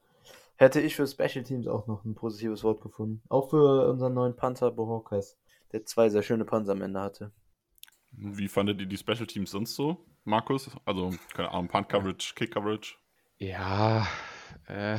hätte 0.56 0.80
ich 0.80 0.96
für 0.96 1.06
Special 1.06 1.44
Teams 1.44 1.66
auch 1.66 1.86
noch 1.86 2.04
ein 2.04 2.14
positives 2.14 2.64
Wort 2.64 2.80
gefunden. 2.80 3.22
Auch 3.28 3.50
für 3.50 3.88
unseren 3.88 4.14
neuen 4.14 4.34
Panther 4.34 4.70
Bohawkes, 4.70 5.36
der 5.72 5.84
zwei 5.84 6.08
sehr 6.08 6.22
schöne 6.22 6.44
Panzer 6.44 6.72
am 6.72 6.82
Ende 6.82 7.00
hatte. 7.00 7.32
Wie 8.10 8.48
fandet 8.48 8.80
ihr 8.80 8.86
die 8.86 8.96
Special 8.96 9.26
Teams 9.26 9.50
sonst 9.50 9.74
so, 9.74 10.04
Markus? 10.24 10.70
Also, 10.84 11.14
keine 11.34 11.50
Ahnung, 11.50 11.68
Punt 11.68 11.88
Coverage, 11.88 12.34
Kick 12.34 12.52
Coverage? 12.52 12.96
Ja, 13.38 14.06
äh, 14.66 14.98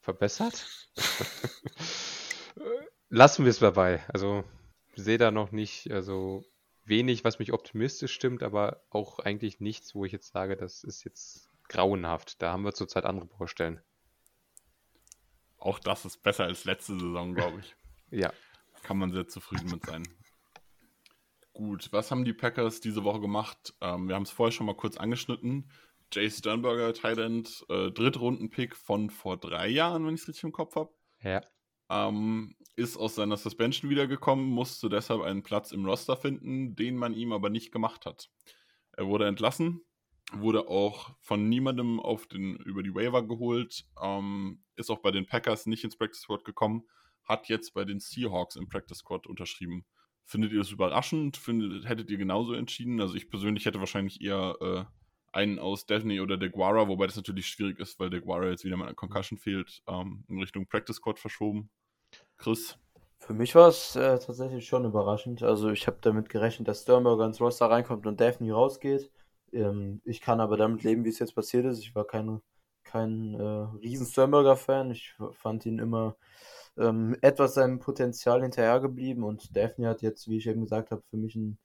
verbessert? 0.00 0.88
Lassen 3.08 3.44
wir 3.44 3.50
es 3.50 3.60
dabei. 3.60 4.04
Also, 4.08 4.44
sehe 4.94 5.18
da 5.18 5.30
noch 5.30 5.52
nicht, 5.52 5.90
also 5.92 6.44
wenig, 6.84 7.24
was 7.24 7.38
mich 7.38 7.52
optimistisch 7.52 8.12
stimmt, 8.12 8.42
aber 8.42 8.82
auch 8.90 9.18
eigentlich 9.18 9.60
nichts, 9.60 9.94
wo 9.94 10.04
ich 10.04 10.12
jetzt 10.12 10.32
sage, 10.32 10.56
das 10.56 10.84
ist 10.84 11.04
jetzt 11.04 11.50
grauenhaft. 11.68 12.40
Da 12.42 12.52
haben 12.52 12.64
wir 12.64 12.72
zurzeit 12.72 13.04
andere 13.04 13.26
Baustellen. 13.26 13.80
Auch 15.58 15.78
das 15.78 16.04
ist 16.04 16.22
besser 16.22 16.44
als 16.44 16.64
letzte 16.64 16.98
Saison, 16.98 17.34
glaube 17.34 17.60
ich. 17.60 17.76
ja. 18.10 18.32
Kann 18.82 18.98
man 18.98 19.10
sehr 19.10 19.26
zufrieden 19.26 19.70
mit 19.70 19.84
sein. 19.84 20.06
Gut, 21.56 21.90
was 21.90 22.10
haben 22.10 22.26
die 22.26 22.34
Packers 22.34 22.82
diese 22.82 23.02
Woche 23.02 23.18
gemacht? 23.18 23.72
Ähm, 23.80 24.08
wir 24.08 24.14
haben 24.14 24.24
es 24.24 24.30
vorher 24.30 24.52
schon 24.52 24.66
mal 24.66 24.76
kurz 24.76 24.98
angeschnitten. 24.98 25.70
Jay 26.12 26.30
Sternberger, 26.30 26.92
Thailand, 26.92 27.64
äh, 27.70 27.90
Drittrunden-Pick 27.92 28.76
von 28.76 29.08
vor 29.08 29.38
drei 29.38 29.66
Jahren, 29.68 30.06
wenn 30.06 30.14
ich 30.14 30.20
es 30.20 30.28
richtig 30.28 30.44
im 30.44 30.52
Kopf 30.52 30.76
habe. 30.76 30.92
Ja. 31.22 31.40
Ähm, 31.88 32.56
ist 32.74 32.98
aus 32.98 33.14
seiner 33.14 33.38
Suspension 33.38 33.90
wiedergekommen, 33.90 34.44
musste 34.44 34.90
deshalb 34.90 35.22
einen 35.22 35.42
Platz 35.42 35.72
im 35.72 35.86
Roster 35.86 36.18
finden, 36.18 36.76
den 36.76 36.94
man 36.94 37.14
ihm 37.14 37.32
aber 37.32 37.48
nicht 37.48 37.72
gemacht 37.72 38.04
hat. 38.04 38.28
Er 38.92 39.06
wurde 39.06 39.26
entlassen, 39.26 39.80
wurde 40.32 40.68
auch 40.68 41.16
von 41.22 41.48
niemandem 41.48 42.00
auf 42.00 42.26
den, 42.26 42.56
über 42.56 42.82
die 42.82 42.94
Waiver 42.94 43.26
geholt, 43.26 43.86
ähm, 44.02 44.62
ist 44.74 44.90
auch 44.90 44.98
bei 44.98 45.10
den 45.10 45.24
Packers 45.24 45.64
nicht 45.64 45.84
ins 45.84 45.96
Practice 45.96 46.20
Squad 46.20 46.44
gekommen, 46.44 46.86
hat 47.24 47.48
jetzt 47.48 47.72
bei 47.72 47.86
den 47.86 47.98
Seahawks 47.98 48.56
im 48.56 48.68
Practice 48.68 48.98
Squad 48.98 49.26
unterschrieben. 49.26 49.86
Findet 50.28 50.50
ihr 50.50 50.58
das 50.58 50.72
überraschend? 50.72 51.36
Findet, 51.36 51.88
hättet 51.88 52.10
ihr 52.10 52.18
genauso 52.18 52.54
entschieden? 52.54 53.00
Also 53.00 53.14
ich 53.14 53.30
persönlich 53.30 53.64
hätte 53.64 53.78
wahrscheinlich 53.78 54.20
eher 54.20 54.56
äh, 54.60 54.84
einen 55.32 55.60
aus 55.60 55.86
Daphne 55.86 56.20
oder 56.20 56.36
DeGuara, 56.36 56.88
wobei 56.88 57.06
das 57.06 57.14
natürlich 57.14 57.46
schwierig 57.46 57.78
ist, 57.78 58.00
weil 58.00 58.10
DeGuara 58.10 58.48
jetzt 58.48 58.64
wieder 58.64 58.76
mal 58.76 58.86
eine 58.86 58.96
Concussion 58.96 59.38
fehlt, 59.38 59.84
ähm, 59.86 60.24
in 60.28 60.40
Richtung 60.40 60.66
Practice 60.66 60.96
Squad 60.96 61.20
verschoben. 61.20 61.70
Chris? 62.38 62.76
Für 63.18 63.34
mich 63.34 63.54
war 63.54 63.68
es 63.68 63.94
äh, 63.94 64.18
tatsächlich 64.18 64.66
schon 64.66 64.84
überraschend. 64.84 65.44
Also 65.44 65.70
ich 65.70 65.86
habe 65.86 65.98
damit 66.00 66.28
gerechnet, 66.28 66.66
dass 66.66 66.82
Sternberger 66.82 67.26
ins 67.26 67.40
Roster 67.40 67.70
reinkommt 67.70 68.06
und 68.08 68.20
Daphne 68.20 68.52
rausgeht. 68.52 69.12
Ähm, 69.52 70.00
ich 70.04 70.20
kann 70.20 70.40
aber 70.40 70.56
damit 70.56 70.82
leben, 70.82 71.04
wie 71.04 71.10
es 71.10 71.20
jetzt 71.20 71.36
passiert 71.36 71.66
ist. 71.66 71.78
Ich 71.78 71.94
war 71.94 72.04
kein, 72.04 72.40
kein 72.82 73.34
äh, 73.34 73.42
riesen 73.78 74.06
Sternberger-Fan. 74.06 74.90
Ich 74.90 75.14
fand 75.34 75.66
ihn 75.66 75.78
immer 75.78 76.16
ähm, 76.78 77.16
etwas 77.22 77.54
seinem 77.54 77.78
Potenzial 77.78 78.42
hinterhergeblieben 78.42 79.24
und 79.24 79.56
Daphne 79.56 79.88
hat 79.88 80.02
jetzt, 80.02 80.28
wie 80.28 80.38
ich 80.38 80.46
eben 80.46 80.62
gesagt 80.62 80.90
habe, 80.90 81.02
für 81.10 81.16
mich 81.16 81.34
ein, 81.36 81.58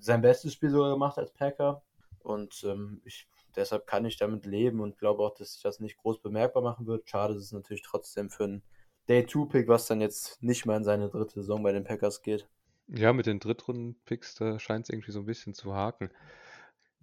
sein 0.00 0.20
bestes 0.20 0.52
Spiel 0.52 0.70
sogar 0.70 0.90
gemacht 0.90 1.18
als 1.18 1.32
Packer. 1.32 1.82
Und 2.22 2.62
ähm, 2.64 3.00
ich, 3.04 3.28
deshalb 3.56 3.86
kann 3.86 4.04
ich 4.04 4.18
damit 4.18 4.44
leben 4.44 4.80
und 4.80 4.98
glaube 4.98 5.22
auch, 5.22 5.34
dass 5.34 5.54
sich 5.54 5.62
das 5.62 5.80
nicht 5.80 5.96
groß 5.96 6.20
bemerkbar 6.20 6.62
machen 6.62 6.86
wird. 6.86 7.08
Schade 7.08 7.34
ist 7.34 7.44
es 7.44 7.52
natürlich 7.52 7.82
trotzdem 7.82 8.28
für 8.28 8.44
einen 8.44 8.62
Day-2-Pick, 9.08 9.68
was 9.68 9.86
dann 9.86 10.00
jetzt 10.00 10.42
nicht 10.42 10.66
mehr 10.66 10.76
in 10.76 10.84
seine 10.84 11.08
dritte 11.08 11.40
Saison 11.40 11.62
bei 11.62 11.72
den 11.72 11.84
Packers 11.84 12.22
geht. 12.22 12.46
Ja, 12.88 13.12
mit 13.12 13.26
den 13.26 13.40
Drittrunden-Picks, 13.40 14.34
da 14.34 14.58
scheint 14.58 14.84
es 14.84 14.90
irgendwie 14.90 15.12
so 15.12 15.20
ein 15.20 15.26
bisschen 15.26 15.54
zu 15.54 15.74
haken. 15.74 16.10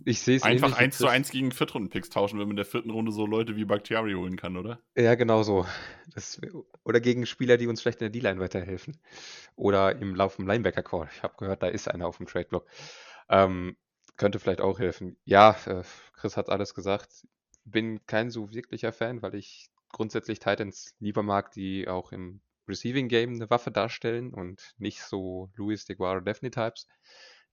Ich 0.06 0.22
sehe 0.22 0.38
es 0.38 0.44
Einfach 0.44 0.78
eins 0.78 0.98
zu 0.98 1.08
eins 1.08 1.32
gegen 1.32 1.52
Viertrunden-Picks 1.52 2.10
tauschen, 2.10 2.40
wenn 2.40 2.48
man 2.48 2.52
in 2.52 2.58
der 2.58 2.66
vierten 2.66 2.92
Runde 2.92 3.12
so 3.12 3.26
Leute 3.26 3.56
wie 3.56 3.66
Bakhtiari 3.66 4.14
holen 4.14 4.38
kann, 4.38 4.56
oder? 4.56 4.80
Ja, 4.96 5.16
genau 5.16 5.44
so. 5.44 5.66
Das, 6.14 6.40
oder 6.84 7.00
gegen 7.00 7.26
Spieler, 7.26 7.58
die 7.58 7.68
uns 7.68 7.82
vielleicht 7.82 8.02
in 8.02 8.12
der 8.12 8.22
D-Line 8.22 8.40
weiterhelfen. 8.40 8.98
Oder 9.56 9.96
im 10.00 10.16
Lauf 10.16 10.38
im 10.38 10.48
Linebacker-Call. 10.48 11.10
Ich 11.16 11.24
habe 11.24 11.36
gehört, 11.38 11.64
da 11.64 11.68
ist 11.68 11.88
einer 11.88 12.08
auf 12.08 12.18
dem 12.18 12.28
Trade-Block. 12.28 12.68
Ähm, 13.30 13.76
könnte 14.18 14.40
vielleicht 14.40 14.62
auch 14.62 14.80
helfen. 14.80 15.18
Ja, 15.26 15.58
äh, 15.66 15.84
Chris 16.14 16.38
hat 16.38 16.50
alles 16.50 16.74
gesagt. 16.74 17.28
Bin 17.66 18.06
kein 18.06 18.30
so 18.30 18.52
wirklicher 18.52 18.92
Fan, 18.92 19.22
weil 19.22 19.36
ich 19.36 19.70
grundsätzlich 19.90 20.40
Titans 20.40 20.96
lieber 21.00 21.24
mag, 21.24 21.52
die 21.52 21.88
auch 21.88 22.12
im 22.12 22.42
Receiving 22.68 23.08
Game 23.08 23.36
eine 23.36 23.50
Waffe 23.50 23.72
darstellen 23.72 24.34
und 24.34 24.74
nicht 24.78 25.02
so 25.02 25.50
Luis 25.56 25.86
de 25.86 25.96
Guara 25.96 26.20
Daphne 26.20 26.52
Types. 26.52 26.88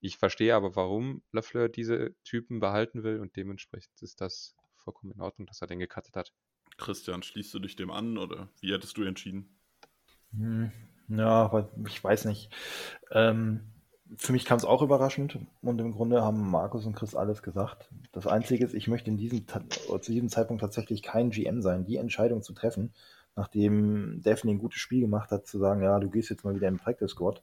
Ich 0.05 0.17
verstehe 0.17 0.53
aber, 0.53 0.75
warum 0.75 1.23
Lafleur 1.31 1.67
diese 1.67 2.13
Typen 2.23 2.59
behalten 2.59 3.01
will 3.01 3.19
und 3.19 3.35
dementsprechend 3.35 4.03
ist 4.03 4.21
das 4.21 4.55
vollkommen 4.75 5.11
in 5.13 5.19
Ordnung, 5.19 5.47
dass 5.47 5.61
er 5.61 5.67
den 5.67 5.79
gecuttet 5.79 6.15
hat. 6.15 6.31
Christian, 6.77 7.23
schließt 7.23 7.51
du 7.55 7.57
dich 7.57 7.75
dem 7.75 7.89
an 7.89 8.19
oder 8.19 8.49
wie 8.61 8.71
hättest 8.71 8.97
du 8.97 9.03
entschieden? 9.03 9.49
Hm, 10.37 10.71
ja, 11.07 11.67
ich 11.87 12.03
weiß 12.03 12.25
nicht. 12.25 12.55
Ähm, 13.09 13.61
für 14.15 14.31
mich 14.31 14.45
kam 14.45 14.57
es 14.57 14.65
auch 14.65 14.83
überraschend 14.83 15.39
und 15.63 15.81
im 15.81 15.91
Grunde 15.91 16.21
haben 16.21 16.51
Markus 16.51 16.85
und 16.85 16.95
Chris 16.95 17.15
alles 17.15 17.41
gesagt. 17.41 17.89
Das 18.11 18.27
Einzige 18.27 18.63
ist, 18.63 18.75
ich 18.75 18.87
möchte 18.87 19.09
in 19.09 19.17
diesem, 19.17 19.47
zu 19.47 20.11
diesem 20.11 20.29
Zeitpunkt 20.29 20.61
tatsächlich 20.61 21.01
kein 21.01 21.31
GM 21.31 21.63
sein, 21.63 21.83
die 21.83 21.95
Entscheidung 21.95 22.43
zu 22.43 22.53
treffen, 22.53 22.93
nachdem 23.35 24.21
Daphne 24.21 24.51
ein 24.51 24.59
gutes 24.59 24.79
Spiel 24.79 25.01
gemacht 25.01 25.31
hat, 25.31 25.47
zu 25.47 25.57
sagen, 25.57 25.81
ja, 25.81 25.99
du 25.99 26.11
gehst 26.11 26.29
jetzt 26.29 26.45
mal 26.45 26.53
wieder 26.53 26.67
in 26.67 26.75
den 26.75 26.79
Practice 26.79 27.09
Squad. 27.09 27.41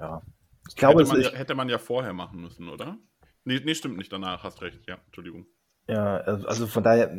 Ja. 0.00 0.22
Ich 0.68 0.76
glaube, 0.76 1.02
hätte 1.02 1.12
man, 1.12 1.22
ja, 1.22 1.30
hätte 1.32 1.54
man 1.54 1.68
ja 1.68 1.78
vorher 1.78 2.12
machen 2.12 2.40
müssen, 2.40 2.68
oder? 2.68 2.98
Nee, 3.44 3.60
nee, 3.64 3.74
stimmt 3.74 3.98
nicht, 3.98 4.12
danach 4.12 4.42
hast 4.42 4.62
recht, 4.62 4.86
ja, 4.86 4.98
Entschuldigung. 5.06 5.46
Ja, 5.86 6.16
also, 6.16 6.46
also 6.48 6.66
von 6.66 6.82
daher 6.82 7.14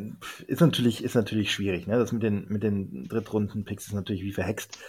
ist 0.47 0.61
natürlich, 0.61 1.03
ist 1.03 1.13
natürlich 1.13 1.51
schwierig, 1.51 1.85
ne? 1.85 1.97
Das 1.99 2.11
mit 2.11 2.23
den, 2.23 2.47
mit 2.47 2.63
den 2.63 3.07
Drittrunden-Picks 3.07 3.87
ist 3.87 3.93
natürlich 3.93 4.23
wie 4.23 4.33
verhext. 4.33 4.79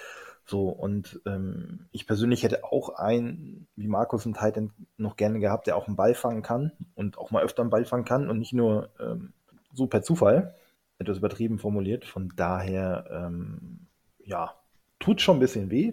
So, 0.47 0.69
und 0.69 1.21
ähm, 1.27 1.89
ich 1.91 2.07
persönlich 2.07 2.45
hätte 2.45 2.65
auch 2.65 2.91
einen, 2.91 3.67
wie 3.75 3.89
Markus 3.89 4.25
einen 4.25 4.35
Titan 4.35 4.73
noch 4.97 5.17
gerne 5.17 5.41
gehabt, 5.41 5.67
der 5.67 5.77
auch 5.77 5.89
einen 5.89 5.97
Ball 5.97 6.15
fangen 6.15 6.43
kann 6.43 6.73
und 6.95 7.19
auch 7.19 7.33
mal 7.33 7.43
öfter 7.43 7.63
einen 7.63 7.71
Ball 7.71 7.85
fangen 7.85 8.05
kann 8.05 8.31
und 8.31 8.39
nicht 8.39 8.53
nur 8.53 8.91
ähm, 9.01 9.33
so 9.75 9.89
per 9.89 10.03
Zufall. 10.03 10.55
Etwas 10.99 11.19
übertrieben 11.19 11.59
formuliert. 11.59 12.07
Von 12.07 12.33
daher, 12.37 13.07
ähm, 13.11 13.89
ja, 14.25 14.55
tut 14.99 15.21
schon 15.21 15.37
ein 15.37 15.41
bisschen 15.41 15.71
weh. 15.71 15.93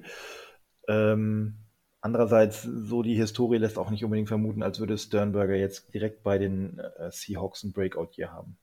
Ähm, 0.88 1.56
andererseits, 2.04 2.64
so 2.64 3.02
die 3.02 3.16
Historie 3.16 3.58
lässt 3.58 3.78
auch 3.78 3.90
nicht 3.90 4.04
unbedingt 4.04 4.28
vermuten, 4.28 4.62
als 4.62 4.80
würde 4.80 4.98
Sternberger 4.98 5.56
jetzt 5.56 5.94
direkt 5.94 6.22
bei 6.22 6.38
den 6.38 6.78
äh, 6.78 7.10
Seahawks 7.12 7.64
ein 7.64 7.72
Breakout 7.72 8.10
hier 8.12 8.32
haben. 8.32 8.58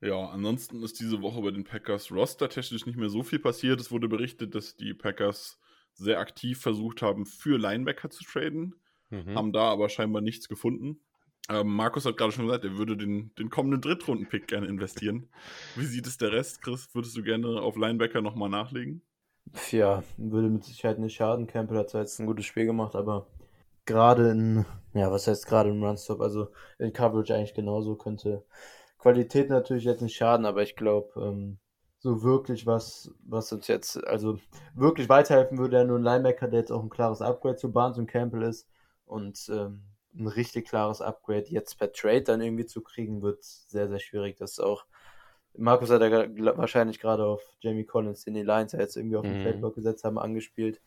Ja, 0.00 0.28
ansonsten 0.28 0.82
ist 0.82 1.00
diese 1.00 1.20
Woche 1.20 1.40
bei 1.42 1.50
den 1.50 1.64
Packers 1.64 2.12
rostertechnisch 2.12 2.86
nicht 2.86 2.96
mehr 2.96 3.08
so 3.08 3.22
viel 3.22 3.38
passiert. 3.38 3.80
Es 3.80 3.90
wurde 3.90 4.08
berichtet, 4.08 4.54
dass 4.54 4.76
die 4.76 4.94
Packers 4.94 5.58
sehr 5.94 6.20
aktiv 6.20 6.60
versucht 6.60 7.02
haben, 7.02 7.26
für 7.26 7.58
Linebacker 7.58 8.10
zu 8.10 8.22
traden, 8.24 8.74
mhm. 9.10 9.34
haben 9.34 9.52
da 9.52 9.70
aber 9.70 9.88
scheinbar 9.88 10.22
nichts 10.22 10.48
gefunden. 10.48 11.00
Ähm, 11.48 11.74
Markus 11.74 12.04
hat 12.04 12.16
gerade 12.16 12.32
schon 12.32 12.46
gesagt, 12.46 12.64
er 12.64 12.78
würde 12.78 12.96
den, 12.96 13.34
den 13.34 13.50
kommenden 13.50 13.80
Drittrunden-Pick 13.80 14.46
gerne 14.46 14.66
investieren. 14.66 15.28
Wie 15.76 15.84
sieht 15.84 16.06
es 16.06 16.18
der 16.18 16.32
Rest, 16.32 16.62
Chris? 16.62 16.88
Würdest 16.92 17.16
du 17.16 17.22
gerne 17.22 17.60
auf 17.60 17.76
Linebacker 17.76 18.22
nochmal 18.22 18.48
nachlegen? 18.48 19.02
Ja, 19.70 20.02
würde 20.16 20.48
mit 20.48 20.64
Sicherheit 20.64 20.98
nicht 20.98 21.14
schaden. 21.16 21.46
Campbell 21.46 21.78
hat 21.78 21.90
zwar 21.90 22.00
jetzt 22.02 22.18
ein 22.18 22.26
gutes 22.26 22.44
Spiel 22.46 22.66
gemacht, 22.66 22.94
aber 22.94 23.26
gerade 23.86 24.30
in, 24.30 24.64
ja, 24.94 25.10
was 25.10 25.26
heißt 25.26 25.46
gerade 25.46 25.70
im 25.70 25.82
Runstop, 25.82 26.20
also 26.20 26.48
in 26.78 26.92
Coverage 26.92 27.34
eigentlich 27.34 27.54
genauso 27.54 27.96
könnte 27.96 28.44
Qualität 28.98 29.50
natürlich 29.50 29.84
jetzt 29.84 30.02
nicht 30.02 30.16
schaden, 30.16 30.46
aber 30.46 30.62
ich 30.62 30.76
glaube, 30.76 31.20
ähm, 31.20 31.58
so 31.98 32.22
wirklich 32.22 32.66
was, 32.66 33.12
was 33.26 33.52
uns 33.52 33.68
jetzt, 33.68 34.02
also 34.06 34.38
wirklich 34.74 35.08
weiterhelfen 35.08 35.58
würde, 35.58 35.78
ja 35.78 35.84
nur 35.84 35.98
ein 35.98 36.04
Linebacker, 36.04 36.48
der 36.48 36.60
jetzt 36.60 36.72
auch 36.72 36.82
ein 36.82 36.90
klares 36.90 37.22
Upgrade 37.22 37.56
zu 37.56 37.72
Barnes 37.72 37.98
und 37.98 38.06
Campbell 38.06 38.42
ist 38.42 38.68
und 39.06 39.48
ähm, 39.50 39.82
ein 40.14 40.26
richtig 40.28 40.68
klares 40.68 41.00
Upgrade 41.00 41.46
jetzt 41.48 41.78
per 41.78 41.92
Trade 41.92 42.22
dann 42.22 42.40
irgendwie 42.40 42.66
zu 42.66 42.82
kriegen, 42.82 43.22
wird 43.22 43.42
sehr, 43.44 43.88
sehr 43.88 43.98
schwierig. 44.00 44.36
Das 44.36 44.52
ist 44.52 44.60
auch, 44.60 44.86
Markus 45.56 45.90
hat 45.90 46.02
ja 46.02 46.26
wahrscheinlich 46.56 46.98
gerade 46.98 47.24
auf 47.24 47.42
Jamie 47.60 47.84
Collins, 47.84 48.24
den 48.24 48.34
die 48.34 48.42
Lions 48.42 48.72
ja 48.72 48.80
jetzt 48.80 48.96
irgendwie 48.96 49.16
auf 49.16 49.24
den 49.24 49.38
mhm. 49.38 49.42
Feldblock 49.42 49.74
gesetzt 49.74 50.04
haben, 50.04 50.18
angespielt. 50.18 50.80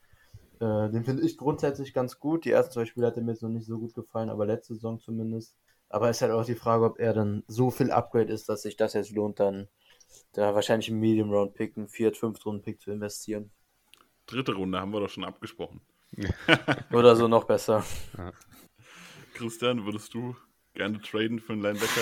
Äh, 0.60 0.90
den 0.90 1.04
finde 1.04 1.24
ich 1.24 1.38
grundsätzlich 1.38 1.94
ganz 1.94 2.20
gut. 2.20 2.46
Die 2.46 2.52
ersten 2.52 2.74
zwei 2.74 2.86
Spiele 2.86 3.08
hat 3.08 3.16
er 3.16 3.24
mir 3.24 3.32
jetzt 3.32 3.44
noch 3.44 3.50
nicht 3.50 3.66
so 3.66 3.80
gut 3.80 3.94
gefallen, 3.94 4.30
aber 4.30 4.46
letzte 4.46 4.74
Saison 4.74 5.00
zumindest. 5.00 5.56
Aber 5.90 6.10
es 6.10 6.18
ist 6.18 6.22
halt 6.22 6.34
auch 6.34 6.46
die 6.46 6.56
Frage, 6.56 6.84
ob 6.84 7.00
er 7.00 7.14
dann 7.14 7.44
so 7.48 7.72
viel 7.72 7.92
Upgrade 7.92 8.32
ist, 8.32 8.50
dass 8.50 8.64
sich 8.64 8.76
das 8.76 8.94
jetzt 8.94 9.12
lohnt, 9.12 9.40
dann 9.40 9.68
da 10.34 10.54
wahrscheinlich 10.54 10.90
einen 10.90 11.00
Medium 11.00 11.32
Round 11.32 11.54
Pick, 11.54 11.78
einen 11.78 11.88
Viert-, 11.88 12.18
Fünft-Runden 12.18 12.62
Pick 12.62 12.82
zu 12.82 12.92
investieren. 12.92 13.52
Dritte 14.26 14.54
Runde 14.54 14.80
haben 14.80 14.92
wir 14.92 15.00
doch 15.00 15.10
schon 15.10 15.24
abgesprochen. 15.24 15.82
Oder 16.92 17.16
so 17.16 17.28
noch 17.28 17.46
besser. 17.46 17.86
Christian, 19.34 19.86
würdest 19.86 20.14
du 20.14 20.36
gerne 20.74 21.02
traden 21.02 21.40
für 21.40 21.54
einen 21.54 21.62
Linebacker? 21.62 22.02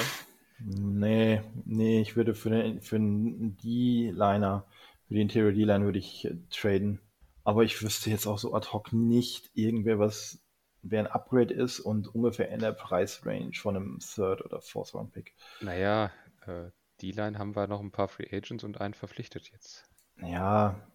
Nee, 0.60 1.42
nee, 1.66 2.02
ich 2.02 2.16
würde 2.16 2.34
für 2.34 2.50
den, 2.50 2.82
für 2.82 2.98
den 2.98 3.58
D-Liner, 3.58 4.66
für 5.08 5.14
den 5.14 5.24
Interior 5.24 5.52
D-Line 5.52 5.86
würde 5.86 6.00
ich 6.00 6.26
äh, 6.26 6.36
traden. 6.50 7.02
Aber 7.44 7.64
ich 7.64 7.82
wüsste 7.82 8.10
jetzt 8.10 8.26
auch 8.26 8.40
so 8.40 8.54
ad 8.54 8.68
hoc 8.72 8.92
nicht 8.94 9.52
irgendwer, 9.54 10.00
was 10.00 10.40
wer 10.82 11.02
ein 11.02 11.08
Upgrade 11.08 11.54
ist 11.54 11.80
und 11.80 12.08
ungefähr 12.14 12.50
in 12.50 12.60
der 12.60 12.72
Preisrange 12.72 13.54
von 13.54 13.76
einem 13.76 14.00
Third- 14.00 14.44
oder 14.46 14.62
Fourth-Round-Pick. 14.62 15.34
Naja, 15.62 16.12
äh, 16.46 16.70
die 17.02 17.12
Line 17.12 17.38
haben 17.38 17.56
wir 17.56 17.68
noch 17.68 17.82
ein 17.82 17.92
paar 17.92 18.08
Free 18.08 18.28
Agents 18.32 18.64
und 18.64 18.80
einen 18.80 18.94
verpflichtet 18.94 19.52
jetzt. 19.52 19.84
Ja, 20.22 20.88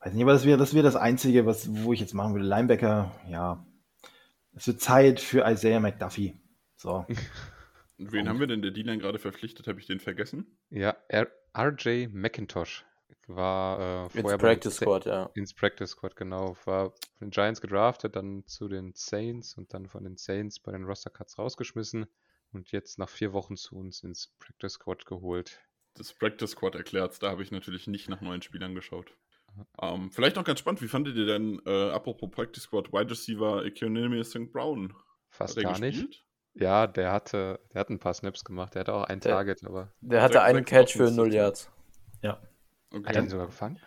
weiß 0.00 0.14
nicht, 0.14 0.22
aber 0.22 0.32
das 0.32 0.44
wäre 0.44 0.58
das, 0.58 0.72
wär 0.74 0.82
das 0.82 0.96
Einzige, 0.96 1.46
was, 1.46 1.68
wo 1.84 1.92
ich 1.92 2.00
jetzt 2.00 2.14
machen 2.14 2.34
würde. 2.34 2.46
Linebacker, 2.46 3.12
ja. 3.28 3.66
Es 4.54 4.66
wird 4.66 4.80
Zeit 4.80 5.20
für 5.20 5.48
Isaiah 5.48 5.80
McDuffie. 5.80 6.40
So. 6.76 7.06
Wen 7.98 8.28
haben 8.28 8.40
wir 8.40 8.46
denn 8.46 8.62
der 8.62 8.70
D-Line 8.70 8.98
gerade 8.98 9.18
verpflichtet? 9.18 9.68
Habe 9.68 9.78
ich 9.80 9.86
den 9.86 10.00
vergessen? 10.00 10.58
Ja, 10.70 10.96
RJ 11.56 12.08
McIntosh 12.10 12.84
war 13.28 14.06
äh, 14.06 14.08
vorher 14.08 14.32
ins 14.32 14.42
Practice 14.42 14.76
Squad, 14.76 15.06
ja. 15.06 15.30
Ins 15.34 15.54
Practice 15.54 15.90
Squad, 15.90 16.16
genau. 16.16 16.56
War 16.64 16.90
von 16.90 17.28
den 17.28 17.30
Giants 17.30 17.60
gedraftet, 17.60 18.16
dann 18.16 18.46
zu 18.46 18.68
den 18.68 18.92
Saints 18.94 19.56
und 19.56 19.72
dann 19.74 19.86
von 19.88 20.04
den 20.04 20.16
Saints 20.16 20.60
bei 20.60 20.72
den 20.72 20.84
Roster 20.84 21.10
Cuts 21.10 21.38
rausgeschmissen 21.38 22.06
und 22.52 22.72
jetzt 22.72 22.98
nach 22.98 23.08
vier 23.08 23.32
Wochen 23.32 23.56
zu 23.56 23.76
uns 23.76 24.02
ins 24.02 24.34
Practice 24.38 24.74
Squad 24.74 25.06
geholt. 25.06 25.60
Das 25.94 26.12
Practice 26.12 26.50
Squad 26.50 26.74
erklärt 26.74 27.22
da 27.22 27.30
habe 27.30 27.42
ich 27.42 27.50
natürlich 27.50 27.86
nicht 27.86 28.08
nach 28.08 28.20
neuen 28.20 28.42
Spielern 28.42 28.74
geschaut. 28.74 29.12
Ähm, 29.80 30.10
vielleicht 30.10 30.36
noch 30.36 30.44
ganz 30.44 30.60
spannend, 30.60 30.80
wie 30.80 30.88
fandet 30.88 31.16
ihr 31.16 31.26
denn, 31.26 31.60
äh, 31.66 31.90
apropos 31.90 32.30
Practice 32.30 32.62
Squad, 32.64 32.92
Wide 32.92 33.10
Receiver 33.10 33.64
Economy 33.64 34.24
St. 34.24 34.50
Brown? 34.50 34.94
Fast 35.28 35.60
gar 35.60 35.72
gespielt? 35.78 36.08
nicht. 36.08 36.26
Ja, 36.54 36.86
der 36.86 37.12
hatte, 37.12 37.60
der 37.72 37.80
hat 37.80 37.90
ein 37.90 37.98
paar 37.98 38.14
Snaps 38.14 38.44
gemacht, 38.44 38.74
der 38.74 38.80
hatte 38.80 38.94
auch 38.94 39.04
ein 39.04 39.20
der, 39.20 39.32
Target, 39.32 39.64
aber. 39.64 39.92
Der 40.00 40.22
hatte 40.22 40.42
einen 40.42 40.64
Catch 40.64 40.96
für 40.96 41.10
0 41.10 41.32
Yards. 41.32 41.70
Ja. 42.22 42.38
Okay. 42.90 43.08
Hat 43.08 43.16
er 43.16 43.22
ihn 43.22 43.28
sogar 43.28 43.46
gefangen? 43.46 43.78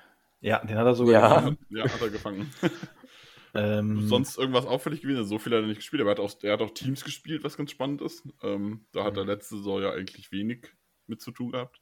Ja, 0.42 0.60
den 0.64 0.78
hat 0.78 0.86
er 0.86 0.96
sogar 0.96 1.14
ja. 1.14 1.36
gefangen. 1.36 1.58
Ja, 1.70 1.84
hat 1.84 2.02
er 2.02 2.10
gefangen. 2.10 2.54
ähm, 3.54 4.08
Sonst 4.08 4.38
irgendwas 4.38 4.66
auffällig 4.66 5.02
gewesen? 5.02 5.26
So 5.26 5.38
viel 5.38 5.54
hat 5.54 5.62
er 5.62 5.68
nicht 5.68 5.78
gespielt, 5.78 6.02
aber 6.02 6.12
er 6.12 6.18
hat 6.18 6.20
auch, 6.20 6.44
er 6.44 6.54
hat 6.54 6.62
auch 6.62 6.72
Teams 6.72 7.04
gespielt, 7.04 7.44
was 7.44 7.58
ganz 7.58 7.72
spannend 7.72 8.02
ist. 8.02 8.24
Ähm, 8.42 8.86
da 8.92 9.04
hat 9.04 9.18
er 9.18 9.24
mhm. 9.24 9.30
letzte 9.30 9.58
Saison 9.58 9.82
ja 9.82 9.92
eigentlich 9.92 10.32
wenig 10.32 10.68
mit 11.08 11.22
zu 11.22 11.32
tun 11.32 11.52
gehabt. 11.52 11.82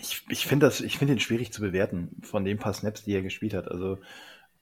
Ich, 0.00 0.24
ich 0.28 0.46
finde 0.46 0.70
find 0.70 1.10
den 1.10 1.18
schwierig 1.18 1.52
zu 1.52 1.62
bewerten 1.62 2.20
von 2.22 2.44
den 2.44 2.58
paar 2.58 2.74
Snaps, 2.74 3.04
die 3.04 3.14
er 3.14 3.22
gespielt 3.22 3.54
hat. 3.54 3.68
Also, 3.68 3.98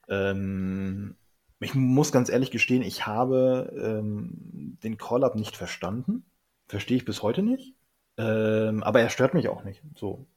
ähm, 0.07 1.15
ich 1.59 1.75
muss 1.75 2.11
ganz 2.11 2.29
ehrlich 2.29 2.51
gestehen, 2.51 2.83
ich 2.83 3.07
habe 3.07 3.73
ähm, 3.77 4.77
den 4.83 4.97
Call-Up 4.97 5.35
nicht 5.35 5.57
verstanden. 5.57 6.25
Verstehe 6.67 6.97
ich 6.97 7.05
bis 7.05 7.23
heute 7.23 7.41
nicht. 7.41 7.73
Ähm, 8.17 8.83
aber 8.83 9.01
er 9.01 9.09
stört 9.09 9.33
mich 9.33 9.47
auch 9.49 9.63
nicht. 9.63 9.81
So. 9.95 10.27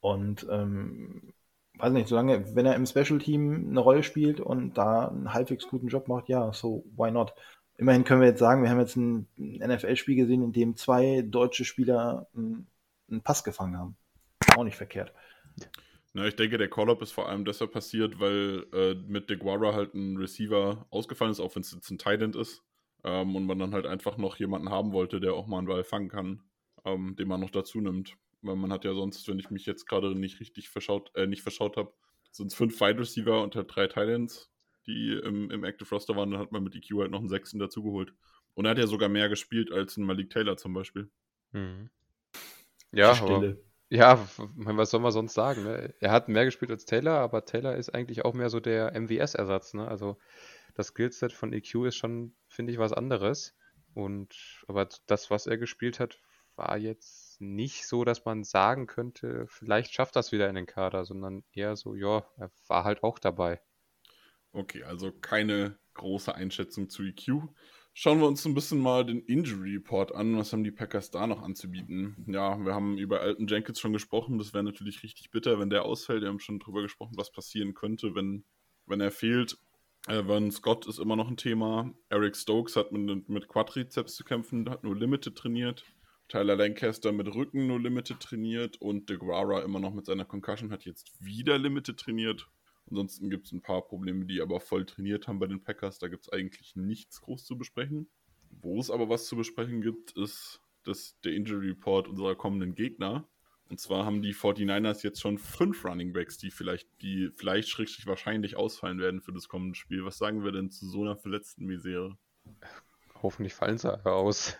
Und 0.00 0.46
ähm, 0.50 1.32
weiß 1.78 1.92
nicht, 1.92 2.08
solange, 2.08 2.54
wenn 2.54 2.66
er 2.66 2.74
im 2.74 2.86
Special 2.86 3.18
Team 3.18 3.68
eine 3.70 3.80
Rolle 3.80 4.02
spielt 4.02 4.40
und 4.40 4.76
da 4.76 5.08
einen 5.08 5.32
halbwegs 5.32 5.68
guten 5.68 5.88
Job 5.88 6.08
macht, 6.08 6.28
ja, 6.28 6.52
so 6.52 6.84
why 6.96 7.10
not? 7.10 7.34
Immerhin 7.76 8.04
können 8.04 8.20
wir 8.20 8.28
jetzt 8.28 8.40
sagen, 8.40 8.62
wir 8.62 8.70
haben 8.70 8.80
jetzt 8.80 8.96
ein 8.96 9.28
NFL-Spiel 9.38 10.16
gesehen, 10.16 10.42
in 10.42 10.52
dem 10.52 10.76
zwei 10.76 11.22
deutsche 11.22 11.64
Spieler 11.64 12.26
einen, 12.34 12.66
Pass 13.22 13.44
gefangen 13.44 13.78
haben. 13.78 13.96
Auch 14.56 14.64
nicht 14.64 14.76
verkehrt. 14.76 15.12
Na, 16.14 16.26
ich 16.26 16.36
denke, 16.36 16.58
der 16.58 16.70
Call-Up 16.70 17.02
ist 17.02 17.12
vor 17.12 17.28
allem 17.28 17.44
deshalb 17.44 17.72
passiert, 17.72 18.18
weil 18.18 18.66
äh, 18.72 18.94
mit 18.94 19.28
DeGuara 19.28 19.74
halt 19.74 19.94
ein 19.94 20.16
Receiver 20.16 20.86
ausgefallen 20.90 21.32
ist, 21.32 21.40
auch 21.40 21.54
wenn 21.54 21.62
es 21.62 21.72
jetzt 21.72 21.90
ein 21.90 21.98
Tight 21.98 22.22
ist. 22.34 22.62
Ähm, 23.04 23.36
und 23.36 23.46
man 23.46 23.58
dann 23.58 23.74
halt 23.74 23.86
einfach 23.86 24.16
noch 24.16 24.36
jemanden 24.36 24.70
haben 24.70 24.92
wollte, 24.92 25.20
der 25.20 25.34
auch 25.34 25.46
mal 25.46 25.58
einen 25.58 25.68
Ball 25.68 25.84
fangen 25.84 26.08
kann, 26.08 26.42
ähm, 26.84 27.14
den 27.16 27.28
man 27.28 27.40
noch 27.40 27.50
dazu 27.50 27.80
nimmt. 27.80 28.16
Weil 28.42 28.56
man 28.56 28.72
hat 28.72 28.84
ja 28.84 28.94
sonst, 28.94 29.28
wenn 29.28 29.38
ich 29.38 29.50
mich 29.50 29.66
jetzt 29.66 29.86
gerade 29.86 30.14
nicht 30.14 30.40
richtig 30.40 30.68
verschaut, 30.68 31.10
äh, 31.14 31.26
nicht 31.26 31.42
verschaut 31.42 31.76
habe, 31.76 31.92
sind 32.30 32.48
es 32.48 32.54
fünf 32.54 32.80
Wide 32.80 32.98
Receiver 32.98 33.42
und 33.42 33.54
halt 33.54 33.74
drei 33.74 33.86
Titans, 33.86 34.50
die 34.86 35.12
im, 35.12 35.50
im 35.50 35.64
Active 35.64 35.88
Roster 35.90 36.16
waren. 36.16 36.30
Dann 36.30 36.40
hat 36.40 36.52
man 36.52 36.64
mit 36.64 36.74
EQ 36.74 36.98
halt 36.98 37.10
noch 37.10 37.20
einen 37.20 37.28
sechsten 37.28 37.58
dazugeholt. 37.58 38.12
Und 38.54 38.64
er 38.64 38.72
hat 38.72 38.78
ja 38.78 38.86
sogar 38.86 39.08
mehr 39.08 39.28
gespielt 39.28 39.70
als 39.70 39.96
ein 39.96 40.04
Malik 40.04 40.30
Taylor 40.30 40.56
zum 40.56 40.72
Beispiel. 40.72 41.10
Mhm. 41.52 41.90
Ja, 42.92 43.12
aber, 43.12 43.56
ja, 43.90 44.28
was 44.36 44.90
soll 44.90 45.00
man 45.00 45.12
sonst 45.12 45.34
sagen? 45.34 45.64
Ne? 45.64 45.94
Er 46.00 46.12
hat 46.12 46.28
mehr 46.28 46.44
gespielt 46.44 46.70
als 46.70 46.84
Taylor, 46.84 47.18
aber 47.18 47.44
Taylor 47.44 47.76
ist 47.76 47.94
eigentlich 47.94 48.24
auch 48.24 48.34
mehr 48.34 48.50
so 48.50 48.60
der 48.60 48.92
MWS-Ersatz. 48.98 49.74
Ne? 49.74 49.88
Also 49.88 50.18
das 50.74 50.88
Skillset 50.88 51.32
von 51.32 51.52
EQ 51.52 51.86
ist 51.86 51.96
schon, 51.96 52.34
finde 52.46 52.72
ich, 52.72 52.78
was 52.78 52.92
anderes. 52.92 53.56
Und 53.94 54.34
aber 54.68 54.88
das, 55.06 55.30
was 55.30 55.46
er 55.46 55.56
gespielt 55.56 56.00
hat, 56.00 56.18
war 56.56 56.76
jetzt 56.76 57.40
nicht 57.40 57.86
so, 57.86 58.04
dass 58.04 58.24
man 58.24 58.44
sagen 58.44 58.86
könnte, 58.86 59.46
vielleicht 59.48 59.94
schafft 59.94 60.16
das 60.16 60.32
wieder 60.32 60.48
in 60.48 60.56
den 60.56 60.66
Kader, 60.66 61.04
sondern 61.04 61.44
eher 61.52 61.76
so, 61.76 61.94
ja, 61.94 62.26
er 62.36 62.50
war 62.66 62.84
halt 62.84 63.02
auch 63.02 63.18
dabei. 63.18 63.60
Okay, 64.52 64.82
also 64.82 65.12
keine 65.12 65.78
große 65.94 66.34
Einschätzung 66.34 66.90
zu 66.90 67.04
EQ. 67.04 67.48
Schauen 68.00 68.20
wir 68.20 68.28
uns 68.28 68.44
ein 68.44 68.54
bisschen 68.54 68.78
mal 68.78 69.04
den 69.04 69.22
Injury 69.22 69.74
Report 69.74 70.14
an. 70.14 70.38
Was 70.38 70.52
haben 70.52 70.62
die 70.62 70.70
Packers 70.70 71.10
da 71.10 71.26
noch 71.26 71.42
anzubieten? 71.42 72.14
Ja, 72.28 72.56
wir 72.64 72.72
haben 72.72 72.96
über 72.96 73.22
Alton 73.22 73.48
Jenkins 73.48 73.80
schon 73.80 73.92
gesprochen. 73.92 74.38
Das 74.38 74.54
wäre 74.54 74.62
natürlich 74.62 75.02
richtig 75.02 75.32
bitter, 75.32 75.58
wenn 75.58 75.68
der 75.68 75.84
ausfällt. 75.84 76.22
Wir 76.22 76.28
haben 76.28 76.38
schon 76.38 76.60
drüber 76.60 76.82
gesprochen, 76.82 77.14
was 77.16 77.32
passieren 77.32 77.74
könnte, 77.74 78.14
wenn, 78.14 78.44
wenn 78.86 79.00
er 79.00 79.10
fehlt. 79.10 79.58
Evan 80.06 80.52
Scott 80.52 80.86
ist 80.86 81.00
immer 81.00 81.16
noch 81.16 81.26
ein 81.26 81.36
Thema. 81.36 81.92
Eric 82.08 82.36
Stokes 82.36 82.76
hat 82.76 82.92
mit, 82.92 83.28
mit 83.28 83.48
Quadrizeps 83.48 84.14
zu 84.14 84.22
kämpfen, 84.22 84.70
hat 84.70 84.84
nur 84.84 84.94
Limited 84.94 85.34
trainiert. 85.34 85.84
Tyler 86.28 86.54
Lancaster 86.54 87.10
mit 87.10 87.26
Rücken 87.34 87.66
nur 87.66 87.80
Limited 87.80 88.20
trainiert 88.20 88.80
und 88.80 89.10
DeGuara 89.10 89.62
immer 89.62 89.80
noch 89.80 89.92
mit 89.92 90.06
seiner 90.06 90.24
Concussion 90.24 90.70
hat 90.70 90.84
jetzt 90.84 91.10
wieder 91.18 91.58
Limited 91.58 91.98
trainiert. 91.98 92.46
Ansonsten 92.90 93.30
gibt 93.30 93.46
es 93.46 93.52
ein 93.52 93.62
paar 93.62 93.82
Probleme, 93.82 94.24
die 94.24 94.40
aber 94.40 94.60
voll 94.60 94.86
trainiert 94.86 95.28
haben 95.28 95.38
bei 95.38 95.46
den 95.46 95.62
Packers. 95.62 95.98
Da 95.98 96.08
gibt 96.08 96.24
es 96.24 96.32
eigentlich 96.32 96.76
nichts 96.76 97.20
groß 97.20 97.44
zu 97.44 97.58
besprechen. 97.58 98.08
Wo 98.50 98.80
es 98.80 98.90
aber 98.90 99.08
was 99.08 99.26
zu 99.26 99.36
besprechen 99.36 99.82
gibt, 99.82 100.12
ist 100.12 100.60
das, 100.84 101.18
der 101.20 101.32
Injury 101.32 101.68
Report 101.68 102.08
unserer 102.08 102.34
kommenden 102.34 102.74
Gegner. 102.74 103.28
Und 103.68 103.78
zwar 103.78 104.06
haben 104.06 104.22
die 104.22 104.34
49ers 104.34 105.04
jetzt 105.04 105.20
schon 105.20 105.36
fünf 105.36 105.84
Running 105.84 106.14
Backs, 106.14 106.38
die 106.38 106.50
vielleicht, 106.50 106.88
die 107.02 107.30
vielleicht 107.36 107.68
schrägstrich 107.68 108.06
wahrscheinlich 108.06 108.56
ausfallen 108.56 108.98
werden 108.98 109.20
für 109.20 109.32
das 109.32 109.48
kommende 109.48 109.74
Spiel. 109.74 110.04
Was 110.04 110.16
sagen 110.16 110.42
wir 110.42 110.52
denn 110.52 110.70
zu 110.70 110.88
so 110.88 111.02
einer 111.02 111.16
verletzten 111.16 111.66
Misere? 111.66 112.16
Hoffentlich 113.22 113.52
fallen 113.52 113.76
sie 113.76 114.06
aus. 114.06 114.56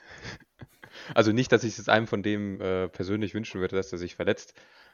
also 1.14 1.32
nicht, 1.32 1.52
dass 1.52 1.64
ich 1.64 1.78
es 1.78 1.88
einem 1.88 2.06
von 2.06 2.22
dem 2.22 2.60
äh, 2.60 2.88
persönlich 2.88 3.32
wünschen 3.32 3.62
würde, 3.62 3.76
dass 3.76 3.92
er 3.92 3.98
sich 3.98 4.14
verletzt. 4.14 4.52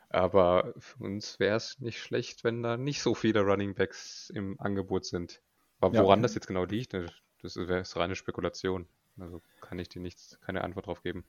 Aber 0.09 0.75
für 0.79 1.03
uns 1.03 1.41
wäre 1.41 1.57
es 1.57 1.81
nicht 1.81 2.01
schlecht, 2.01 2.45
wenn 2.45 2.63
da 2.63 2.77
nicht 2.77 3.03
so 3.03 3.15
viele 3.15 3.41
Running 3.41 3.75
Backs 3.75 4.31
im 4.31 4.61
Angebot 4.61 5.05
sind. 5.05 5.41
Aber 5.81 5.99
woran 5.99 6.21
ja. 6.21 6.23
das 6.23 6.35
jetzt 6.35 6.47
genau 6.47 6.65
liegt, 6.65 6.93
ne, 6.93 7.07
das 7.43 7.57
wäre 7.57 7.85
reine 7.97 8.15
Spekulation. 8.15 8.87
Also 9.19 9.43
kann 9.61 9.79
ich 9.79 9.89
dir 9.89 10.01
nichts, 10.01 10.39
keine 10.41 10.63
Antwort 10.65 10.87
drauf 10.87 11.03
geben. 11.03 11.25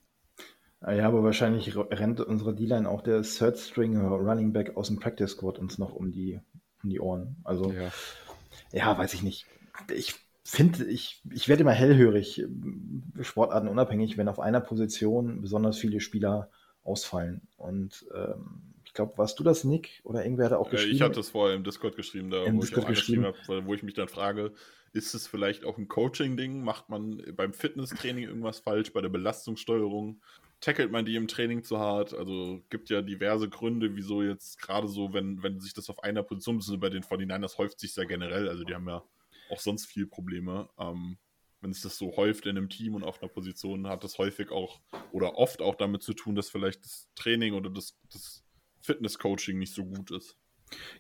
Ja, 0.82 1.08
aber 1.08 1.24
wahrscheinlich 1.24 1.76
rennt 1.76 2.20
unsere 2.20 2.54
D-Line 2.54 2.88
auch 2.88 3.02
der 3.02 3.24
Third 3.24 3.58
String 3.58 3.98
Running 3.98 4.54
Back 4.54 4.78
aus 4.78 4.88
dem 4.88 5.00
Practice 5.00 5.32
Squad 5.32 5.58
uns 5.58 5.78
noch 5.78 5.94
um 5.94 6.12
die, 6.12 6.40
um 6.84 6.90
die 6.90 7.00
Ohren. 7.00 7.38
Also, 7.44 7.72
ja, 7.72 7.92
ja 8.72 8.98
weiß 8.98 9.14
ich 9.14 9.24
nicht. 9.24 9.46
Ich 9.92 10.16
finde, 10.44 10.86
ich, 10.86 11.24
ich 11.32 11.48
werde 11.48 11.62
immer 11.62 11.72
hellhörig, 11.72 12.46
Sportarten 13.22 13.68
unabhängig, 13.68 14.18
wenn 14.18 14.28
auf 14.28 14.40
einer 14.40 14.62
Position 14.62 15.42
besonders 15.42 15.78
viele 15.78 16.00
Spieler 16.00 16.50
ausfallen. 16.86 17.42
Und 17.58 18.06
ähm, 18.14 18.74
ich 18.86 18.94
glaube, 18.94 19.18
warst 19.18 19.40
du 19.40 19.44
das, 19.44 19.64
Nick? 19.64 20.02
Oder 20.04 20.24
irgendwer 20.24 20.46
hat 20.46 20.54
auch 20.54 20.70
geschrieben? 20.70 20.96
Ich 20.96 21.02
hatte 21.02 21.20
es 21.20 21.30
vorher 21.30 21.56
im 21.56 21.64
Discord 21.64 21.96
geschrieben, 21.96 22.30
da 22.30 22.46
wo 22.46 22.60
Discord 22.60 22.90
ich 22.90 22.96
geschrieben 22.96 23.26
habe, 23.26 23.66
wo 23.66 23.74
ich 23.74 23.84
mich 23.84 23.96
dann 23.96 24.08
frage, 24.08 24.54
ist 24.94 25.14
es 25.14 25.28
vielleicht 25.28 25.66
auch 25.66 25.78
ein 25.78 25.90
Coaching-Ding? 25.90 26.64
Macht 26.64 26.90
man 26.90 27.22
beim 27.36 27.54
Fitnesstraining 27.54 28.24
irgendwas 28.24 28.60
falsch, 28.60 28.94
bei 28.94 29.02
der 29.02 29.10
Belastungssteuerung? 29.10 30.22
Tackelt 30.62 30.92
man 30.92 31.04
die 31.04 31.18
im 31.18 31.28
Training 31.28 31.64
zu 31.64 31.80
hart? 31.80 32.14
Also 32.14 32.62
gibt 32.70 32.90
ja 32.90 33.02
diverse 33.02 33.50
Gründe, 33.50 33.96
wieso 33.96 34.24
jetzt 34.24 34.62
gerade 34.62 34.88
so, 34.88 35.14
wenn, 35.14 35.44
wenn 35.44 35.60
sich 35.60 35.74
das 35.74 35.90
auf 35.90 36.02
einer 36.04 36.24
Position, 36.24 36.80
bei 36.80 36.90
den 36.90 37.04
49ers 37.04 37.58
häuft 37.58 37.80
sich 37.80 37.96
ja 37.96 38.06
generell, 38.06 38.48
also 38.48 38.64
die 38.64 38.74
haben 38.74 38.88
ja 38.88 39.04
auch 39.50 39.60
sonst 39.60 39.86
viel 39.86 40.08
Probleme. 40.08 40.70
Ähm, 40.80 41.18
wenn 41.66 41.74
sich 41.74 41.82
das 41.82 41.98
so 41.98 42.16
häuft 42.16 42.46
in 42.46 42.58
einem 42.58 42.70
Team 42.70 42.94
und 42.94 43.04
auf 43.04 43.22
einer 43.22 43.32
Position, 43.32 43.88
hat 43.88 44.04
das 44.04 44.20
häufig 44.20 44.52
auch 44.52 44.80
oder 45.12 45.36
oft 45.36 45.64
auch 45.64 45.74
damit 45.74 46.04
zu 46.04 46.14
tun, 46.14 46.36
dass 46.36 46.50
vielleicht 46.50 46.86
das 46.86 47.10
Training 47.16 47.56
oder 47.56 47.72
das, 47.72 47.98
das 48.14 48.44
Fitness-Coaching 48.82 49.58
nicht 49.58 49.74
so 49.74 49.84
gut 49.84 50.12
ist. 50.12 50.38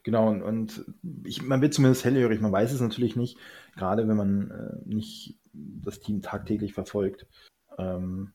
Genau, 0.01 0.27
und, 0.27 0.41
und 0.41 0.85
ich, 1.23 1.43
man 1.43 1.61
wird 1.61 1.75
zumindest 1.75 2.03
hellhörig, 2.03 2.41
man 2.41 2.51
weiß 2.51 2.71
es 2.71 2.81
natürlich 2.81 3.15
nicht, 3.15 3.37
gerade 3.75 4.07
wenn 4.07 4.17
man 4.17 4.51
äh, 4.51 4.89
nicht 4.91 5.37
das 5.53 5.99
Team 5.99 6.23
tagtäglich 6.23 6.73
verfolgt. 6.73 7.27
Ähm, 7.77 8.33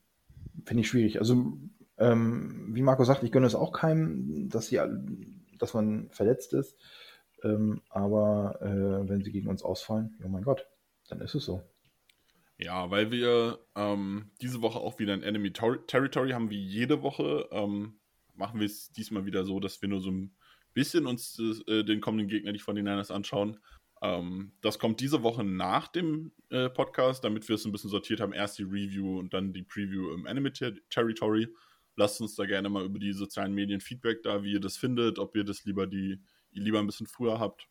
Finde 0.65 0.83
ich 0.83 0.89
schwierig. 0.89 1.19
Also, 1.19 1.59
ähm, 1.99 2.69
wie 2.71 2.83
Marco 2.83 3.03
sagt, 3.03 3.25
ich 3.25 3.33
gönne 3.33 3.49
es 3.49 3.57
auch 3.57 3.73
keinem, 3.73 4.49
dass, 4.49 4.69
sie, 4.69 4.81
dass 5.59 5.75
man 5.75 6.11
verletzt 6.11 6.53
ist. 6.53 6.77
Ähm, 7.43 7.83
aber 7.89 8.61
äh, 8.63 9.09
wenn 9.09 9.25
sie 9.25 9.33
gegen 9.33 9.49
uns 9.49 9.65
ausfallen, 9.65 10.17
oh 10.25 10.29
mein 10.29 10.45
Gott, 10.45 10.69
dann 11.09 11.21
ist 11.23 11.35
es 11.35 11.45
so. 11.45 11.63
Ja, 12.63 12.91
weil 12.91 13.11
wir 13.11 13.59
ähm, 13.75 14.31
diese 14.43 14.61
Woche 14.61 14.79
auch 14.79 14.99
wieder 14.99 15.15
ein 15.15 15.23
Enemy 15.23 15.51
Territory 15.51 16.33
haben, 16.33 16.51
wie 16.51 16.63
jede 16.63 17.01
Woche, 17.03 17.49
ähm, 17.53 17.99
machen 18.35 18.61
wir 18.61 18.67
es 18.67 18.93
diesmal 18.93 19.25
wieder 19.25 19.45
so, 19.45 19.61
dass 19.61 19.81
wir 19.81 19.89
nur 19.89 20.03
so 20.03 20.11
ein 20.11 20.37
bisschen 20.75 21.07
uns 21.07 21.39
äh, 21.67 21.85
den 21.85 22.03
kommenden 22.03 22.29
Gegner, 22.29 22.53
die 22.53 22.59
von 22.59 22.77
den 22.77 22.85
Niners 22.85 23.11
anschauen. 23.11 23.59
Ähm, 24.03 24.53
das 24.61 24.79
kommt 24.79 25.01
diese 25.01 25.23
Woche 25.23 25.43
nach 25.43 25.89
dem 25.89 26.33
äh, 26.51 26.69
Podcast, 26.69 27.25
damit 27.25 27.49
wir 27.49 27.55
es 27.55 27.65
ein 27.65 27.73
bisschen 27.73 27.89
sortiert 27.89 28.21
haben. 28.21 28.35
Erst 28.35 28.59
die 28.59 28.65
Review 28.65 29.19
und 29.19 29.33
dann 29.33 29.55
die 29.55 29.63
Preview 29.63 30.13
im 30.13 30.27
Enemy 30.27 30.53
Ter 30.53 30.75
Territory. 30.91 31.49
Lasst 31.97 32.21
uns 32.21 32.35
da 32.35 32.45
gerne 32.45 32.69
mal 32.69 32.85
über 32.85 32.99
die 32.99 33.15
sozialen 33.15 33.55
Medien 33.55 33.81
Feedback 33.81 34.23
da, 34.23 34.43
wie 34.43 34.53
ihr 34.53 34.61
das 34.61 34.77
findet, 34.77 35.19
ob 35.19 35.35
ihr 35.35 35.45
das 35.45 35.65
lieber 35.65 35.87
die, 35.87 36.21
lieber 36.53 36.79
ein 36.79 36.87
bisschen 36.87 37.07
früher 37.07 37.41
habt. 37.41 37.69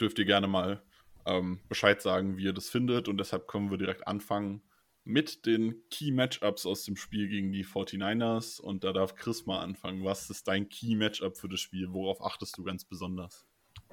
Dürft 0.00 0.20
ihr 0.20 0.24
gerne 0.24 0.46
mal 0.46 0.84
ähm, 1.26 1.60
Bescheid 1.68 2.00
sagen, 2.02 2.36
wie 2.36 2.44
ihr 2.44 2.52
das 2.52 2.68
findet. 2.68 3.08
Und 3.08 3.18
deshalb 3.18 3.46
können 3.46 3.70
wir 3.70 3.78
direkt 3.78 4.06
anfangen 4.06 4.62
mit 5.04 5.46
den 5.46 5.82
Key 5.90 6.12
Matchups 6.12 6.66
aus 6.66 6.84
dem 6.84 6.96
Spiel 6.96 7.28
gegen 7.28 7.52
die 7.52 7.64
49ers. 7.64 8.60
Und 8.60 8.84
da 8.84 8.92
darf 8.92 9.14
Chris 9.14 9.46
mal 9.46 9.60
anfangen. 9.60 10.04
Was 10.04 10.30
ist 10.30 10.48
dein 10.48 10.68
Key 10.68 10.94
Matchup 10.94 11.36
für 11.36 11.48
das 11.48 11.60
Spiel? 11.60 11.92
Worauf 11.92 12.24
achtest 12.24 12.56
du 12.58 12.64
ganz 12.64 12.84
besonders? 12.84 13.46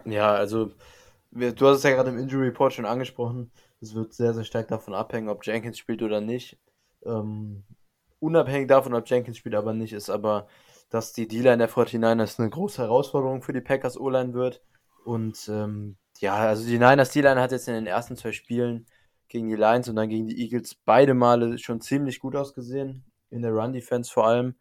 Ja, 0.05 0.34
also 0.34 0.73
du 1.32 1.67
hast 1.67 1.78
es 1.78 1.84
ja 1.84 1.91
gerade 1.91 2.09
im 2.09 2.19
Injury 2.19 2.47
Report 2.47 2.73
schon 2.73 2.86
angesprochen. 2.86 3.51
Es 3.82 3.93
wird 3.93 4.13
sehr, 4.13 4.34
sehr 4.34 4.43
stark 4.43 4.67
davon 4.67 4.93
abhängen, 4.93 5.30
ob 5.30 5.45
Jenkins 5.45 5.78
spielt 5.78 6.01
oder 6.01 6.21
nicht. 6.21 6.57
Ähm, 7.05 7.63
unabhängig 8.19 8.67
davon, 8.67 8.93
ob 8.93 9.07
Jenkins 9.07 9.38
spielt, 9.38 9.55
aber 9.55 9.73
nicht, 9.73 9.93
ist 9.93 10.09
aber, 10.09 10.47
dass 10.89 11.13
die 11.13 11.28
D-Line 11.28 11.57
der 11.57 11.69
49ers 11.69 12.39
eine 12.39 12.49
große 12.49 12.82
Herausforderung 12.82 13.41
für 13.41 13.53
die 13.53 13.61
Packers 13.61 13.99
O-Line 13.99 14.34
wird. 14.34 14.61
Und 15.05 15.47
ähm, 15.49 15.97
ja, 16.22 16.36
also 16.36 16.65
die 16.65 16.80
Niners 16.80 17.11
D-Line 17.11 17.41
hat 17.41 17.51
jetzt 17.51 17.68
in 17.68 17.74
den 17.74 17.88
ersten 17.88 18.15
zwei 18.15 18.32
Spielen 18.32 18.86
gegen 19.28 19.49
die 19.49 19.55
Lions 19.55 19.89
und 19.89 19.95
dann 19.95 20.09
gegen 20.09 20.28
die 20.28 20.41
Eagles 20.41 20.76
beide 20.86 21.13
Male 21.13 21.57
schon 21.57 21.82
ziemlich 21.82 22.20
gut 22.20 22.36
ausgesehen. 22.36 23.03
In 23.30 23.41
der 23.41 23.51
Run-Defense 23.51 24.11
vor 24.11 24.28
allem. 24.28 24.55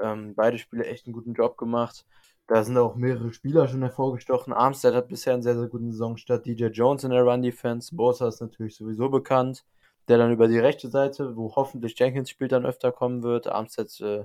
Ähm, 0.00 0.34
beide 0.34 0.58
Spiele 0.58 0.86
echt 0.86 1.06
einen 1.06 1.12
guten 1.12 1.34
Job 1.34 1.56
gemacht. 1.56 2.06
Da 2.46 2.62
sind 2.62 2.76
auch 2.76 2.96
mehrere 2.96 3.32
Spieler 3.32 3.68
schon 3.68 3.82
hervorgestochen. 3.82 4.52
Armstead 4.52 4.94
hat 4.94 5.08
bisher 5.08 5.34
einen 5.34 5.42
sehr, 5.42 5.56
sehr 5.56 5.68
guten 5.68 5.90
Saisonstart. 5.90 6.46
DJ 6.46 6.66
Jones 6.66 7.04
in 7.04 7.10
der 7.10 7.22
Run-Defense. 7.22 7.94
Bosa 7.94 8.28
ist 8.28 8.40
natürlich 8.40 8.76
sowieso 8.76 9.08
bekannt. 9.08 9.64
Der 10.08 10.18
dann 10.18 10.32
über 10.32 10.48
die 10.48 10.58
rechte 10.58 10.88
Seite, 10.88 11.36
wo 11.36 11.54
hoffentlich 11.54 11.96
Jenkins 11.98 12.30
spielt, 12.30 12.52
dann 12.52 12.66
öfter 12.66 12.90
kommen 12.90 13.22
wird. 13.22 13.46
Armstead 13.46 14.00
äh, 14.00 14.24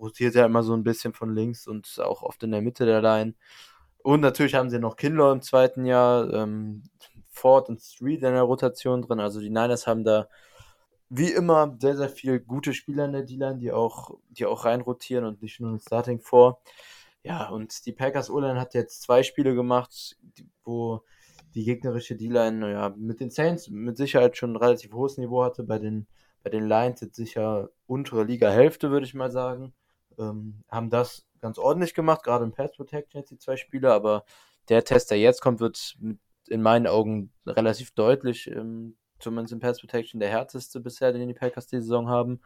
rotiert 0.00 0.34
ja 0.34 0.46
immer 0.46 0.62
so 0.62 0.74
ein 0.74 0.84
bisschen 0.84 1.12
von 1.12 1.34
links 1.34 1.66
und 1.66 2.00
auch 2.00 2.22
oft 2.22 2.42
in 2.44 2.52
der 2.52 2.62
Mitte 2.62 2.86
der 2.86 3.02
Line. 3.02 3.34
Und 4.04 4.20
natürlich 4.20 4.54
haben 4.54 4.68
sie 4.68 4.78
noch 4.78 4.96
Kinlaw 4.96 5.32
im 5.32 5.40
zweiten 5.40 5.86
Jahr, 5.86 6.30
ähm, 6.30 6.82
Ford 7.30 7.70
und 7.70 7.80
Street 7.80 8.22
in 8.22 8.34
der 8.34 8.42
Rotation 8.42 9.00
drin. 9.00 9.18
Also 9.18 9.40
die 9.40 9.48
Niners 9.48 9.86
haben 9.86 10.04
da 10.04 10.28
wie 11.08 11.32
immer 11.32 11.74
sehr, 11.80 11.96
sehr 11.96 12.10
viel 12.10 12.38
gute 12.38 12.74
Spieler 12.74 13.06
in 13.06 13.12
der 13.12 13.22
D-Line, 13.22 13.56
die 13.60 13.72
auch, 13.72 14.10
die 14.28 14.44
auch 14.44 14.66
reinrotieren 14.66 15.24
und 15.24 15.40
nicht 15.40 15.58
nur 15.58 15.70
ein 15.70 15.80
Starting 15.80 16.20
vor. 16.20 16.60
Ja, 17.22 17.48
und 17.48 17.86
die 17.86 17.92
Packers 17.92 18.28
O-Line 18.28 18.60
hat 18.60 18.74
jetzt 18.74 19.00
zwei 19.00 19.22
Spiele 19.22 19.54
gemacht, 19.54 20.18
wo 20.64 21.00
die 21.54 21.64
gegnerische 21.64 22.14
D-Line 22.14 22.72
ja, 22.72 22.94
mit 22.98 23.20
den 23.20 23.30
Saints 23.30 23.70
mit 23.70 23.96
Sicherheit 23.96 24.36
schon 24.36 24.52
ein 24.52 24.56
relativ 24.56 24.92
hohes 24.92 25.16
Niveau 25.16 25.44
hatte. 25.44 25.62
Bei 25.62 25.78
den, 25.78 26.06
bei 26.42 26.50
den 26.50 26.68
Lions 26.68 27.00
jetzt 27.00 27.16
sicher 27.16 27.70
untere 27.86 28.24
Liga-Hälfte, 28.24 28.90
würde 28.90 29.06
ich 29.06 29.14
mal 29.14 29.30
sagen. 29.30 29.72
Ähm, 30.18 30.62
haben 30.68 30.90
das 30.90 31.26
ganz 31.44 31.58
ordentlich 31.58 31.92
gemacht, 31.92 32.22
gerade 32.22 32.42
im 32.42 32.52
Pass 32.52 32.72
Protection 32.74 33.20
jetzt 33.20 33.30
die 33.30 33.38
zwei 33.38 33.56
Spiele, 33.56 33.92
aber 33.92 34.24
der 34.70 34.82
Test, 34.82 35.10
der 35.10 35.18
jetzt 35.18 35.42
kommt, 35.42 35.60
wird 35.60 35.94
in 36.48 36.62
meinen 36.62 36.86
Augen 36.86 37.34
relativ 37.46 37.90
deutlich, 37.90 38.50
ähm, 38.50 38.96
zumindest 39.18 39.52
im 39.52 39.60
Pass 39.60 39.78
Protection, 39.78 40.20
der 40.20 40.30
härteste 40.30 40.80
bisher, 40.80 41.12
den 41.12 41.28
die 41.28 41.34
Packers 41.34 41.66
die 41.66 41.82
Saison 41.82 42.08
haben. 42.08 42.40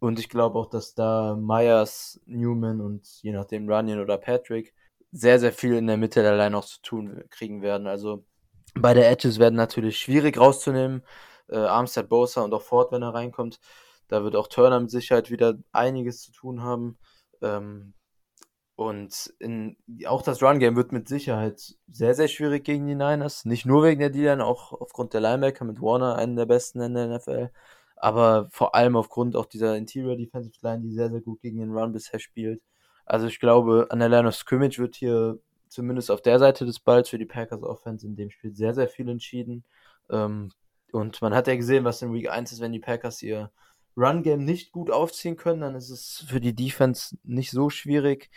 Und 0.00 0.18
ich 0.18 0.28
glaube 0.28 0.58
auch, 0.58 0.66
dass 0.66 0.94
da 0.94 1.36
Myers, 1.36 2.20
Newman 2.26 2.80
und 2.80 3.06
je 3.22 3.30
nachdem 3.30 3.70
Runyon 3.70 4.00
oder 4.00 4.18
Patrick 4.18 4.74
sehr, 5.12 5.38
sehr 5.38 5.52
viel 5.52 5.74
in 5.74 5.86
der 5.86 5.96
Mitte 5.96 6.22
der 6.22 6.36
Line 6.36 6.56
auch 6.58 6.64
zu 6.64 6.82
tun 6.82 7.22
kriegen 7.30 7.62
werden. 7.62 7.86
Also 7.86 8.24
bei 8.74 8.94
der 8.94 9.08
Edges 9.08 9.38
werden 9.38 9.54
natürlich 9.54 9.96
schwierig 9.98 10.38
rauszunehmen. 10.38 11.04
Äh, 11.48 11.58
Armstead, 11.58 12.08
Bosa 12.08 12.42
und 12.42 12.52
auch 12.52 12.62
Ford, 12.62 12.90
wenn 12.90 13.02
er 13.02 13.14
reinkommt. 13.14 13.60
Da 14.08 14.24
wird 14.24 14.34
auch 14.34 14.48
Turner 14.48 14.80
mit 14.80 14.90
Sicherheit 14.90 15.30
wieder 15.30 15.54
einiges 15.70 16.20
zu 16.20 16.32
tun 16.32 16.62
haben. 16.62 16.98
Ähm, 17.40 17.94
Und 18.76 19.32
in, 19.38 19.76
auch 20.06 20.22
das 20.22 20.42
Run-Game 20.42 20.74
wird 20.74 20.90
mit 20.90 21.08
Sicherheit 21.08 21.76
sehr, 21.88 22.14
sehr 22.14 22.26
schwierig 22.26 22.64
gegen 22.64 22.86
die 22.86 22.96
Niners. 22.96 23.44
Nicht 23.44 23.66
nur 23.66 23.84
wegen 23.84 24.00
der 24.00 24.10
D-Line, 24.10 24.44
auch 24.44 24.72
aufgrund 24.72 25.14
der 25.14 25.20
Linebacker 25.20 25.64
mit 25.64 25.80
Warner, 25.80 26.16
einen 26.16 26.34
der 26.34 26.46
besten 26.46 26.80
in 26.80 26.94
der 26.94 27.06
NFL. 27.06 27.50
Aber 27.96 28.48
vor 28.50 28.74
allem 28.74 28.96
aufgrund 28.96 29.36
auch 29.36 29.46
dieser 29.46 29.76
Interior 29.76 30.16
Defensive 30.16 30.56
Line, 30.62 30.82
die 30.82 30.92
sehr, 30.92 31.10
sehr 31.10 31.20
gut 31.20 31.40
gegen 31.40 31.58
den 31.58 31.72
Run 31.72 31.92
bisher 31.92 32.18
spielt. 32.18 32.60
Also 33.06 33.26
ich 33.28 33.38
glaube, 33.38 33.86
an 33.90 34.00
der 34.00 34.08
Line 34.08 34.26
of 34.26 34.34
Scrimmage 34.34 34.78
wird 34.78 34.96
hier 34.96 35.38
zumindest 35.68 36.10
auf 36.10 36.22
der 36.22 36.38
Seite 36.38 36.66
des 36.66 36.80
Balls 36.80 37.08
für 37.08 37.18
die 37.18 37.26
Packers 37.26 37.62
Offense 37.62 38.06
in 38.06 38.16
dem 38.16 38.30
Spiel 38.30 38.54
sehr, 38.54 38.74
sehr 38.74 38.88
viel 38.88 39.08
entschieden. 39.08 39.64
Ähm, 40.10 40.50
und 40.92 41.22
man 41.22 41.34
hat 41.34 41.46
ja 41.46 41.56
gesehen, 41.56 41.84
was 41.84 42.02
in 42.02 42.12
Week 42.12 42.30
1 42.30 42.52
ist, 42.52 42.60
wenn 42.60 42.72
die 42.72 42.80
Packers 42.80 43.22
ihr 43.22 43.50
Run-Game 43.96 44.44
nicht 44.44 44.72
gut 44.72 44.90
aufziehen 44.90 45.36
können, 45.36 45.60
dann 45.60 45.74
ist 45.74 45.90
es 45.90 46.24
für 46.28 46.40
die 46.40 46.54
Defense 46.54 47.16
nicht 47.22 47.50
so 47.50 47.70
schwierig, 47.70 48.30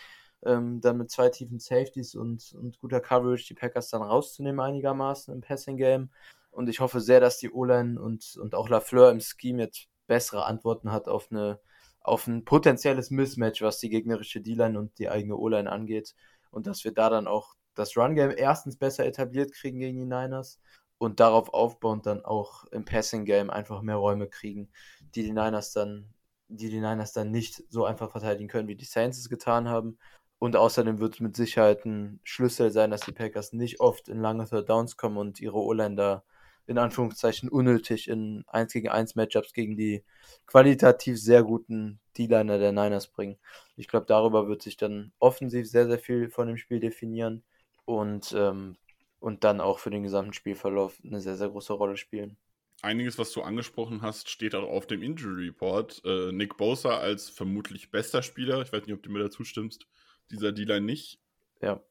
ähm, 0.45 0.81
dann 0.81 0.97
mit 0.97 1.11
zwei 1.11 1.29
tiefen 1.29 1.59
Safeties 1.59 2.15
und, 2.15 2.53
und 2.53 2.79
guter 2.79 2.99
Coverage 2.99 3.47
die 3.47 3.53
Packers 3.53 3.89
dann 3.89 4.01
rauszunehmen 4.01 4.59
einigermaßen 4.59 5.33
im 5.33 5.41
Passing-Game. 5.41 6.11
Und 6.51 6.69
ich 6.69 6.79
hoffe 6.79 7.01
sehr, 7.01 7.19
dass 7.19 7.37
die 7.37 7.51
O-Line 7.51 8.01
und, 8.01 8.35
und 8.41 8.55
auch 8.55 8.69
Lafleur 8.69 9.11
im 9.11 9.19
Scheme 9.19 9.63
jetzt 9.63 9.87
bessere 10.07 10.45
Antworten 10.45 10.91
hat 10.91 11.07
auf 11.07 11.31
eine 11.31 11.59
auf 12.07 12.25
ein 12.25 12.45
potenzielles 12.45 13.11
Mismatch, 13.11 13.61
was 13.61 13.79
die 13.79 13.89
gegnerische 13.89 14.39
D-Line 14.39 14.79
und 14.79 14.97
die 14.97 15.09
eigene 15.09 15.35
O-Line 15.35 15.69
angeht. 15.69 16.15
Und 16.51 16.65
dass 16.65 16.85
wir 16.85 16.93
da 16.93 17.09
dann 17.09 17.27
auch 17.27 17.55
das 17.75 17.97
Run-Game 17.97 18.33
erstens 18.35 18.77
besser 18.77 19.05
etabliert 19.05 19.51
kriegen 19.51 19.79
gegen 19.79 19.97
die 19.99 20.05
Niners 20.05 20.59
und 20.97 21.19
darauf 21.19 21.53
aufbauend 21.53 22.05
dann 22.05 22.23
auch 22.23 22.63
im 22.71 22.85
Passing-Game 22.85 23.49
einfach 23.49 23.81
mehr 23.81 23.97
Räume 23.97 24.27
kriegen, 24.27 24.69
die 25.15 25.23
die 25.23 25.33
Niners 25.33 25.73
dann, 25.73 26.13
die 26.47 26.69
die 26.69 26.79
Niners 26.79 27.11
dann 27.11 27.29
nicht 27.29 27.61
so 27.69 27.83
einfach 27.83 28.09
verteidigen 28.09 28.47
können, 28.47 28.69
wie 28.69 28.77
die 28.77 28.85
Saints 28.85 29.17
es 29.17 29.29
getan 29.29 29.67
haben. 29.67 29.99
Und 30.39 30.55
außerdem 30.55 30.99
wird 30.99 31.15
es 31.15 31.19
mit 31.19 31.35
Sicherheit 31.35 31.85
ein 31.85 32.19
Schlüssel 32.23 32.71
sein, 32.71 32.91
dass 32.91 33.01
die 33.01 33.11
Packers 33.11 33.53
nicht 33.53 33.79
oft 33.79 34.07
in 34.07 34.19
lange 34.21 34.47
Third 34.47 34.69
Downs 34.69 34.97
kommen 34.97 35.17
und 35.17 35.39
ihre 35.39 35.57
da 35.95 36.23
in 36.67 36.77
Anführungszeichen 36.77 37.49
unnötig 37.49 38.09
in 38.09 38.43
1 38.47 38.73
gegen 38.73 38.89
1 38.89 39.15
Matchups 39.15 39.53
gegen 39.53 39.77
die 39.77 40.03
qualitativ 40.45 41.19
sehr 41.19 41.43
guten 41.43 41.99
D-Liner 42.17 42.59
der 42.59 42.73
Niners 42.73 43.07
bringen. 43.07 43.37
Ich 43.77 43.87
glaube, 43.87 44.05
darüber 44.05 44.47
wird 44.47 44.61
sich 44.61 44.75
dann 44.75 45.13
offensiv 45.19 45.67
sehr, 45.67 45.87
sehr 45.87 45.97
viel 45.97 46.29
von 46.29 46.47
dem 46.47 46.57
Spiel 46.57 46.81
definieren 46.81 47.43
und, 47.85 48.35
ähm, 48.37 48.75
und 49.19 49.45
dann 49.45 49.61
auch 49.61 49.79
für 49.79 49.89
den 49.89 50.03
gesamten 50.03 50.33
Spielverlauf 50.33 50.99
eine 51.03 51.21
sehr, 51.21 51.37
sehr 51.37 51.49
große 51.49 51.73
Rolle 51.73 51.95
spielen. 51.95 52.37
Einiges, 52.81 53.17
was 53.17 53.31
du 53.31 53.41
angesprochen 53.41 54.01
hast, 54.03 54.29
steht 54.29 54.53
auch 54.53 54.69
auf 54.69 54.85
dem 54.85 55.01
Injury 55.01 55.47
Report. 55.47 56.01
Äh, 56.05 56.31
Nick 56.31 56.57
Bosa 56.57 56.97
als 56.97 57.29
vermutlich 57.29 57.89
bester 57.89 58.21
Spieler, 58.21 58.61
ich 58.61 58.71
weiß 58.71 58.85
nicht, 58.85 58.93
ob 58.93 59.01
du 59.01 59.09
mir 59.09 59.19
dazu 59.19 59.43
stimmst, 59.43 59.87
dieser 60.31 60.51
D-Line 60.51 60.85
nicht. 60.85 61.19
Ja. 61.61 61.81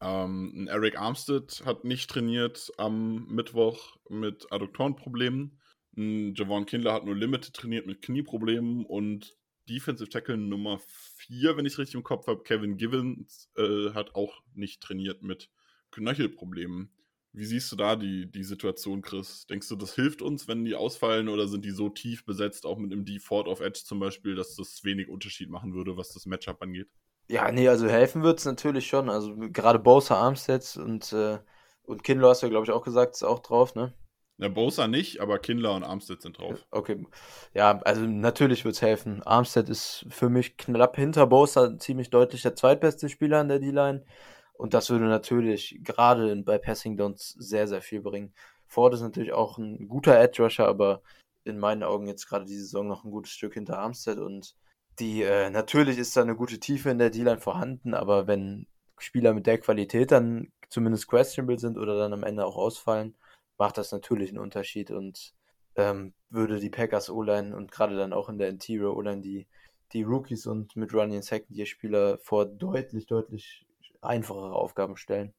Ähm, 0.00 0.68
Eric 0.68 0.98
Armstead 0.98 1.62
hat 1.64 1.84
nicht 1.84 2.10
trainiert 2.10 2.72
am 2.76 3.26
Mittwoch 3.26 3.96
mit 4.08 4.50
Adduktorenproblemen. 4.50 5.58
Javon 5.94 6.66
Kindler 6.66 6.94
hat 6.94 7.04
nur 7.04 7.14
Limited 7.14 7.54
trainiert 7.54 7.86
mit 7.86 8.02
Knieproblemen 8.02 8.84
und 8.86 9.36
Defensive 9.68 10.08
Tackle 10.08 10.36
Nummer 10.36 10.80
4, 11.16 11.56
wenn 11.56 11.66
ich 11.66 11.74
es 11.74 11.78
richtig 11.78 11.94
im 11.94 12.02
Kopf 12.02 12.26
habe, 12.26 12.42
Kevin 12.42 12.76
Givens, 12.76 13.50
äh, 13.56 13.90
hat 13.90 14.14
auch 14.14 14.42
nicht 14.54 14.82
trainiert 14.82 15.22
mit 15.22 15.50
Knöchelproblemen. 15.92 16.90
Wie 17.34 17.44
siehst 17.44 17.72
du 17.72 17.76
da 17.76 17.96
die, 17.96 18.30
die 18.30 18.44
Situation, 18.44 19.00
Chris? 19.00 19.46
Denkst 19.46 19.68
du, 19.68 19.76
das 19.76 19.94
hilft 19.94 20.20
uns, 20.20 20.48
wenn 20.48 20.64
die 20.64 20.74
ausfallen 20.74 21.28
oder 21.28 21.48
sind 21.48 21.64
die 21.64 21.70
so 21.70 21.88
tief 21.88 22.26
besetzt, 22.26 22.66
auch 22.66 22.76
mit 22.76 22.92
einem 22.92 23.04
Default 23.04 23.46
of 23.46 23.60
Edge 23.60 23.82
zum 23.84 24.00
Beispiel, 24.00 24.34
dass 24.34 24.56
das 24.56 24.84
wenig 24.84 25.08
Unterschied 25.08 25.48
machen 25.48 25.74
würde, 25.74 25.96
was 25.96 26.12
das 26.12 26.26
Matchup 26.26 26.60
angeht? 26.60 26.88
Ja, 27.32 27.50
nee, 27.50 27.66
also 27.66 27.88
helfen 27.88 28.22
wird 28.22 28.40
es 28.40 28.44
natürlich 28.44 28.86
schon. 28.86 29.08
Also 29.08 29.34
gerade 29.34 29.78
Bosa 29.78 30.16
Armstead 30.16 30.76
und, 30.76 31.14
äh, 31.14 31.38
und 31.84 32.04
Kindler 32.04 32.28
hast 32.28 32.42
du 32.42 32.46
ja, 32.46 32.50
glaube 32.50 32.66
ich, 32.66 32.70
auch 32.70 32.84
gesagt, 32.84 33.14
ist 33.14 33.22
auch 33.22 33.38
drauf, 33.38 33.74
ne? 33.74 33.94
Na, 34.36 34.48
Bosa 34.48 34.86
nicht, 34.86 35.18
aber 35.18 35.38
Kindler 35.38 35.74
und 35.74 35.82
Armstead 35.82 36.20
sind 36.20 36.36
drauf. 36.36 36.66
Okay. 36.70 37.06
Ja, 37.54 37.80
also 37.86 38.02
natürlich 38.02 38.66
wird 38.66 38.74
es 38.74 38.82
helfen. 38.82 39.22
Armstead 39.22 39.70
ist 39.70 40.04
für 40.10 40.28
mich 40.28 40.58
knapp 40.58 40.96
hinter 40.96 41.26
Bosa 41.26 41.78
ziemlich 41.78 42.10
deutlich 42.10 42.42
der 42.42 42.54
zweitbeste 42.54 43.08
Spieler 43.08 43.40
an 43.40 43.48
der 43.48 43.60
D-Line. 43.60 44.04
Und 44.52 44.74
das 44.74 44.90
würde 44.90 45.06
natürlich 45.06 45.80
gerade 45.82 46.36
bei 46.42 46.58
Passing 46.58 46.98
Downs 46.98 47.30
sehr, 47.38 47.66
sehr 47.66 47.80
viel 47.80 48.02
bringen. 48.02 48.34
Ford 48.66 48.92
ist 48.92 49.00
natürlich 49.00 49.32
auch 49.32 49.56
ein 49.56 49.88
guter 49.88 50.20
Edge 50.20 50.42
Rusher, 50.42 50.68
aber 50.68 51.00
in 51.44 51.58
meinen 51.58 51.82
Augen 51.82 52.08
jetzt 52.08 52.28
gerade 52.28 52.44
die 52.44 52.58
Saison 52.58 52.86
noch 52.88 53.04
ein 53.04 53.10
gutes 53.10 53.32
Stück 53.32 53.54
hinter 53.54 53.78
Armstead 53.78 54.18
und 54.18 54.54
die, 54.98 55.22
äh, 55.22 55.50
natürlich 55.50 55.98
ist 55.98 56.16
da 56.16 56.22
eine 56.22 56.36
gute 56.36 56.60
Tiefe 56.60 56.90
in 56.90 56.98
der 56.98 57.10
D-Line 57.10 57.40
vorhanden, 57.40 57.94
aber 57.94 58.26
wenn 58.26 58.66
Spieler 58.98 59.34
mit 59.34 59.46
der 59.46 59.58
Qualität 59.58 60.10
dann 60.12 60.52
zumindest 60.68 61.08
questionable 61.08 61.58
sind 61.58 61.78
oder 61.78 61.98
dann 61.98 62.12
am 62.12 62.22
Ende 62.22 62.44
auch 62.44 62.56
ausfallen, 62.56 63.14
macht 63.58 63.78
das 63.78 63.92
natürlich 63.92 64.30
einen 64.30 64.38
Unterschied 64.38 64.90
und 64.90 65.34
ähm, 65.76 66.14
würde 66.30 66.60
die 66.60 66.70
Packers 66.70 67.10
O-Line 67.10 67.56
und 67.56 67.70
gerade 67.70 67.96
dann 67.96 68.12
auch 68.12 68.28
in 68.28 68.38
der 68.38 68.48
Interior 68.48 68.96
O-Line 68.96 69.22
die, 69.22 69.46
die 69.92 70.02
Rookies 70.02 70.46
und 70.46 70.76
mit 70.76 70.92
Running 70.94 71.22
Second 71.22 71.56
Year 71.56 71.66
Spieler 71.66 72.18
vor 72.18 72.46
deutlich, 72.46 73.06
deutlich 73.06 73.66
einfachere 74.00 74.54
Aufgaben 74.54 74.96
stellen. 74.96 75.32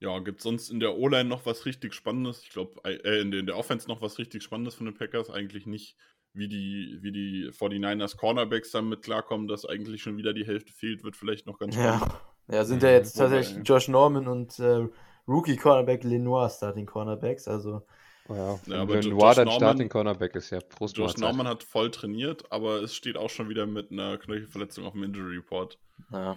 Ja, 0.00 0.18
gibt 0.20 0.38
es 0.38 0.44
sonst 0.44 0.70
in 0.70 0.80
der 0.80 0.96
O-Line 0.96 1.28
noch 1.28 1.44
was 1.44 1.66
richtig 1.66 1.92
Spannendes? 1.92 2.42
Ich 2.42 2.50
glaube, 2.50 2.80
äh, 2.84 3.20
in 3.20 3.30
der 3.30 3.56
Offense 3.56 3.86
noch 3.86 4.00
was 4.00 4.18
richtig 4.18 4.42
Spannendes 4.42 4.74
von 4.74 4.86
den 4.86 4.94
Packers? 4.94 5.28
Eigentlich 5.28 5.66
nicht 5.66 5.96
wie 6.32 6.48
die, 6.48 6.98
wie 7.00 7.12
die 7.12 7.50
49ers 7.50 8.16
Cornerbacks 8.16 8.70
damit 8.70 9.02
klarkommen, 9.02 9.48
dass 9.48 9.66
eigentlich 9.66 10.02
schon 10.02 10.16
wieder 10.16 10.32
die 10.32 10.46
Hälfte 10.46 10.72
fehlt, 10.72 11.02
wird 11.02 11.16
vielleicht 11.16 11.46
noch 11.46 11.58
ganz 11.58 11.74
spannend. 11.74 12.12
Ja, 12.48 12.56
ja 12.56 12.64
sind 12.64 12.82
ja 12.82 12.90
jetzt 12.90 13.14
tatsächlich 13.14 13.56
Wobei, 13.56 13.64
Josh 13.64 13.88
Norman 13.88 14.28
und 14.28 14.58
äh, 14.58 14.86
Rookie 15.26 15.56
Cornerback 15.56 16.04
Lenoir 16.04 16.48
Starting 16.48 16.86
Cornerbacks, 16.86 17.48
also. 17.48 17.82
Oh 18.28 18.34
ja, 18.34 18.58
ja 18.66 18.82
aber 18.82 19.00
Lenoir 19.00 19.34
dann 19.34 19.50
Starting 19.50 19.88
Cornerback 19.88 20.36
ist 20.36 20.50
ja 20.50 20.60
Prost 20.60 20.96
Josh 20.96 21.16
Norman 21.16 21.48
hat 21.48 21.64
voll 21.64 21.90
trainiert, 21.90 22.44
aber 22.50 22.82
es 22.82 22.94
steht 22.94 23.16
auch 23.16 23.30
schon 23.30 23.48
wieder 23.48 23.66
mit 23.66 23.90
einer 23.90 24.18
Knöchelverletzung 24.18 24.84
auf 24.84 24.92
dem 24.92 25.02
Injury 25.02 25.36
Report. 25.36 25.78
Ja. 26.12 26.36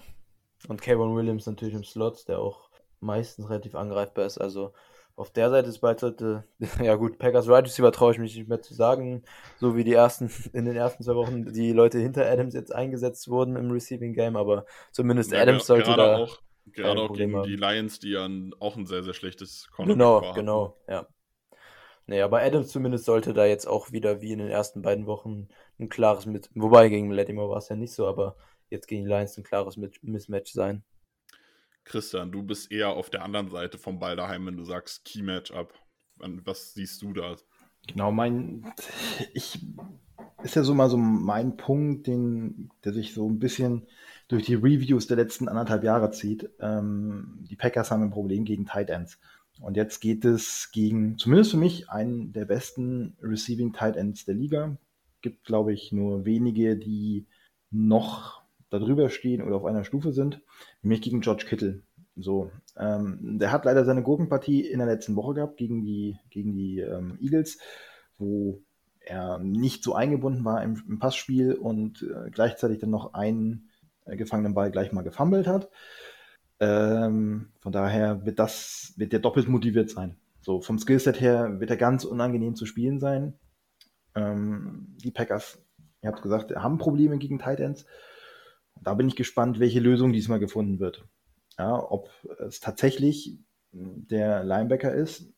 Und 0.68 0.82
Kayvon 0.82 1.16
Williams 1.16 1.46
natürlich 1.46 1.76
im 1.76 1.84
Slot, 1.84 2.28
der 2.28 2.40
auch 2.40 2.70
meistens 3.00 3.50
relativ 3.50 3.76
angreifbar 3.76 4.26
ist, 4.26 4.40
also 4.40 4.74
auf 5.16 5.32
der 5.32 5.50
Seite 5.50 5.68
des 5.68 5.80
Balls 5.80 6.02
sollte, 6.02 6.44
ja 6.82 6.96
gut, 6.96 7.20
Packers 7.20 7.48
Right 7.48 7.66
Receiver 7.66 7.92
traue 7.92 8.14
ich 8.14 8.20
mich 8.20 8.36
nicht 8.36 8.48
mehr 8.50 8.62
zu 8.62 8.74
sagen, 8.74 9.24
so 9.58 9.76
wie 9.76 9.84
die 9.84 9.94
ersten, 9.94 10.30
in 10.54 10.66
den 10.66 10.76
ersten 10.76 11.04
zwei 11.04 11.16
Wochen 11.16 11.54
die 11.54 11.72
Leute 11.72 12.00
hinter 12.00 12.30
Adams 12.30 12.54
jetzt 12.54 12.74
eingesetzt 12.74 13.28
wurden 13.30 13.56
im 13.56 13.72
Receiving 13.72 14.14
Game, 14.14 14.36
aber 14.36 14.66
zumindest 14.92 15.32
ja, 15.32 15.42
Adams 15.42 15.66
sollte 15.68 15.96
da. 15.96 16.18
Auch, 16.18 16.40
gerade 16.72 17.02
auch 17.02 17.14
gegen 17.14 17.36
haben. 17.36 17.48
die 17.48 17.56
Lions, 17.56 18.00
die 18.00 18.12
ja 18.12 18.28
auch 18.60 18.76
ein 18.78 18.86
sehr, 18.86 19.04
sehr 19.04 19.14
schlechtes 19.14 19.68
Cornerback 19.72 19.98
Genau, 19.98 20.22
war. 20.22 20.34
genau, 20.34 20.78
ja. 20.88 21.08
Nee, 22.06 22.22
aber 22.22 22.42
Adams 22.42 22.70
zumindest 22.70 23.06
sollte 23.06 23.34
da 23.34 23.46
jetzt 23.46 23.66
auch 23.68 23.92
wieder 23.92 24.22
wie 24.22 24.34
in 24.34 24.40
den 24.40 24.50
ersten 24.50 24.82
beiden 24.82 25.06
Wochen 25.06 25.48
ein 25.80 25.90
klares 25.90 26.26
mit, 26.26 26.50
wobei 26.54 26.90
gegen 26.90 27.12
Latimore 27.12 27.50
war 27.50 27.58
es 27.58 27.70
ja 27.70 27.76
nicht 27.76 27.94
so, 27.94 28.08
aber 28.08 28.36
jetzt 28.70 28.88
gegen 28.88 29.04
die 29.06 29.10
Lions 29.10 29.38
ein 29.38 29.44
klares 29.44 29.78
Mismatch 30.02 30.52
sein. 30.52 30.84
Christian, 31.86 32.32
du 32.32 32.44
bist 32.44 32.72
eher 32.72 32.90
auf 32.90 33.10
der 33.10 33.24
anderen 33.24 33.50
Seite 33.50 33.78
vom 33.78 34.00
Ball 34.00 34.16
daheim, 34.16 34.46
wenn 34.46 34.58
du 34.58 34.64
sagst 34.64 35.06
Key 35.06 35.22
Matchup. 35.22 35.74
Was 36.18 36.74
siehst 36.74 37.02
du 37.02 37.14
da? 37.14 37.36
Genau, 37.88 38.12
mein, 38.12 38.72
ich, 39.34 39.60
ist 40.44 40.56
ja 40.56 40.64
so 40.64 40.74
mal 40.74 40.90
so 40.90 40.98
mein 40.98 41.58
Punkt, 41.58 42.08
den, 42.08 42.70
der 42.84 42.94
sich 42.94 43.14
so 43.14 43.28
ein 43.30 43.40
bisschen 43.40 43.88
durch 44.28 44.46
die 44.46 44.56
Reviews 44.56 45.08
der 45.08 45.18
letzten 45.18 45.50
anderthalb 45.50 45.84
Jahre 45.84 46.12
zieht. 46.12 46.50
Ähm, 46.60 47.40
die 47.50 47.58
Packers 47.58 47.92
haben 47.92 48.04
ein 48.04 48.12
Problem 48.12 48.46
gegen 48.46 48.66
Tight 48.66 48.90
Ends. 48.90 49.20
Und 49.60 49.78
jetzt 49.78 50.00
geht 50.00 50.26
es 50.26 50.72
gegen, 50.72 51.18
zumindest 51.18 51.52
für 51.52 51.58
mich, 51.58 51.90
einen 51.90 52.32
der 52.34 52.46
besten 52.46 53.18
Receiving 53.22 53.74
Tight 53.74 53.98
Ends 53.98 54.26
der 54.26 54.36
Liga. 54.36 54.78
Gibt, 55.22 55.44
glaube 55.46 55.74
ich, 55.74 55.92
nur 55.92 56.26
wenige, 56.26 56.78
die 56.78 57.28
noch 57.70 58.43
darüber 58.80 59.10
stehen 59.10 59.42
oder 59.42 59.56
auf 59.56 59.66
einer 59.66 59.84
Stufe 59.84 60.12
sind, 60.12 60.42
nämlich 60.82 61.02
gegen 61.02 61.22
George 61.22 61.46
Kittle. 61.48 61.82
So, 62.16 62.52
ähm, 62.78 63.40
der 63.40 63.52
hat 63.52 63.66
leider 63.66 63.86
seine 63.86 64.04
Gurkenpartie 64.04 64.62
in 64.62 64.80
der 64.80 64.88
letzten 64.88 65.16
Woche 65.16 65.36
gehabt 65.36 65.58
gegen 65.58 65.82
die, 65.82 66.18
gegen 66.30 66.54
die 66.54 66.80
ähm, 66.80 67.18
Eagles, 67.20 67.60
wo 68.18 68.62
er 69.00 69.40
nicht 69.40 69.84
so 69.84 69.96
eingebunden 69.96 70.46
war 70.46 70.64
im, 70.64 70.82
im 70.88 71.00
Passspiel 71.00 71.54
und 71.54 72.04
äh, 72.04 72.30
gleichzeitig 72.30 72.80
dann 72.80 72.92
noch 72.92 73.14
einen 73.14 73.70
äh, 74.06 74.16
gefangenen 74.16 74.54
Ball 74.54 74.72
gleich 74.72 74.92
mal 74.92 75.02
gefummelt 75.02 75.48
hat. 75.48 75.70
Ähm, 76.60 77.50
von 77.60 77.72
daher 77.72 78.26
wird 78.26 78.40
das, 78.40 78.94
wird 78.96 79.12
der 79.12 79.20
doppelt 79.20 79.48
motiviert 79.50 79.90
sein. 79.90 80.18
So, 80.42 80.62
vom 80.62 80.78
Skillset 80.78 81.20
her 81.20 81.60
wird 81.60 81.70
er 81.70 81.78
ganz 81.78 82.06
unangenehm 82.06 82.56
zu 82.56 82.66
spielen 82.66 83.00
sein. 83.00 83.34
Ähm, 84.16 84.96
die 85.04 85.12
Packers, 85.12 85.58
ihr 86.02 86.12
habt 86.12 86.22
gesagt, 86.22 86.56
haben 86.56 86.78
Probleme 86.78 87.18
gegen 87.18 87.40
Tight 87.40 87.60
Ends 87.60 87.86
da 88.82 88.94
bin 88.94 89.08
ich 89.08 89.16
gespannt, 89.16 89.60
welche 89.60 89.80
Lösung 89.80 90.14
diesmal 90.14 90.40
gefunden 90.40 90.80
wird. 90.80 91.06
Ja, 91.58 91.76
ob 91.92 92.10
es 92.40 92.60
tatsächlich 92.60 93.38
der 93.72 94.44
Linebacker 94.44 94.94
ist, 94.94 95.32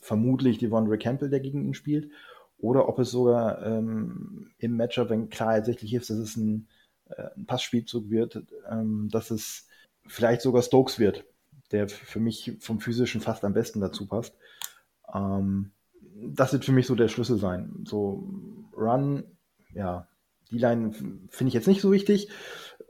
vermutlich 0.00 0.58
Devondre 0.58 0.98
Campbell, 0.98 1.30
der 1.30 1.40
gegen 1.40 1.64
ihn 1.64 1.74
spielt, 1.74 2.10
oder 2.58 2.88
ob 2.88 2.98
es 2.98 3.10
sogar 3.10 3.64
ähm, 3.64 4.52
im 4.58 4.76
Matchup, 4.76 5.10
wenn 5.10 5.30
klar 5.30 5.56
ersichtlich 5.56 5.94
ist, 5.94 6.10
dass 6.10 6.18
es 6.18 6.36
ein 6.36 6.68
äh, 7.16 7.28
ein 7.36 7.46
Passspielzug 7.46 8.10
wird, 8.10 8.42
ähm, 8.70 9.08
dass 9.10 9.30
es 9.30 9.66
vielleicht 10.06 10.42
sogar 10.42 10.62
Stokes 10.62 10.98
wird, 10.98 11.24
der 11.70 11.88
für 11.88 12.20
mich 12.20 12.56
vom 12.60 12.80
physischen 12.80 13.20
fast 13.20 13.44
am 13.44 13.54
besten 13.54 13.80
dazu 13.80 14.06
passt. 14.06 14.36
Ähm, 15.12 15.72
das 16.24 16.52
wird 16.52 16.64
für 16.64 16.72
mich 16.72 16.86
so 16.86 16.94
der 16.94 17.08
Schlüssel 17.08 17.38
sein. 17.38 17.84
So 17.86 18.28
Run, 18.76 19.24
ja, 19.74 20.08
die 20.50 20.58
Line 20.58 20.92
finde 20.92 21.48
ich 21.48 21.54
jetzt 21.54 21.68
nicht 21.68 21.80
so 21.80 21.92
wichtig. 21.92 22.28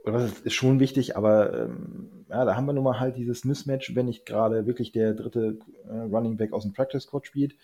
Oder 0.03 0.19
das 0.19 0.39
ist 0.41 0.53
schon 0.53 0.79
wichtig, 0.79 1.15
aber 1.15 1.65
ähm, 1.65 2.25
ja, 2.29 2.43
da 2.43 2.55
haben 2.55 2.65
wir 2.65 2.73
nun 2.73 2.83
mal 2.83 2.99
halt 2.99 3.15
dieses 3.15 3.45
Mismatch, 3.45 3.95
wenn 3.95 4.07
nicht 4.07 4.25
gerade 4.25 4.65
wirklich 4.65 4.91
der 4.91 5.13
dritte 5.13 5.59
äh, 5.87 5.93
Running 5.93 6.35
Back 6.35 6.51
aus 6.51 6.63
dem 6.63 6.73
Practice 6.73 7.03
Squad 7.03 7.25
spielt. 7.25 7.55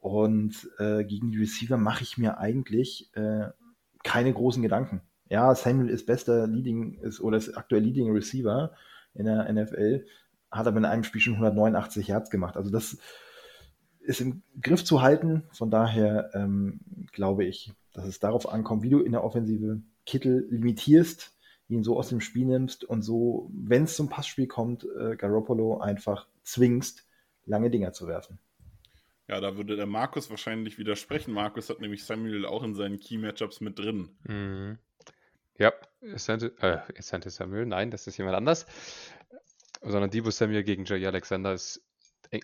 Und 0.00 0.70
äh, 0.78 1.04
gegen 1.04 1.30
die 1.30 1.38
Receiver 1.38 1.78
mache 1.78 2.02
ich 2.02 2.18
mir 2.18 2.38
eigentlich 2.38 3.10
äh, 3.14 3.48
keine 4.04 4.32
großen 4.32 4.62
Gedanken. 4.62 5.00
Ja, 5.28 5.54
Samuel 5.54 5.88
ist 5.88 6.06
bester 6.06 6.46
Leading 6.46 6.98
ist 7.00 7.20
oder 7.20 7.38
ist 7.38 7.56
aktuell 7.56 7.82
Leading 7.82 8.12
Receiver 8.12 8.72
in 9.14 9.24
der 9.24 9.52
NFL, 9.52 10.06
hat 10.50 10.66
aber 10.66 10.76
in 10.76 10.84
einem 10.84 11.04
Spiel 11.04 11.20
schon 11.20 11.34
189 11.34 12.08
Yards 12.08 12.30
gemacht. 12.30 12.56
Also 12.56 12.70
das 12.70 12.98
ist 14.00 14.20
im 14.20 14.42
Griff 14.60 14.84
zu 14.84 15.02
halten. 15.02 15.42
Von 15.52 15.70
daher 15.70 16.30
ähm, 16.34 16.80
glaube 17.12 17.44
ich, 17.44 17.72
dass 17.92 18.04
es 18.06 18.20
darauf 18.20 18.48
ankommt, 18.48 18.82
wie 18.82 18.90
du 18.90 19.00
in 19.00 19.12
der 19.12 19.24
Offensive 19.24 19.80
Kittel 20.04 20.46
limitierst, 20.50 21.35
ihn 21.68 21.82
so 21.82 21.98
aus 21.98 22.08
dem 22.08 22.20
Spiel 22.20 22.46
nimmst 22.46 22.84
und 22.84 23.02
so, 23.02 23.50
wenn 23.52 23.84
es 23.84 23.96
zum 23.96 24.08
Passspiel 24.08 24.46
kommt, 24.46 24.86
äh, 24.98 25.16
Garoppolo 25.16 25.78
einfach 25.78 26.26
zwingst, 26.42 27.06
lange 27.44 27.70
Dinger 27.70 27.92
zu 27.92 28.06
werfen. 28.06 28.38
Ja, 29.28 29.40
da 29.40 29.56
würde 29.56 29.76
der 29.76 29.86
Markus 29.86 30.30
wahrscheinlich 30.30 30.78
widersprechen. 30.78 31.32
Markus 31.32 31.68
hat 31.68 31.80
nämlich 31.80 32.04
Samuel 32.04 32.46
auch 32.46 32.62
in 32.62 32.74
seinen 32.74 33.00
Key-Matchups 33.00 33.60
mit 33.60 33.78
drin. 33.78 34.10
Mhm. 34.22 34.78
Ja, 35.58 35.72
Sante, 36.14 36.54
äh, 36.60 37.30
Samuel, 37.30 37.66
nein, 37.66 37.90
das 37.90 38.06
ist 38.06 38.18
jemand 38.18 38.36
anders. 38.36 38.66
Sondern 39.82 40.10
Debo 40.10 40.30
Samuel 40.30 40.62
gegen 40.62 40.84
Jay 40.84 41.04
Alexander 41.04 41.54
ist 41.54 41.82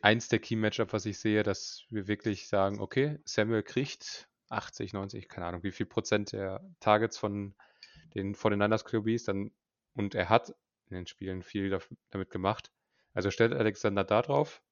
eins 0.01 0.29
der 0.29 0.39
Key-Matchup, 0.39 0.93
was 0.93 1.07
ich 1.07 1.19
sehe, 1.19 1.43
dass 1.43 1.85
wir 1.91 2.09
wirklich 2.09 2.49
sagen, 2.49 2.81
okay, 2.81 3.19
Samuel 3.25 3.63
kriegt 3.63 4.29
80, 4.49 4.93
90, 4.93 5.29
keine 5.29 5.47
Ahnung, 5.47 5.63
wie 5.63 5.73
viel 5.73 5.87
Prozent 5.87 6.33
der 6.33 6.65
Targets 6.81 7.19
von 7.19 7.55
den 8.15 8.35
49ers 8.35 8.85
QBs 8.85 9.25
dann 9.25 9.53
und 9.95 10.15
er 10.15 10.29
hat 10.29 10.55
in 10.89 10.97
den 10.97 11.07
Spielen 11.07 11.43
viel 11.43 11.79
damit 12.11 12.31
gemacht. 12.31 12.71
Also 13.15 13.31
stellt 13.31 13.53
Alexander 13.53 14.05
da 14.05 14.23
drauf, 14.23 14.63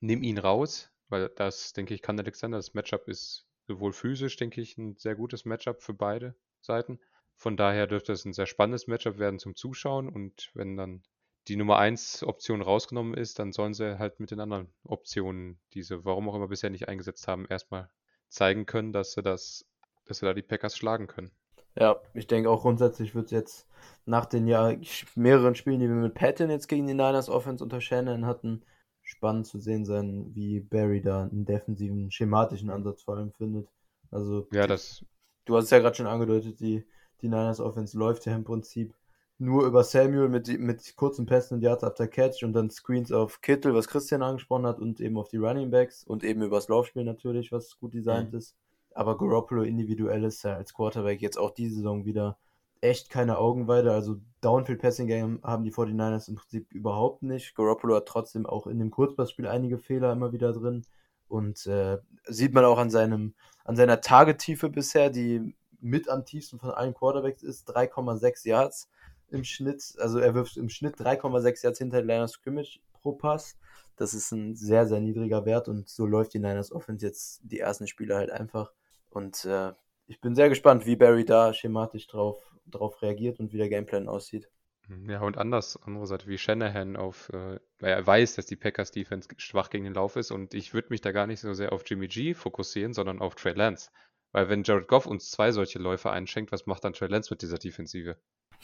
nimm 0.00 0.22
ihn 0.22 0.38
raus, 0.38 0.90
weil 1.08 1.28
das, 1.30 1.72
denke 1.72 1.94
ich, 1.94 2.02
kann 2.02 2.18
Alexander. 2.18 2.58
Das 2.58 2.74
Matchup 2.74 3.08
ist 3.08 3.46
sowohl 3.66 3.92
physisch, 3.92 4.36
denke 4.36 4.60
ich, 4.60 4.76
ein 4.78 4.96
sehr 4.96 5.14
gutes 5.14 5.44
Matchup 5.44 5.82
für 5.82 5.94
beide 5.94 6.34
Seiten. 6.60 6.98
Von 7.36 7.56
daher 7.56 7.86
dürfte 7.86 8.12
es 8.12 8.24
ein 8.24 8.32
sehr 8.32 8.46
spannendes 8.46 8.86
Matchup 8.86 9.18
werden 9.18 9.38
zum 9.38 9.54
Zuschauen 9.54 10.08
und 10.08 10.50
wenn 10.54 10.76
dann 10.76 11.02
die 11.48 11.56
Nummer 11.56 11.78
1 11.78 12.24
Option 12.24 12.60
rausgenommen 12.60 13.14
ist, 13.14 13.38
dann 13.38 13.52
sollen 13.52 13.74
sie 13.74 13.98
halt 13.98 14.18
mit 14.18 14.30
den 14.30 14.40
anderen 14.40 14.72
Optionen, 14.84 15.60
diese 15.74 16.04
warum 16.04 16.28
auch 16.28 16.34
immer 16.34 16.48
bisher 16.48 16.70
nicht 16.70 16.88
eingesetzt 16.88 17.28
haben, 17.28 17.46
erstmal 17.46 17.90
zeigen 18.28 18.66
können, 18.66 18.92
dass 18.92 19.12
sie 19.12 19.22
das, 19.22 19.64
dass 20.06 20.18
sie 20.18 20.26
da 20.26 20.34
die 20.34 20.42
Packers 20.42 20.76
schlagen 20.76 21.06
können. 21.06 21.30
Ja, 21.78 22.00
ich 22.14 22.26
denke 22.26 22.50
auch 22.50 22.62
grundsätzlich 22.62 23.14
wird 23.14 23.26
es 23.26 23.30
jetzt 23.32 23.66
nach 24.06 24.26
den 24.26 24.46
ja 24.46 24.72
mehreren 25.14 25.54
Spielen, 25.54 25.80
die 25.80 25.88
wir 25.88 25.96
mit 25.96 26.14
Patton 26.14 26.50
jetzt 26.50 26.68
gegen 26.68 26.86
die 26.86 26.94
Niners 26.94 27.28
Offense 27.28 27.62
unter 27.62 27.80
Shannon 27.80 28.24
hatten, 28.24 28.62
spannend 29.02 29.46
zu 29.46 29.58
sehen 29.58 29.84
sein, 29.84 30.34
wie 30.34 30.60
Barry 30.60 31.02
da 31.02 31.24
einen 31.24 31.44
defensiven, 31.44 32.10
schematischen 32.10 32.70
Ansatz 32.70 33.02
vor 33.02 33.16
allem 33.16 33.32
findet. 33.32 33.68
Also, 34.10 34.46
ja, 34.52 34.66
das. 34.66 35.04
Du 35.44 35.56
hast 35.56 35.64
es 35.64 35.70
ja 35.70 35.78
gerade 35.78 35.94
schon 35.94 36.06
angedeutet, 36.06 36.60
die, 36.60 36.84
die 37.20 37.28
Niners 37.28 37.60
Offense 37.60 37.96
läuft 37.96 38.26
ja 38.26 38.34
im 38.34 38.44
Prinzip 38.44 38.94
nur 39.38 39.66
über 39.66 39.84
Samuel 39.84 40.28
mit, 40.28 40.48
mit 40.58 40.96
kurzen 40.96 41.26
Pässen 41.26 41.56
und 41.56 41.62
Yards 41.62 41.84
after 41.84 42.08
Catch 42.08 42.42
und 42.42 42.52
dann 42.52 42.70
Screens 42.70 43.12
auf 43.12 43.42
Kittel, 43.42 43.74
was 43.74 43.88
Christian 43.88 44.22
angesprochen 44.22 44.66
hat, 44.66 44.78
und 44.78 45.00
eben 45.00 45.18
auf 45.18 45.28
die 45.28 45.36
Running 45.36 45.70
Backs 45.70 46.04
und 46.04 46.24
eben 46.24 46.42
übers 46.42 46.68
Laufspiel 46.68 47.04
natürlich, 47.04 47.52
was 47.52 47.78
gut 47.78 47.94
designt 47.94 48.32
mhm. 48.32 48.38
ist. 48.38 48.56
Aber 48.96 49.18
Garoppolo 49.18 49.62
individuell 49.62 50.24
ist 50.24 50.42
ja 50.42 50.54
als 50.54 50.72
Quarterback 50.72 51.20
jetzt 51.20 51.36
auch 51.38 51.50
diese 51.50 51.76
Saison 51.76 52.06
wieder 52.06 52.38
echt 52.80 53.10
keine 53.10 53.36
Augenweide. 53.36 53.92
Also 53.92 54.16
Downfield 54.40 54.80
Passing 54.80 55.06
Game 55.06 55.40
haben 55.42 55.64
die 55.64 55.72
49ers 55.72 56.30
im 56.30 56.36
Prinzip 56.36 56.72
überhaupt 56.72 57.22
nicht. 57.22 57.54
Garoppolo 57.54 57.96
hat 57.96 58.06
trotzdem 58.06 58.46
auch 58.46 58.66
in 58.66 58.78
dem 58.78 58.90
Kurzpassspiel 58.90 59.46
einige 59.48 59.76
Fehler 59.76 60.12
immer 60.12 60.32
wieder 60.32 60.54
drin. 60.54 60.82
Und 61.28 61.66
äh, 61.66 61.98
sieht 62.24 62.54
man 62.54 62.64
auch 62.64 62.78
an 62.78 62.88
seinem, 62.88 63.34
an 63.64 63.76
seiner 63.76 64.00
Tagetiefe 64.00 64.70
bisher, 64.70 65.10
die 65.10 65.54
mit 65.78 66.08
am 66.08 66.24
tiefsten 66.24 66.58
von 66.58 66.70
allen 66.70 66.94
Quarterbacks 66.94 67.42
ist, 67.42 67.68
3,6 67.68 68.48
Yards 68.48 68.88
im 69.28 69.44
Schnitt. 69.44 69.94
Also 69.98 70.20
er 70.20 70.34
wirft 70.34 70.56
im 70.56 70.70
Schnitt 70.70 70.96
3,6 70.96 71.64
Yards 71.64 71.78
hinter 71.78 71.98
der 71.98 72.06
Line 72.06 72.28
Scrimmage 72.28 72.80
pro 72.92 73.12
Pass. 73.12 73.58
Das 73.96 74.14
ist 74.14 74.32
ein 74.32 74.56
sehr, 74.56 74.86
sehr 74.86 75.00
niedriger 75.00 75.44
Wert 75.44 75.68
und 75.68 75.86
so 75.86 76.06
läuft 76.06 76.32
die 76.32 76.38
Niners 76.38 76.72
Offense 76.72 77.04
jetzt 77.04 77.40
die 77.42 77.60
ersten 77.60 77.86
Spiele 77.86 78.16
halt 78.16 78.30
einfach. 78.30 78.72
Und 79.10 79.44
äh, 79.44 79.72
ich 80.06 80.20
bin 80.20 80.34
sehr 80.34 80.48
gespannt, 80.48 80.86
wie 80.86 80.96
Barry 80.96 81.24
da 81.24 81.52
schematisch 81.52 82.06
drauf, 82.06 82.38
drauf 82.66 83.02
reagiert 83.02 83.40
und 83.40 83.52
wie 83.52 83.58
der 83.58 83.68
Gameplan 83.68 84.08
aussieht. 84.08 84.48
Mhm, 84.88 85.10
ja, 85.10 85.20
und 85.20 85.36
anders, 85.36 85.80
andere 85.82 86.06
Seite 86.06 86.28
wie 86.28 86.38
Shanahan 86.38 86.96
auf, 86.96 87.28
äh, 87.30 87.58
weil 87.80 87.92
er 87.92 88.06
weiß, 88.06 88.36
dass 88.36 88.46
die 88.46 88.56
Packers 88.56 88.92
Defense 88.92 89.28
schwach 89.38 89.70
gegen 89.70 89.84
den 89.84 89.94
Lauf 89.94 90.16
ist 90.16 90.30
und 90.30 90.54
ich 90.54 90.74
würde 90.74 90.88
mich 90.90 91.00
da 91.00 91.12
gar 91.12 91.26
nicht 91.26 91.40
so 91.40 91.54
sehr 91.54 91.72
auf 91.72 91.82
Jimmy 91.86 92.08
G 92.08 92.34
fokussieren, 92.34 92.92
sondern 92.92 93.20
auf 93.20 93.34
Trey 93.34 93.54
Lance. 93.54 93.90
Weil 94.32 94.48
wenn 94.48 94.62
Jared 94.62 94.88
Goff 94.88 95.06
uns 95.06 95.30
zwei 95.30 95.50
solche 95.50 95.78
Läufe 95.78 96.10
einschenkt, 96.10 96.52
was 96.52 96.66
macht 96.66 96.84
dann 96.84 96.92
Trey 96.92 97.08
Lance 97.08 97.32
mit 97.32 97.42
dieser 97.42 97.58
Defensive? 97.58 98.16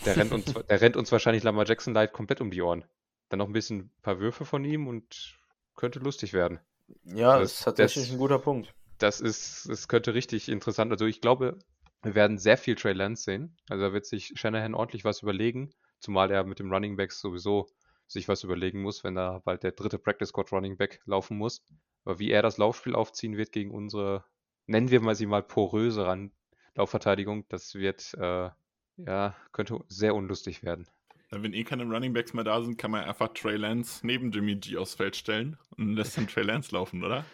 Der 0.05 0.17
rennt 0.17 0.33
uns, 0.33 0.45
der 0.69 0.81
rennt 0.81 0.97
uns 0.97 1.11
wahrscheinlich 1.11 1.43
Lamar 1.43 1.67
Jackson 1.67 1.95
Light 1.95 2.13
komplett 2.13 2.41
um 2.41 2.51
die 2.51 2.63
Ohren. 2.63 2.85
Dann 3.29 3.39
noch 3.39 3.47
ein 3.47 3.53
bisschen 3.53 3.79
ein 3.79 4.03
paar 4.03 4.21
Würfe 4.21 4.45
von 4.45 4.65
ihm 4.65 4.87
und 4.87 5.39
könnte 5.75 5.99
lustig 5.99 6.33
werden. 6.33 6.61
Ja, 7.05 7.39
das, 7.39 7.55
ist 7.55 7.65
tatsächlich 7.65 8.05
das, 8.05 8.13
ein 8.13 8.19
guter 8.19 8.39
Punkt. 8.39 8.75
Das 9.03 9.21
ist, 9.21 9.69
es 9.69 9.89
könnte 9.89 10.15
richtig 10.15 10.49
interessant. 10.49 10.93
Also 10.93 11.07
ich 11.07 11.21
glaube, 11.21 11.59
wir 12.03 12.15
werden 12.15 12.39
sehr 12.39 12.57
viel 12.57 12.77
Trey 12.77 12.93
Lance 12.93 13.25
sehen. 13.25 13.57
Also 13.69 13.85
da 13.85 13.93
wird 13.93 14.07
sich 14.07 14.33
Shanahan 14.37 14.75
ordentlich 14.75 15.05
was 15.05 15.23
überlegen, 15.23 15.73
zumal 15.99 16.31
er 16.31 16.45
mit 16.45 16.61
dem 16.61 16.73
Running 16.73 16.97
Back 16.97 17.11
sowieso 17.11 17.69
sich 18.07 18.29
was 18.29 18.45
überlegen 18.45 18.81
muss, 18.81 19.03
wenn 19.03 19.17
da 19.17 19.41
bald 19.45 19.65
der 19.65 19.73
dritte 19.73 19.99
Practice 19.99 20.29
Squad 20.29 20.53
Running 20.53 20.77
Back 20.77 21.01
laufen 21.05 21.37
muss. 21.37 21.65
Aber 22.05 22.21
wie 22.21 22.31
er 22.31 22.43
das 22.43 22.59
Laufspiel 22.59 22.95
aufziehen 22.95 23.37
wird 23.37 23.51
gegen 23.51 23.73
unsere, 23.73 24.25
nennen 24.67 24.91
wir 24.91 25.01
mal 25.01 25.17
sie 25.17 25.27
mal 25.27 25.43
poröse 25.43 26.07
Ran 26.07 26.31
Laufverteidigung, 26.75 27.45
das 27.49 27.75
wird 27.75 28.15
äh, 28.15 28.51
ja, 28.97 29.37
könnte 29.51 29.81
sehr 29.89 30.15
unlustig 30.15 30.63
werden. 30.63 30.87
Wenn 31.31 31.55
eh 31.55 31.65
keine 31.65 31.85
Running 31.85 32.13
Backs 32.13 32.35
mehr 32.35 32.45
da 32.45 32.63
sind, 32.63 32.79
kann 32.79 32.93
man 32.93 33.05
einfach 33.05 33.29
Trey 33.35 33.57
Lance 33.57 34.07
neben 34.07 34.31
Jimmy 34.31 34.57
G 34.57 34.77
aufs 34.77 34.95
Feld 34.95 35.17
stellen 35.17 35.59
und 35.77 35.95
lässt 35.95 36.17
dann 36.17 36.29
Trey 36.29 36.45
Lance 36.45 36.73
laufen, 36.73 37.03
oder? 37.03 37.25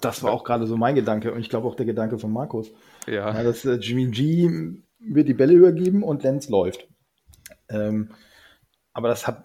Das 0.00 0.22
war 0.22 0.32
auch 0.32 0.44
gerade 0.44 0.66
so 0.66 0.76
mein 0.76 0.94
Gedanke 0.94 1.32
und 1.32 1.40
ich 1.40 1.48
glaube 1.48 1.66
auch 1.66 1.74
der 1.74 1.86
Gedanke 1.86 2.18
von 2.18 2.32
Markus. 2.32 2.70
Ja. 3.06 3.34
ja 3.34 3.42
dass 3.42 3.64
äh, 3.64 3.74
Jimmy 3.74 4.06
G 4.08 4.50
wird 4.98 5.28
die 5.28 5.34
Bälle 5.34 5.54
übergeben 5.54 6.02
und 6.02 6.22
Lance 6.22 6.50
läuft. 6.50 6.86
Ähm, 7.68 8.10
aber 8.92 9.08
das 9.08 9.26
hat, 9.26 9.44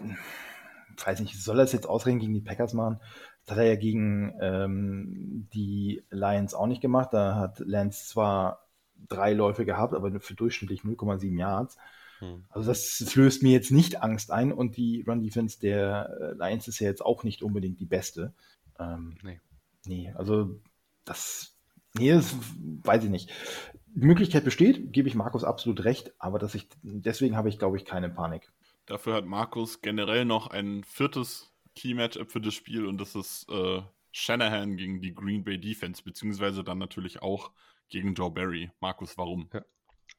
weiß 1.03 1.19
nicht, 1.21 1.41
soll 1.41 1.59
er 1.59 1.63
es 1.63 1.71
jetzt 1.71 1.87
ausreden 1.87 2.19
gegen 2.19 2.33
die 2.33 2.41
Packers 2.41 2.73
machen? 2.73 2.99
Das 3.45 3.55
hat 3.55 3.63
er 3.63 3.69
ja 3.69 3.75
gegen 3.75 4.33
ähm, 4.41 5.47
die 5.53 6.03
Lions 6.09 6.53
auch 6.53 6.67
nicht 6.67 6.81
gemacht. 6.81 7.09
Da 7.13 7.35
hat 7.35 7.59
Lance 7.59 8.07
zwar 8.07 8.67
drei 9.07 9.33
Läufe 9.33 9.65
gehabt, 9.65 9.93
aber 9.93 10.19
für 10.19 10.33
durchschnittlich 10.33 10.81
0,7 10.81 11.37
Yards. 11.37 11.77
Hm. 12.19 12.45
Also 12.49 12.67
das, 12.67 13.15
löst 13.15 13.43
mir 13.43 13.51
jetzt 13.51 13.71
nicht 13.71 14.01
Angst 14.01 14.31
ein 14.31 14.51
und 14.51 14.77
die 14.77 15.03
Run 15.07 15.21
Defense 15.21 15.59
der 15.59 16.09
äh, 16.19 16.33
Lions 16.33 16.67
ist 16.67 16.79
ja 16.79 16.87
jetzt 16.87 17.05
auch 17.05 17.23
nicht 17.23 17.43
unbedingt 17.43 17.79
die 17.79 17.85
beste. 17.85 18.33
Ähm, 18.79 19.17
nee. 19.23 19.39
Nee, 19.85 20.11
also 20.15 20.59
das, 21.03 21.57
nee, 21.93 22.11
das 22.11 22.35
weiß 22.83 23.03
ich 23.03 23.09
nicht. 23.09 23.31
Die 23.87 24.05
Möglichkeit 24.05 24.43
besteht, 24.43 24.91
gebe 24.91 25.07
ich 25.07 25.15
Markus 25.15 25.43
absolut 25.43 25.83
recht, 25.85 26.13
aber 26.19 26.39
dass 26.39 26.55
ich, 26.55 26.67
deswegen 26.81 27.37
habe 27.37 27.49
ich, 27.49 27.59
glaube 27.59 27.77
ich, 27.77 27.85
keine 27.85 28.09
Panik. 28.09 28.51
Dafür 28.85 29.15
hat 29.15 29.25
Markus 29.25 29.81
generell 29.81 30.25
noch 30.25 30.47
ein 30.47 30.83
viertes 30.83 31.53
Key-Matchup 31.75 32.31
für 32.31 32.41
das 32.41 32.53
Spiel 32.53 32.85
und 32.85 32.99
das 32.99 33.15
ist 33.15 33.47
äh, 33.49 33.81
Shanahan 34.11 34.77
gegen 34.77 35.01
die 35.01 35.13
Green 35.13 35.43
Bay 35.43 35.59
Defense, 35.59 36.03
beziehungsweise 36.03 36.63
dann 36.63 36.77
natürlich 36.77 37.21
auch 37.21 37.51
gegen 37.89 38.13
Joe 38.13 38.31
Barry. 38.31 38.71
Markus, 38.79 39.17
warum? 39.17 39.49
Ja. 39.53 39.65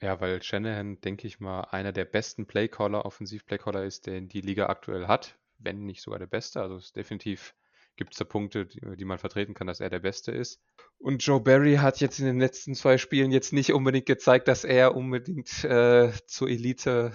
ja, 0.02 0.20
weil 0.20 0.42
Shanahan, 0.42 1.00
denke 1.00 1.26
ich 1.26 1.40
mal, 1.40 1.62
einer 1.70 1.92
der 1.92 2.04
besten 2.04 2.46
Playcaller, 2.46 3.04
Offensiv-Playcaller 3.04 3.84
ist, 3.84 4.06
den 4.06 4.28
die 4.28 4.40
Liga 4.40 4.66
aktuell 4.66 5.06
hat, 5.06 5.38
wenn 5.58 5.86
nicht 5.86 6.02
sogar 6.02 6.18
der 6.18 6.26
beste. 6.26 6.60
Also 6.60 6.76
es 6.76 6.92
definitiv 6.92 7.54
gibt 7.96 8.12
es 8.12 8.18
da 8.18 8.24
Punkte, 8.24 8.66
die, 8.66 8.80
die, 8.96 9.04
man 9.04 9.18
vertreten 9.18 9.54
kann, 9.54 9.66
dass 9.66 9.80
er 9.80 9.90
der 9.90 10.00
Beste 10.00 10.32
ist. 10.32 10.60
Und 10.98 11.24
Joe 11.24 11.40
Barry 11.40 11.76
hat 11.76 12.00
jetzt 12.00 12.18
in 12.18 12.26
den 12.26 12.38
letzten 12.38 12.74
zwei 12.74 12.98
Spielen 12.98 13.32
jetzt 13.32 13.52
nicht 13.52 13.72
unbedingt 13.72 14.06
gezeigt, 14.06 14.48
dass 14.48 14.64
er 14.64 14.94
unbedingt 14.94 15.64
äh, 15.64 16.12
zur 16.26 16.48
Elite 16.48 17.12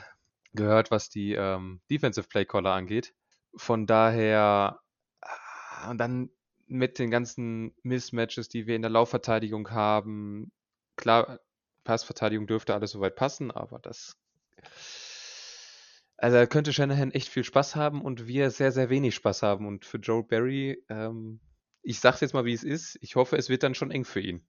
gehört, 0.54 0.92
was 0.92 1.10
die 1.10 1.34
ähm, 1.34 1.82
Defensive 1.90 2.28
Playcaller 2.28 2.72
angeht. 2.72 3.14
Von 3.56 3.86
daher, 3.86 4.80
und 5.90 5.98
dann 5.98 6.30
mit 6.68 7.00
den 7.00 7.12
ganzen 7.12 7.76
Mismatches, 7.84 8.48
die 8.48 8.66
wir 8.66 8.76
in 8.76 8.82
der 8.82 8.92
Laufverteidigung 8.92 9.72
haben. 9.72 10.52
Klar, 10.96 11.40
Passverteidigung 11.84 12.48
dürfte 12.48 12.74
alles 12.74 12.92
soweit 12.92 13.16
passen, 13.16 13.52
aber 13.52 13.80
das 13.80 14.16
Also 16.22 16.38
da 16.38 16.46
könnte 16.46 16.72
Shanahan 16.72 17.10
echt 17.10 17.30
viel 17.30 17.44
Spaß 17.44 17.76
haben 17.76 18.04
und 18.04 18.28
wir 18.28 18.52
sehr, 18.52 18.72
sehr 18.72 18.92
wenig 18.92 19.16
Spaß 19.16 19.42
haben. 19.42 19.66
Und 19.66 19.86
für 19.86 19.98
Joe 19.98 20.22
Barry, 20.22 20.78
ähm, 20.88 21.40
ich 21.82 22.00
sag's 22.00 22.22
jetzt 22.22 22.36
mal, 22.36 22.46
wie 22.46 22.54
es 22.54 22.64
ist. 22.64 23.00
Ich 23.02 23.16
hoffe, 23.16 23.38
es 23.38 23.50
wird 23.50 23.64
dann 23.64 23.74
schon 23.74 23.90
eng 23.90 24.06
für 24.06 24.20
ihn. 24.20 24.46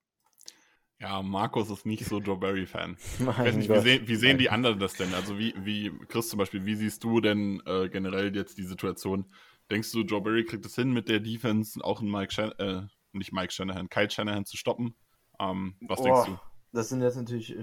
Ja, 1.01 1.23
Markus 1.23 1.71
ist 1.71 1.87
nicht 1.87 2.05
so 2.05 2.21
Joe 2.21 2.37
Barry-Fan. 2.37 2.99
Nicht, 3.57 3.71
wie, 3.71 3.81
sehen, 3.81 4.07
wie 4.07 4.17
sehen 4.17 4.39
die 4.39 4.51
anderen 4.51 4.79
das 4.79 4.93
denn? 4.93 5.13
Also 5.15 5.37
wie, 5.39 5.55
wie, 5.65 5.91
Chris 6.09 6.29
zum 6.29 6.39
Beispiel, 6.39 6.65
wie 6.67 6.77
siehst 6.77 7.03
du 7.03 7.21
denn 7.21 7.61
äh, 7.67 7.89
generell 7.89 8.37
jetzt 8.37 8.59
die 8.59 8.65
Situation? 8.65 9.25
Denkst 9.71 9.91
du, 9.93 10.03
Joe 10.03 10.21
Barry 10.21 10.45
kriegt 10.45 10.65
es 10.67 10.75
hin, 10.75 10.93
mit 10.93 11.09
der 11.09 11.21
Defense 11.21 11.83
auch 11.83 12.01
einen 12.01 12.11
Mike 12.11 12.33
Shan 12.33 12.53
äh, 12.59 12.83
nicht 13.13 13.33
Mike 13.33 13.53
Shanahan, 13.53 13.89
Kyle 13.89 14.11
Shanahan 14.11 14.45
zu 14.45 14.57
stoppen? 14.59 14.95
Ähm, 15.41 15.75
was 15.81 15.99
Boah, 15.99 16.05
denkst 16.05 16.27
du? 16.27 16.39
Das 16.73 16.91
sind 16.91 17.01
jetzt 17.01 17.17
natürlich 17.17 17.57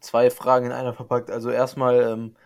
zwei 0.00 0.28
Fragen 0.28 0.66
in 0.66 0.72
einer 0.72 0.92
verpackt. 0.92 1.30
Also 1.30 1.50
erstmal 1.50 2.02
ähm, 2.02 2.36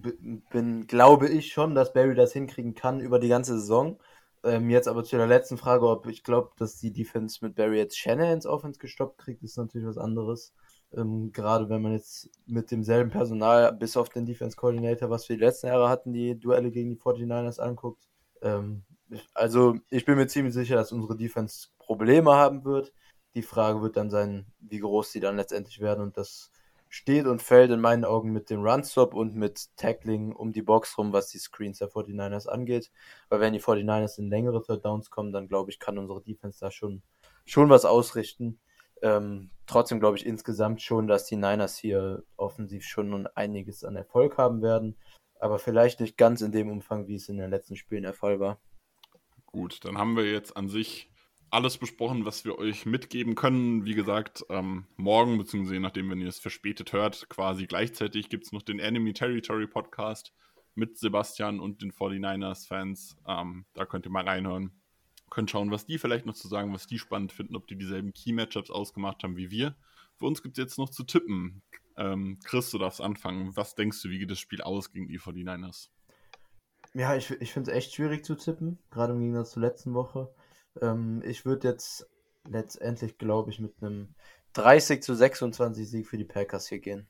bin, 0.00 0.86
glaube 0.86 1.28
ich 1.28 1.52
schon, 1.52 1.74
dass 1.74 1.92
Barry 1.92 2.14
das 2.14 2.32
hinkriegen 2.32 2.74
kann 2.74 3.00
über 3.00 3.18
die 3.18 3.28
ganze 3.28 3.58
Saison. 3.58 3.98
Ähm, 4.44 4.70
jetzt 4.70 4.88
aber 4.88 5.04
zu 5.04 5.16
der 5.16 5.26
letzten 5.26 5.56
Frage, 5.58 5.88
ob 5.88 6.06
ich 6.06 6.24
glaube, 6.24 6.50
dass 6.58 6.76
die 6.76 6.92
Defense 6.92 7.38
mit 7.44 7.54
Barry 7.54 7.78
jetzt 7.78 7.98
Shanahans 7.98 8.46
Offense 8.46 8.78
gestoppt 8.80 9.18
kriegt, 9.18 9.42
ist 9.42 9.56
natürlich 9.56 9.86
was 9.86 9.98
anderes. 9.98 10.52
Ähm, 10.94 11.32
gerade 11.32 11.68
wenn 11.68 11.82
man 11.82 11.92
jetzt 11.92 12.28
mit 12.46 12.70
demselben 12.70 13.10
Personal, 13.10 13.72
bis 13.72 13.96
auf 13.96 14.08
den 14.10 14.26
Defense 14.26 14.56
Coordinator, 14.56 15.10
was 15.10 15.28
wir 15.28 15.36
die 15.36 15.42
letzten 15.44 15.68
Jahre 15.68 15.88
hatten, 15.88 16.12
die 16.12 16.38
Duelle 16.38 16.70
gegen 16.70 16.90
die 16.90 16.96
49ers 16.96 17.60
anguckt. 17.60 18.08
Ähm, 18.42 18.82
ich- 19.10 19.28
also 19.34 19.76
ich 19.90 20.04
bin 20.04 20.16
mir 20.16 20.26
ziemlich 20.26 20.54
sicher, 20.54 20.76
dass 20.76 20.92
unsere 20.92 21.16
Defense 21.16 21.68
Probleme 21.78 22.32
haben 22.34 22.64
wird. 22.64 22.92
Die 23.34 23.42
Frage 23.42 23.80
wird 23.82 23.96
dann 23.96 24.10
sein, 24.10 24.46
wie 24.60 24.78
groß 24.80 25.12
sie 25.12 25.20
dann 25.20 25.36
letztendlich 25.36 25.80
werden. 25.80 26.02
Und 26.02 26.16
das 26.18 26.50
steht 26.92 27.26
und 27.26 27.40
fällt 27.40 27.70
in 27.70 27.80
meinen 27.80 28.04
Augen 28.04 28.32
mit 28.32 28.50
dem 28.50 28.60
Runstop 28.60 29.14
und 29.14 29.34
mit 29.34 29.74
Tackling 29.78 30.32
um 30.32 30.52
die 30.52 30.60
Box 30.60 30.98
rum, 30.98 31.14
was 31.14 31.28
die 31.28 31.38
Screens 31.38 31.78
der 31.78 31.88
49ers 31.88 32.46
angeht. 32.48 32.90
Weil 33.30 33.40
wenn 33.40 33.54
die 33.54 33.62
49ers 33.62 34.18
in 34.18 34.28
längere 34.28 34.62
Third 34.62 34.84
Downs 34.84 35.08
kommen, 35.08 35.32
dann 35.32 35.48
glaube 35.48 35.70
ich, 35.70 35.78
kann 35.78 35.96
unsere 35.96 36.22
Defense 36.22 36.60
da 36.60 36.70
schon, 36.70 37.02
schon 37.46 37.70
was 37.70 37.86
ausrichten. 37.86 38.60
Ähm, 39.00 39.50
trotzdem 39.66 40.00
glaube 40.00 40.18
ich 40.18 40.26
insgesamt 40.26 40.82
schon, 40.82 41.06
dass 41.06 41.24
die 41.24 41.36
Niners 41.36 41.78
hier 41.78 42.24
offensiv 42.36 42.84
schon 42.84 43.26
einiges 43.28 43.84
an 43.84 43.96
Erfolg 43.96 44.36
haben 44.36 44.60
werden. 44.60 44.98
Aber 45.40 45.58
vielleicht 45.58 45.98
nicht 45.98 46.18
ganz 46.18 46.42
in 46.42 46.52
dem 46.52 46.70
Umfang, 46.70 47.08
wie 47.08 47.14
es 47.14 47.30
in 47.30 47.38
den 47.38 47.48
letzten 47.48 47.76
Spielen 47.76 48.02
der 48.02 48.12
Fall 48.12 48.38
war. 48.38 48.60
Gut, 49.46 49.82
dann 49.84 49.96
haben 49.96 50.14
wir 50.14 50.30
jetzt 50.30 50.58
an 50.58 50.68
sich 50.68 51.10
alles 51.52 51.76
besprochen, 51.76 52.24
was 52.24 52.46
wir 52.46 52.58
euch 52.58 52.86
mitgeben 52.86 53.34
können. 53.34 53.84
Wie 53.84 53.94
gesagt, 53.94 54.42
ähm, 54.48 54.86
morgen, 54.96 55.36
beziehungsweise 55.36 55.80
nachdem, 55.80 56.10
wenn 56.10 56.20
ihr 56.20 56.28
es 56.28 56.38
verspätet 56.38 56.94
hört, 56.94 57.28
quasi 57.28 57.66
gleichzeitig 57.66 58.30
gibt 58.30 58.46
es 58.46 58.52
noch 58.52 58.62
den 58.62 58.78
Enemy 58.78 59.12
Territory 59.12 59.66
Podcast 59.66 60.32
mit 60.74 60.96
Sebastian 60.96 61.60
und 61.60 61.82
den 61.82 61.92
49ers-Fans. 61.92 63.18
Ähm, 63.28 63.66
da 63.74 63.84
könnt 63.84 64.06
ihr 64.06 64.10
mal 64.10 64.26
reinhören. 64.26 64.72
Könnt 65.28 65.50
schauen, 65.50 65.70
was 65.70 65.84
die 65.84 65.98
vielleicht 65.98 66.24
noch 66.24 66.34
zu 66.34 66.48
sagen, 66.48 66.72
was 66.72 66.86
die 66.86 66.98
spannend 66.98 67.32
finden, 67.32 67.54
ob 67.54 67.66
die 67.66 67.76
dieselben 67.76 68.14
Key-Matchups 68.14 68.70
ausgemacht 68.70 69.22
haben 69.22 69.36
wie 69.36 69.50
wir. 69.50 69.76
Für 70.16 70.24
uns 70.24 70.42
gibt 70.42 70.56
es 70.56 70.64
jetzt 70.64 70.78
noch 70.78 70.88
zu 70.88 71.04
tippen. 71.04 71.60
Ähm, 71.98 72.38
Chris, 72.44 72.70
du 72.70 72.78
darfst 72.78 73.02
anfangen. 73.02 73.54
Was 73.56 73.74
denkst 73.74 74.00
du, 74.00 74.08
wie 74.08 74.20
geht 74.20 74.30
das 74.30 74.40
Spiel 74.40 74.62
aus 74.62 74.90
gegen 74.90 75.06
die 75.06 75.20
49ers? 75.20 75.90
Ja, 76.94 77.14
ich, 77.14 77.30
ich 77.30 77.52
finde 77.52 77.70
es 77.70 77.76
echt 77.76 77.94
schwierig 77.94 78.24
zu 78.24 78.36
tippen, 78.36 78.78
gerade 78.90 79.12
im 79.12 79.20
Gegensatz 79.20 79.50
zur 79.50 79.62
letzten 79.62 79.92
Woche. 79.92 80.34
Ähm, 80.80 81.22
ich 81.24 81.44
würde 81.44 81.68
jetzt 81.68 82.08
letztendlich, 82.48 83.18
glaube 83.18 83.50
ich, 83.50 83.60
mit 83.60 83.74
einem 83.82 84.14
30 84.54 85.02
zu 85.02 85.14
26 85.14 85.88
Sieg 85.88 86.06
für 86.06 86.18
die 86.18 86.24
Packers 86.24 86.68
hier 86.68 86.80
gehen. 86.80 87.08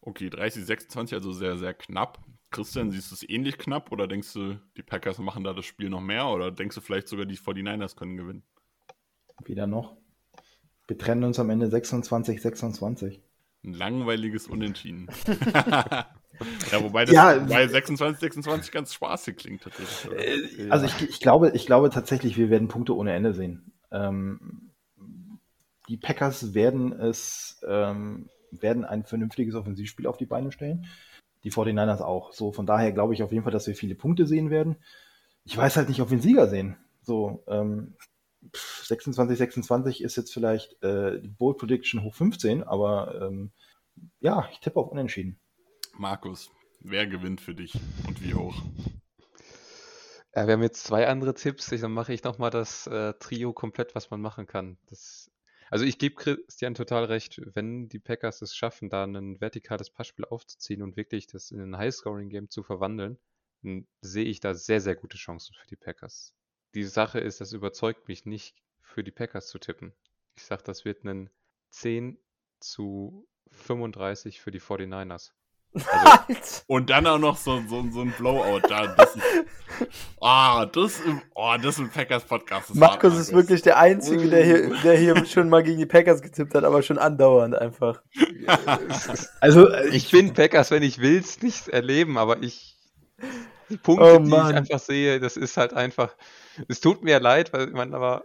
Okay, 0.00 0.30
30, 0.30 0.64
26, 0.64 1.14
also 1.14 1.32
sehr, 1.32 1.56
sehr 1.58 1.74
knapp. 1.74 2.20
Christian, 2.50 2.90
siehst 2.90 3.10
du 3.10 3.16
es 3.16 3.28
ähnlich 3.28 3.58
knapp 3.58 3.90
oder 3.90 4.06
denkst 4.06 4.32
du, 4.32 4.60
die 4.76 4.82
Packers 4.82 5.18
machen 5.18 5.42
da 5.42 5.52
das 5.52 5.66
Spiel 5.66 5.90
noch 5.90 6.00
mehr 6.00 6.28
oder 6.28 6.52
denkst 6.52 6.76
du 6.76 6.80
vielleicht 6.80 7.08
sogar, 7.08 7.26
die 7.26 7.36
49ers 7.36 7.96
können 7.96 8.16
gewinnen? 8.16 8.44
Weder 9.44 9.66
noch. 9.66 9.96
Wir 10.86 10.96
trennen 10.96 11.24
uns 11.24 11.38
am 11.40 11.50
Ende 11.50 11.68
26, 11.68 12.40
26. 12.40 13.20
Ein 13.66 13.74
langweiliges 13.74 14.46
Unentschieden. 14.46 15.08
ja, 15.26 16.06
wobei 16.80 17.04
das 17.04 17.14
Ja, 17.14 17.38
bei 17.38 17.66
26, 17.66 18.20
26 18.20 18.72
ganz 18.72 18.94
spaßig 18.94 19.36
klingt 19.36 19.62
tatsächlich. 19.62 20.12
oder? 20.12 20.24
Äh, 20.24 20.70
Also 20.70 20.86
ich, 20.86 21.02
ich, 21.08 21.20
glaube, 21.20 21.50
ich 21.50 21.66
glaube 21.66 21.90
tatsächlich, 21.90 22.36
wir 22.36 22.48
werden 22.48 22.68
Punkte 22.68 22.94
ohne 22.96 23.12
Ende 23.12 23.34
sehen. 23.34 23.72
Ähm, 23.90 24.70
die 25.88 25.96
Packers 25.96 26.54
werden 26.54 26.92
es 26.92 27.60
ähm, 27.66 28.28
werden 28.50 28.84
ein 28.84 29.04
vernünftiges 29.04 29.54
Offensivspiel 29.54 30.06
auf 30.06 30.16
die 30.16 30.26
Beine 30.26 30.52
stellen. 30.52 30.86
Die 31.44 31.52
49ers 31.52 32.02
auch. 32.02 32.32
So, 32.32 32.52
von 32.52 32.66
daher 32.66 32.92
glaube 32.92 33.14
ich 33.14 33.22
auf 33.22 33.32
jeden 33.32 33.44
Fall, 33.44 33.52
dass 33.52 33.66
wir 33.66 33.74
viele 33.74 33.94
Punkte 33.94 34.26
sehen 34.26 34.50
werden. 34.50 34.76
Ich 35.44 35.56
weiß 35.56 35.76
halt 35.76 35.88
nicht, 35.88 36.00
ob 36.00 36.10
wir 36.10 36.14
einen 36.14 36.22
Sieger 36.22 36.48
sehen. 36.48 36.76
So, 37.02 37.44
ähm, 37.46 37.94
26, 38.54 39.38
26 39.38 40.02
ist 40.02 40.16
jetzt 40.16 40.32
vielleicht 40.32 40.82
äh, 40.82 41.20
die 41.20 41.28
Bold 41.28 41.58
Prediction 41.58 42.02
hoch 42.02 42.14
15, 42.14 42.62
aber 42.62 43.20
ähm, 43.22 43.52
ja, 44.20 44.48
ich 44.52 44.60
tippe 44.60 44.78
auf 44.78 44.88
Unentschieden. 44.88 45.38
Markus, 45.98 46.50
wer 46.80 47.06
gewinnt 47.06 47.40
für 47.40 47.54
dich 47.54 47.74
und 48.06 48.22
wie 48.22 48.34
hoch? 48.34 48.62
Ja, 50.34 50.46
wir 50.46 50.52
haben 50.52 50.62
jetzt 50.62 50.84
zwei 50.84 51.08
andere 51.08 51.32
Tipps. 51.32 51.72
Ich, 51.72 51.80
dann 51.80 51.92
mache 51.92 52.12
ich 52.12 52.22
nochmal 52.22 52.50
das 52.50 52.86
äh, 52.86 53.14
Trio 53.18 53.54
komplett, 53.54 53.94
was 53.94 54.10
man 54.10 54.20
machen 54.20 54.46
kann. 54.46 54.76
Das, 54.86 55.30
also 55.70 55.86
ich 55.86 55.98
gebe 55.98 56.14
Christian 56.14 56.74
total 56.74 57.04
recht, 57.04 57.40
wenn 57.54 57.88
die 57.88 57.98
Packers 57.98 58.42
es 58.42 58.54
schaffen, 58.54 58.90
da 58.90 59.04
ein 59.04 59.40
vertikales 59.40 59.88
Passspiel 59.88 60.26
aufzuziehen 60.26 60.82
und 60.82 60.96
wirklich 60.96 61.26
das 61.26 61.50
in 61.50 61.60
ein 61.60 61.78
High-Scoring-Game 61.78 62.50
zu 62.50 62.62
verwandeln, 62.62 63.18
dann 63.62 63.86
sehe 64.02 64.26
ich 64.26 64.40
da 64.40 64.52
sehr, 64.52 64.82
sehr 64.82 64.94
gute 64.94 65.16
Chancen 65.16 65.54
für 65.54 65.66
die 65.68 65.76
Packers. 65.76 66.34
Die 66.74 66.84
Sache 66.84 67.20
ist, 67.20 67.40
das 67.40 67.52
überzeugt 67.52 68.08
mich 68.08 68.26
nicht, 68.26 68.54
für 68.80 69.02
die 69.02 69.10
Packers 69.10 69.48
zu 69.48 69.58
tippen. 69.58 69.92
Ich 70.36 70.44
sage, 70.44 70.62
das 70.64 70.84
wird 70.84 71.04
ein 71.04 71.30
10 71.70 72.18
zu 72.60 73.28
35 73.50 74.40
für 74.40 74.50
die 74.50 74.60
49ers. 74.60 75.32
Also, 75.74 76.62
Und 76.66 76.90
dann 76.90 77.06
auch 77.06 77.18
noch 77.18 77.36
so, 77.36 77.62
so, 77.68 77.84
so 77.90 78.00
ein 78.00 78.12
Blowout 78.12 78.60
da. 78.68 78.86
Das 78.86 79.14
ist, 79.16 79.24
ah, 80.20 80.66
das, 80.66 81.02
oh, 81.34 81.54
das 81.60 81.78
im 81.78 81.90
Packers 81.90 82.24
Podcast. 82.24 82.70
ist 82.70 82.80
hart, 82.80 83.02
Markus 83.02 83.18
ist 83.18 83.32
wirklich 83.32 83.62
der 83.62 83.78
Einzige, 83.78 84.28
der 84.28 84.44
hier, 84.44 84.74
der 84.82 84.96
hier 84.96 85.26
schon 85.26 85.48
mal 85.48 85.62
gegen 85.62 85.78
die 85.78 85.86
Packers 85.86 86.22
getippt 86.22 86.54
hat, 86.54 86.64
aber 86.64 86.82
schon 86.82 86.98
andauernd 86.98 87.54
einfach. 87.54 88.02
Also, 89.40 89.68
äh, 89.68 89.88
ich 89.88 90.10
bin 90.10 90.32
Packers, 90.34 90.70
wenn 90.70 90.82
ich 90.82 91.00
will's, 91.00 91.42
nicht 91.42 91.68
erleben, 91.68 92.16
aber 92.16 92.42
ich. 92.42 92.75
Die 93.70 93.76
Punkte, 93.82 94.16
Oh 94.16 94.18
die 94.18 94.28
ich 94.28 94.34
einfach 94.34 94.78
sehe, 94.78 95.20
das 95.20 95.36
ist 95.36 95.56
halt 95.56 95.74
einfach. 95.74 96.14
Es 96.68 96.80
tut 96.80 97.02
mir 97.02 97.20
leid, 97.20 97.52
weil 97.52 97.68
man 97.68 97.94
aber. 97.94 98.24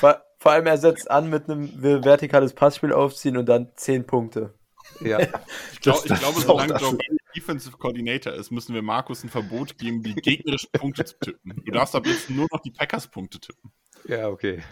Vor, 0.00 0.22
vor 0.38 0.52
allem 0.52 0.66
er 0.66 0.78
setzt 0.78 1.10
an 1.10 1.30
mit 1.30 1.48
einem 1.48 1.70
vertikales 2.04 2.54
Passspiel 2.54 2.92
aufziehen 2.92 3.36
und 3.36 3.46
dann 3.46 3.68
10 3.76 4.06
Punkte. 4.06 4.54
Ja, 5.00 5.18
Ich, 5.72 5.80
glaub, 5.80 5.96
Das- 5.96 6.04
ich 6.04 6.10
das 6.10 6.20
glaube, 6.20 6.40
solange 6.40 6.72
das. 6.72 6.82
Joe 6.82 6.90
Barry 6.92 7.16
Defensive 7.36 7.76
Coordinator 7.78 8.32
ist, 8.34 8.50
müssen 8.50 8.74
wir 8.74 8.82
Markus 8.82 9.22
ein 9.22 9.28
Verbot 9.28 9.78
geben, 9.78 10.02
die 10.02 10.14
gegnerischen 10.14 10.70
Punkte 10.72 11.04
zu 11.04 11.14
tippen. 11.20 11.62
Du 11.64 11.70
darfst 11.72 11.94
ab 11.94 12.06
jetzt 12.06 12.28
nur 12.28 12.46
noch 12.50 12.60
die 12.60 12.72
Packers-Punkte 12.72 13.38
tippen. 13.38 13.70
ja, 14.08 14.28
okay. 14.28 14.62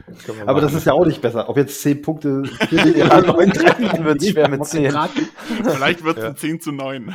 Aber 0.44 0.60
das 0.60 0.72
machen. 0.72 0.78
ist 0.78 0.84
ja 0.86 0.92
auch 0.94 1.06
nicht 1.06 1.20
besser. 1.22 1.48
Ob 1.48 1.56
jetzt 1.56 1.80
10 1.82 2.02
Punkte. 2.02 2.42
Ja, 2.72 3.20
dann 3.20 3.36
wird's 3.36 4.26
schwer 4.28 4.48
mit 4.48 4.66
10. 4.66 4.90
Vielleicht 5.62 6.02
wird 6.04 6.16
es 6.18 6.22
Ja. 6.24 6.30
ein 6.30 6.36
10 6.36 6.60
zu 6.60 6.72
9. 6.72 7.14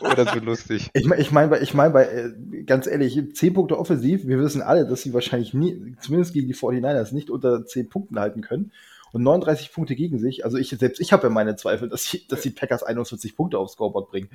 Oh, 0.00 0.12
das 0.14 0.34
wird 0.34 0.44
lustig. 0.44 0.90
Ich 0.92 1.06
meine, 1.06 1.22
ich 1.22 1.30
meine, 1.32 1.48
bei- 1.48 1.60
ich 1.62 1.72
mein, 1.72 1.92
bei, 1.94 2.04
äh, 2.04 2.62
ganz 2.64 2.86
ehrlich, 2.86 3.18
10 3.34 3.54
Punkte 3.54 3.78
offensiv, 3.78 4.26
wir 4.26 4.38
wissen 4.40 4.60
alle, 4.60 4.86
dass 4.86 5.02
sie 5.02 5.14
wahrscheinlich 5.14 5.54
nie, 5.54 5.96
zumindest 6.00 6.34
gegen 6.34 6.48
die 6.48 6.54
49ers, 6.54 7.14
nicht 7.14 7.30
unter 7.30 7.64
10 7.64 7.88
Punkten 7.88 8.18
halten 8.20 8.42
können. 8.42 8.72
Und 9.14 9.22
39 9.22 9.72
Punkte 9.72 9.94
gegen 9.94 10.18
sich. 10.18 10.44
Also 10.44 10.56
ich, 10.58 10.70
selbst 10.70 10.98
ich 10.98 11.12
habe 11.12 11.28
ja 11.28 11.30
meine 11.30 11.54
Zweifel, 11.54 11.88
dass 11.88 12.10
die, 12.10 12.26
dass 12.26 12.42
die 12.42 12.50
Packers 12.50 12.82
41 12.82 13.36
Punkte 13.36 13.58
aufs 13.58 13.74
Scoreboard 13.74 14.10
bringen. 14.10 14.28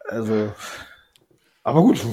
Also, 0.00 0.52
aber 1.62 1.82
gut, 1.82 2.04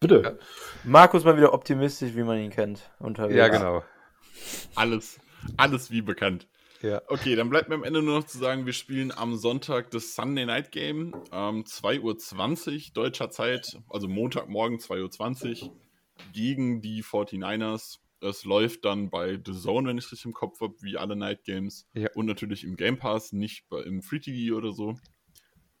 bitte. 0.00 0.38
Markus 0.84 1.24
mal 1.24 1.38
wieder 1.38 1.54
optimistisch, 1.54 2.14
wie 2.14 2.24
man 2.24 2.38
ihn 2.38 2.50
kennt. 2.50 2.90
Unterwegs. 2.98 3.38
Ja, 3.38 3.48
genau. 3.48 3.82
Alles, 4.74 5.18
alles 5.56 5.90
wie 5.90 6.02
bekannt. 6.02 6.46
Ja. 6.82 7.00
Okay, 7.08 7.36
dann 7.36 7.48
bleibt 7.48 7.70
mir 7.70 7.76
am 7.76 7.84
Ende 7.84 8.02
nur 8.02 8.18
noch 8.18 8.26
zu 8.26 8.36
sagen, 8.36 8.66
wir 8.66 8.74
spielen 8.74 9.10
am 9.10 9.34
Sonntag 9.36 9.90
das 9.90 10.14
Sunday 10.14 10.44
Night 10.44 10.72
Game, 10.72 11.14
ähm, 11.32 11.64
2.20 11.64 12.88
Uhr 12.88 12.92
deutscher 12.92 13.30
Zeit, 13.30 13.78
also 13.88 14.08
Montagmorgen 14.08 14.76
2.20 14.76 15.62
Uhr 15.62 15.76
gegen 16.34 16.82
die 16.82 17.02
49ers. 17.02 17.98
Es 18.20 18.44
läuft 18.44 18.84
dann 18.84 19.10
bei 19.10 19.40
The 19.44 19.52
Zone, 19.52 19.88
wenn 19.88 19.98
ich 19.98 20.06
es 20.06 20.12
richtig 20.12 20.26
im 20.26 20.32
Kopf 20.32 20.60
habe, 20.60 20.74
wie 20.80 20.96
alle 20.96 21.16
Night 21.16 21.44
Games. 21.44 21.88
Ja. 21.94 22.08
Und 22.14 22.26
natürlich 22.26 22.64
im 22.64 22.76
Game 22.76 22.98
Pass, 22.98 23.32
nicht 23.32 23.68
bei, 23.68 23.82
im 23.82 24.02
Free 24.02 24.20
TV 24.20 24.56
oder 24.56 24.72
so. 24.72 24.96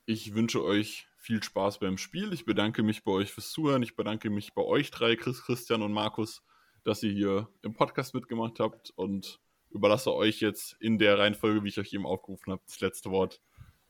Ich 0.06 0.34
wünsche 0.34 0.62
euch 0.62 1.06
viel 1.18 1.42
Spaß 1.42 1.80
beim 1.80 1.98
Spiel. 1.98 2.32
Ich 2.32 2.44
bedanke 2.44 2.82
mich 2.82 3.04
bei 3.04 3.12
euch 3.12 3.32
fürs 3.32 3.50
Zuhören. 3.50 3.82
Ich 3.82 3.96
bedanke 3.96 4.30
mich 4.30 4.54
bei 4.54 4.62
euch 4.62 4.90
drei, 4.90 5.16
Chris, 5.16 5.42
Christian 5.42 5.82
und 5.82 5.92
Markus, 5.92 6.42
dass 6.84 7.02
ihr 7.02 7.12
hier 7.12 7.48
im 7.62 7.74
Podcast 7.74 8.14
mitgemacht 8.14 8.60
habt 8.60 8.90
und 8.96 9.40
überlasse 9.70 10.14
euch 10.14 10.40
jetzt 10.40 10.76
in 10.80 10.98
der 10.98 11.18
Reihenfolge, 11.18 11.62
wie 11.64 11.68
ich 11.68 11.78
euch 11.78 11.92
eben 11.92 12.06
aufgerufen 12.06 12.52
habe, 12.52 12.62
das 12.66 12.80
letzte 12.80 13.10
Wort. 13.10 13.40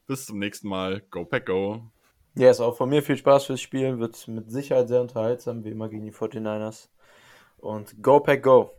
Bis 0.06 0.26
zum 0.26 0.38
nächsten 0.38 0.68
Mal. 0.68 1.02
Go 1.10 1.24
Pack 1.24 1.46
Go. 1.46 1.82
Ja, 2.34 2.50
ist 2.50 2.60
auch 2.60 2.76
von 2.76 2.88
mir 2.88 3.02
viel 3.02 3.16
Spaß 3.16 3.46
fürs 3.46 3.60
Spielen. 3.60 4.00
Wird 4.00 4.26
mit 4.28 4.50
Sicherheit 4.50 4.88
sehr 4.88 5.00
unterhaltsam, 5.00 5.64
wie 5.64 5.70
immer 5.70 5.88
gegen 5.88 6.04
die 6.04 6.12
49ers. 6.12 6.88
Und 7.58 8.02
Go 8.02 8.20
Pack 8.20 8.42
Go. 8.42 8.70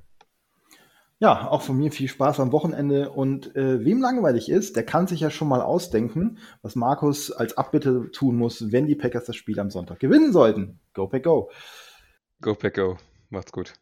Ja, 1.21 1.49
auch 1.49 1.61
von 1.61 1.77
mir 1.77 1.91
viel 1.91 2.07
Spaß 2.07 2.39
am 2.39 2.53
Wochenende. 2.53 3.09
Und 3.09 3.55
äh, 3.55 3.84
wem 3.84 4.01
langweilig 4.01 4.49
ist, 4.49 4.77
der 4.77 4.86
kann 4.86 5.07
sich 5.07 5.19
ja 5.19 5.30
schon 5.30 5.49
mal 5.49 5.61
ausdenken, 5.61 6.38
was 6.61 6.75
Markus 6.75 7.30
als 7.32 7.57
Abbitte 7.57 8.09
tun 8.11 8.38
muss, 8.38 8.71
wenn 8.71 8.88
die 8.88 8.95
Packers 8.95 9.25
das 9.25 9.36
Spiel 9.36 9.59
am 9.59 9.69
Sonntag 9.69 9.99
gewinnen 9.99 10.32
sollten. 10.32 10.80
Go 10.93 11.07
Pack 11.07 11.23
Go. 11.23 11.51
Go 12.41 12.55
Pack 12.55 12.75
Go. 12.75 12.97
Macht's 13.30 13.51
gut. 13.51 13.73